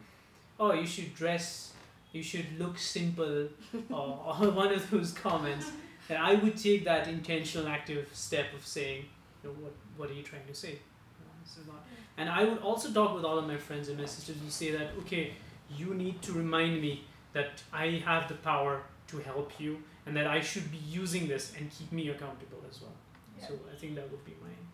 oh, 0.59 0.73
you 0.73 0.87
should 0.87 1.15
dress, 1.15 1.73
you 2.13 2.23
should 2.23 2.47
look 2.59 2.79
simple, 2.79 3.49
or, 3.91 4.21
or 4.27 4.51
one 4.63 4.73
of 4.73 4.89
those 4.91 5.13
comments, 5.13 5.67
that 6.09 6.21
I 6.21 6.35
would 6.35 6.57
take 6.57 6.85
that 6.85 7.09
intentional 7.09 7.69
active 7.69 8.09
step 8.13 8.47
of 8.55 8.67
saying, 8.67 9.07
you 9.43 9.49
know, 9.49 9.57
what, 9.61 9.73
what 9.97 10.11
are 10.11 10.15
you 10.15 10.23
trying 10.23 10.47
to 10.47 10.55
say? 10.55 10.69
You 10.69 11.25
know, 11.25 11.33
this 11.43 11.59
is 11.59 11.67
not 11.67 11.85
and 12.17 12.29
I 12.29 12.45
would 12.45 12.59
also 12.59 12.93
talk 12.93 13.15
with 13.15 13.25
all 13.25 13.39
of 13.39 13.47
my 13.47 13.57
friends 13.57 13.89
and 13.89 13.99
my 13.99 14.07
sisters 14.07 14.37
and 14.41 14.51
say 14.51 14.71
that, 14.71 14.91
okay, 15.01 15.33
you 15.77 15.95
need 15.95 16.23
to 16.23 16.33
remind 16.33 16.81
me 16.81 17.05
that 17.33 17.63
I 17.73 18.03
have 18.05 18.29
the 18.29 18.35
power 18.35 18.83
to 19.09 19.19
help 19.19 19.53
you 19.59 19.83
and 20.07 20.17
that 20.17 20.27
I 20.27 20.41
should 20.41 20.71
be 20.71 20.79
using 20.79 21.27
this 21.27 21.53
and 21.59 21.71
keep 21.71 21.91
me 21.93 22.09
accountable 22.09 22.63
as 22.71 22.81
well. 22.81 22.93
Yeah. 23.39 23.49
So 23.49 23.55
I 23.73 23.77
think 23.77 23.97
that 23.97 24.11
would 24.11 24.25
be 24.25 24.35
mine. 24.43 24.67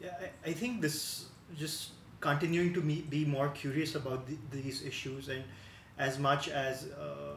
Yeah, 0.00 0.14
I, 0.44 0.50
I 0.50 0.52
think 0.52 0.80
this 0.80 1.26
just 1.56 1.90
continuing 2.20 2.74
to 2.74 2.80
me, 2.80 3.04
be 3.08 3.24
more 3.24 3.48
curious 3.50 3.94
about 3.94 4.26
the, 4.26 4.36
these 4.50 4.84
issues 4.84 5.28
and 5.28 5.44
as 5.98 6.18
much 6.18 6.48
as 6.48 6.86
uh, 6.98 7.34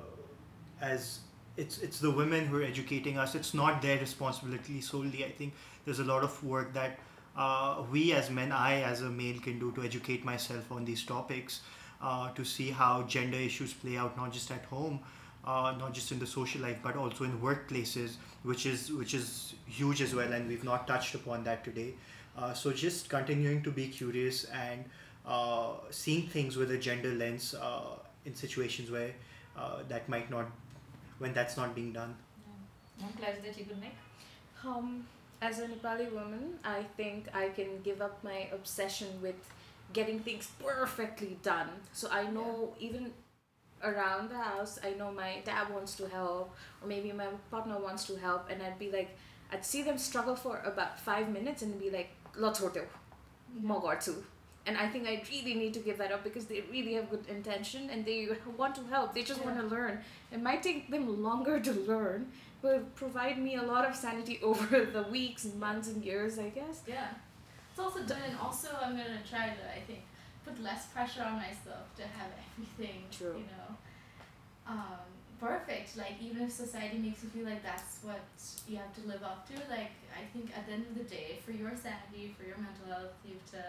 as 0.81 1.19
it's 1.57 1.79
it's 1.79 1.99
the 1.99 2.09
women 2.09 2.45
who 2.45 2.57
are 2.57 2.63
educating 2.63 3.17
us. 3.17 3.35
It's 3.35 3.53
not 3.53 3.81
their 3.81 3.99
responsibility 3.99 4.81
solely. 4.81 5.25
I 5.25 5.31
think 5.31 5.53
there's 5.85 5.99
a 5.99 6.03
lot 6.03 6.23
of 6.23 6.43
work 6.43 6.73
that 6.73 6.99
uh, 7.35 7.83
we 7.91 8.13
as 8.13 8.29
men, 8.29 8.51
I 8.51 8.81
as 8.81 9.01
a 9.01 9.09
male, 9.09 9.39
can 9.39 9.59
do 9.59 9.71
to 9.73 9.83
educate 9.83 10.25
myself 10.25 10.71
on 10.71 10.85
these 10.85 11.03
topics, 11.03 11.61
uh, 12.01 12.31
to 12.31 12.43
see 12.43 12.71
how 12.71 13.03
gender 13.03 13.37
issues 13.37 13.73
play 13.73 13.97
out 13.97 14.17
not 14.17 14.33
just 14.33 14.51
at 14.51 14.65
home, 14.65 14.99
uh, 15.45 15.73
not 15.79 15.93
just 15.93 16.11
in 16.11 16.19
the 16.19 16.27
social 16.27 16.61
life, 16.61 16.77
but 16.83 16.95
also 16.95 17.23
in 17.23 17.39
workplaces, 17.39 18.15
which 18.43 18.65
is 18.65 18.91
which 18.91 19.13
is 19.13 19.53
huge 19.65 20.01
as 20.01 20.13
well. 20.13 20.31
And 20.31 20.47
we've 20.47 20.63
not 20.63 20.87
touched 20.87 21.15
upon 21.15 21.43
that 21.45 21.63
today. 21.63 21.93
Uh, 22.37 22.53
so 22.53 22.71
just 22.71 23.09
continuing 23.09 23.61
to 23.63 23.71
be 23.71 23.87
curious 23.87 24.45
and 24.45 24.85
uh, 25.25 25.73
seeing 25.89 26.27
things 26.27 26.55
with 26.55 26.71
a 26.71 26.77
gender 26.77 27.13
lens 27.13 27.53
uh, 27.53 27.95
in 28.25 28.35
situations 28.35 28.89
where 28.89 29.11
uh, 29.57 29.79
that 29.87 30.07
might 30.07 30.29
not, 30.29 30.45
when 31.19 31.33
that's 31.33 31.57
not 31.57 31.75
being 31.75 31.91
done. 31.91 32.15
One 32.99 33.13
pledge 33.13 33.41
that 33.43 33.57
you 33.57 33.65
could 33.65 33.79
make? 33.81 33.95
Um, 34.65 35.05
as 35.41 35.59
a 35.59 35.67
Nepali 35.67 36.11
woman, 36.11 36.59
I 36.63 36.83
think 36.95 37.27
I 37.33 37.49
can 37.49 37.81
give 37.83 38.01
up 38.01 38.23
my 38.23 38.47
obsession 38.53 39.07
with 39.21 39.35
getting 39.91 40.19
things 40.19 40.49
perfectly 40.59 41.37
done. 41.41 41.69
So 41.93 42.07
I 42.11 42.29
know 42.29 42.73
even 42.79 43.11
around 43.83 44.29
the 44.29 44.37
house, 44.37 44.79
I 44.83 44.91
know 44.91 45.11
my 45.11 45.41
dad 45.43 45.69
wants 45.73 45.95
to 45.95 46.07
help, 46.07 46.55
or 46.81 46.87
maybe 46.87 47.11
my 47.11 47.27
partner 47.49 47.79
wants 47.79 48.05
to 48.05 48.15
help, 48.15 48.49
and 48.49 48.61
I'd 48.61 48.77
be 48.77 48.91
like, 48.91 49.17
I'd 49.51 49.65
see 49.65 49.81
them 49.81 49.97
struggle 49.97 50.35
for 50.35 50.61
about 50.63 50.99
five 50.99 51.29
minutes 51.29 51.61
and 51.61 51.77
be 51.79 51.89
like, 51.89 52.11
"Let's 52.35 52.59
hotel, 52.59 52.85
more 53.61 53.95
too." 53.95 54.23
And 54.65 54.77
I 54.77 54.87
think 54.87 55.07
I 55.07 55.23
really 55.31 55.55
need 55.55 55.73
to 55.73 55.79
give 55.79 55.97
that 55.97 56.11
up 56.11 56.23
because 56.23 56.45
they 56.45 56.63
really 56.71 56.93
have 56.93 57.09
good 57.09 57.25
intention 57.27 57.89
and 57.89 58.05
they 58.05 58.29
want 58.57 58.75
to 58.75 58.83
help. 58.83 59.13
They 59.13 59.23
just 59.23 59.43
want 59.43 59.57
to 59.57 59.65
learn. 59.65 59.99
It 60.31 60.41
might 60.41 60.61
take 60.61 60.91
them 60.91 61.23
longer 61.23 61.59
to 61.59 61.71
learn, 61.71 62.27
but 62.61 62.93
provide 62.95 63.39
me 63.39 63.55
a 63.55 63.63
lot 63.63 63.85
of 63.89 63.95
sanity 63.95 64.39
over 64.43 64.85
the 64.85 65.03
weeks 65.03 65.47
months 65.59 65.87
and 65.87 66.03
years, 66.03 66.37
I 66.37 66.49
guess. 66.49 66.83
Yeah. 66.87 67.07
It's 67.71 67.79
also 67.79 68.03
done, 68.03 68.21
and 68.27 68.37
also 68.37 68.67
I'm 68.81 68.91
gonna 68.91 69.23
try 69.27 69.47
to, 69.47 69.63
I 69.73 69.79
think, 69.87 70.01
put 70.45 70.61
less 70.61 70.87
pressure 70.87 71.23
on 71.23 71.35
myself 71.37 71.85
to 71.95 72.03
have 72.03 72.29
everything, 72.53 73.03
True. 73.11 73.37
you 73.37 73.45
know, 73.47 73.75
um, 74.67 75.07
perfect. 75.39 75.97
Like 75.97 76.15
even 76.21 76.43
if 76.43 76.51
society 76.51 76.97
makes 76.97 77.23
you 77.23 77.29
feel 77.29 77.45
like 77.45 77.63
that's 77.63 78.03
what 78.03 78.21
you 78.67 78.77
have 78.77 78.93
to 78.95 79.07
live 79.07 79.23
up 79.23 79.47
to, 79.47 79.53
like 79.69 79.91
I 80.13 80.23
think 80.33 80.51
at 80.55 80.67
the 80.67 80.73
end 80.73 80.85
of 80.89 80.95
the 80.97 81.03
day, 81.03 81.39
for 81.45 81.51
your 81.51 81.71
sanity, 81.75 82.35
for 82.37 82.45
your 82.45 82.57
mental 82.57 82.85
health, 82.87 83.15
you 83.25 83.35
have 83.35 83.51
to 83.51 83.65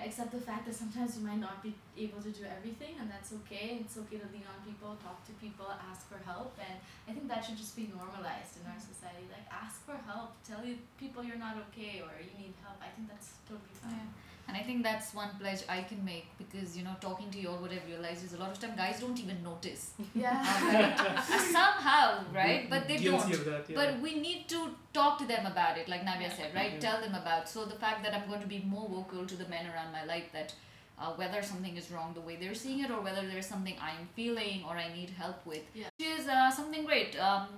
accept 0.00 0.32
the 0.32 0.40
fact 0.40 0.64
that 0.66 0.74
sometimes 0.74 1.18
you 1.18 1.22
might 1.26 1.38
not 1.38 1.62
be 1.62 1.74
able 1.98 2.20
to 2.22 2.32
do 2.32 2.44
everything 2.48 2.96
and 3.00 3.10
that's 3.10 3.32
okay. 3.44 3.84
It's 3.84 3.96
okay 4.00 4.16
to 4.16 4.28
lean 4.32 4.48
on 4.48 4.56
people 4.64 4.96
talk 5.04 5.20
to 5.28 5.32
people 5.36 5.68
ask 5.68 6.08
for 6.08 6.16
help 6.24 6.56
and 6.56 6.80
i 7.08 7.12
think 7.12 7.28
that 7.28 7.44
should 7.44 7.60
just 7.60 7.76
be 7.76 7.92
normalized 7.92 8.56
in 8.56 8.64
our 8.64 8.80
society. 8.80 9.28
Like 9.28 9.44
ask 9.52 9.84
for 9.84 9.98
help. 10.08 10.32
Tell 10.48 10.64
people 10.96 11.20
you're 11.22 11.40
not 11.40 11.60
okay 11.68 12.00
or 12.00 12.12
you 12.20 12.32
need 12.40 12.54
help. 12.64 12.80
I 12.80 12.88
think 12.96 13.08
that's 13.12 13.36
totally 13.44 13.76
fine 13.76 14.08
And 14.52 14.60
I 14.60 14.64
think 14.64 14.82
that's 14.82 15.14
one 15.14 15.30
pledge 15.40 15.60
I 15.66 15.80
can 15.90 16.04
make 16.04 16.26
because 16.36 16.76
you 16.76 16.84
know 16.84 16.94
talking 17.00 17.30
to 17.30 17.38
you 17.42 17.48
all, 17.48 17.56
what 17.64 17.70
I've 17.72 17.86
realized 17.88 18.22
is 18.26 18.34
a 18.34 18.36
lot 18.36 18.50
of 18.50 18.58
time 18.60 18.74
guys 18.76 19.00
don't 19.00 19.18
even 19.18 19.38
notice 19.42 19.92
yeah 20.14 20.42
Uh, 20.72 21.38
somehow, 21.58 22.22
right? 22.34 22.68
But 22.68 22.86
they 22.88 22.98
Guilty 22.98 23.32
don't. 23.32 23.44
that, 23.46 23.64
yeah. 23.70 23.76
But 23.80 24.00
we 24.06 24.12
need 24.26 24.48
to 24.50 24.60
talk 24.92 25.18
to 25.20 25.26
them 25.32 25.46
about 25.46 25.78
it, 25.78 25.88
like 25.88 26.02
Navya 26.10 26.30
said, 26.36 26.54
right? 26.54 26.72
Yeah. 26.74 26.80
Tell 26.86 27.00
them 27.00 27.14
about. 27.22 27.48
So 27.48 27.64
the 27.64 27.78
fact 27.84 28.02
that 28.04 28.12
I'm 28.14 28.28
going 28.28 28.42
to 28.42 28.46
be 28.56 28.60
more 28.74 28.86
vocal 28.96 29.24
to 29.32 29.36
the 29.42 29.48
men 29.54 29.64
around 29.72 29.90
my 29.98 30.04
life 30.04 30.28
that 30.34 30.52
uh, 30.98 31.12
whether 31.20 31.40
something 31.42 31.76
is 31.76 31.90
wrong 31.90 32.12
the 32.14 32.20
way 32.28 32.36
they're 32.36 32.54
seeing 32.64 32.80
it, 32.84 32.90
or 32.90 33.00
whether 33.00 33.22
there's 33.26 33.46
something 33.54 33.76
I'm 33.80 34.06
feeling 34.14 34.64
or 34.68 34.74
I 34.76 34.88
need 34.98 35.10
help 35.24 35.46
with, 35.46 35.64
Yeah. 35.74 35.86
which 35.98 36.08
is 36.18 36.28
uh, 36.28 36.50
something 36.50 36.84
great. 36.84 37.18
Um, 37.18 37.48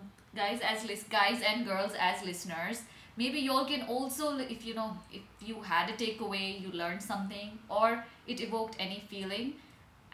guys, 0.43 0.61
as 0.73 0.85
lis- 0.85 1.09
guys 1.21 1.43
and 1.51 1.67
girls 1.67 1.93
as 1.99 2.23
listeners, 2.25 2.83
maybe 3.17 3.39
y'all 3.41 3.65
can 3.65 3.83
also, 3.83 4.39
if 4.39 4.65
you 4.67 4.75
know, 4.75 4.97
if 5.13 5.23
you 5.41 5.61
had 5.63 5.91
a 5.91 5.95
takeaway, 5.95 6.61
you 6.61 6.71
learned 6.73 7.03
something, 7.03 7.59
or 7.69 8.05
it 8.27 8.41
evoked 8.41 8.77
any 8.79 9.03
feeling, 9.09 9.55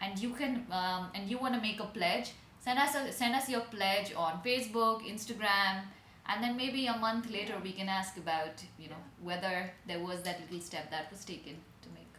and 0.01 0.17
you 0.19 0.31
can, 0.31 0.65
um, 0.71 1.09
and 1.15 1.29
you 1.29 1.37
want 1.37 1.53
to 1.53 1.61
make 1.61 1.79
a 1.79 1.85
pledge, 1.85 2.31
send 2.59 2.79
us 2.79 2.95
a, 2.95 3.11
send 3.11 3.35
us 3.35 3.49
your 3.49 3.61
pledge 3.61 4.13
on 4.15 4.41
Facebook, 4.45 5.01
Instagram, 5.07 5.83
and 6.27 6.43
then 6.43 6.55
maybe 6.55 6.85
a 6.87 6.97
month 6.97 7.29
later 7.31 7.53
we 7.63 7.71
can 7.71 7.89
ask 7.89 8.17
about 8.17 8.63
you 8.79 8.87
know 8.89 9.01
whether 9.21 9.71
there 9.87 9.99
was 9.99 10.21
that 10.21 10.39
little 10.41 10.61
step 10.61 10.89
that 10.91 11.11
was 11.11 11.25
taken 11.25 11.55
to 11.81 11.89
make 11.93 12.13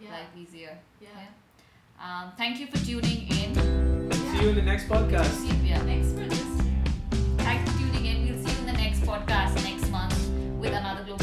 yeah 0.00 0.10
life 0.10 0.32
easier. 0.36 0.76
yeah 1.00 1.08
Um, 2.04 2.32
thank 2.36 2.58
you 2.58 2.66
for 2.66 2.78
tuning 2.84 3.28
in. 3.28 3.54
See 3.54 4.42
you 4.42 4.48
in 4.48 4.56
the 4.56 4.62
next 4.62 4.88
podcast. 4.88 5.32
See, 5.42 5.68
yeah, 5.68 5.78
thanks 5.84 6.10
for 6.12 6.53
with 10.64 10.72
another 10.72 11.13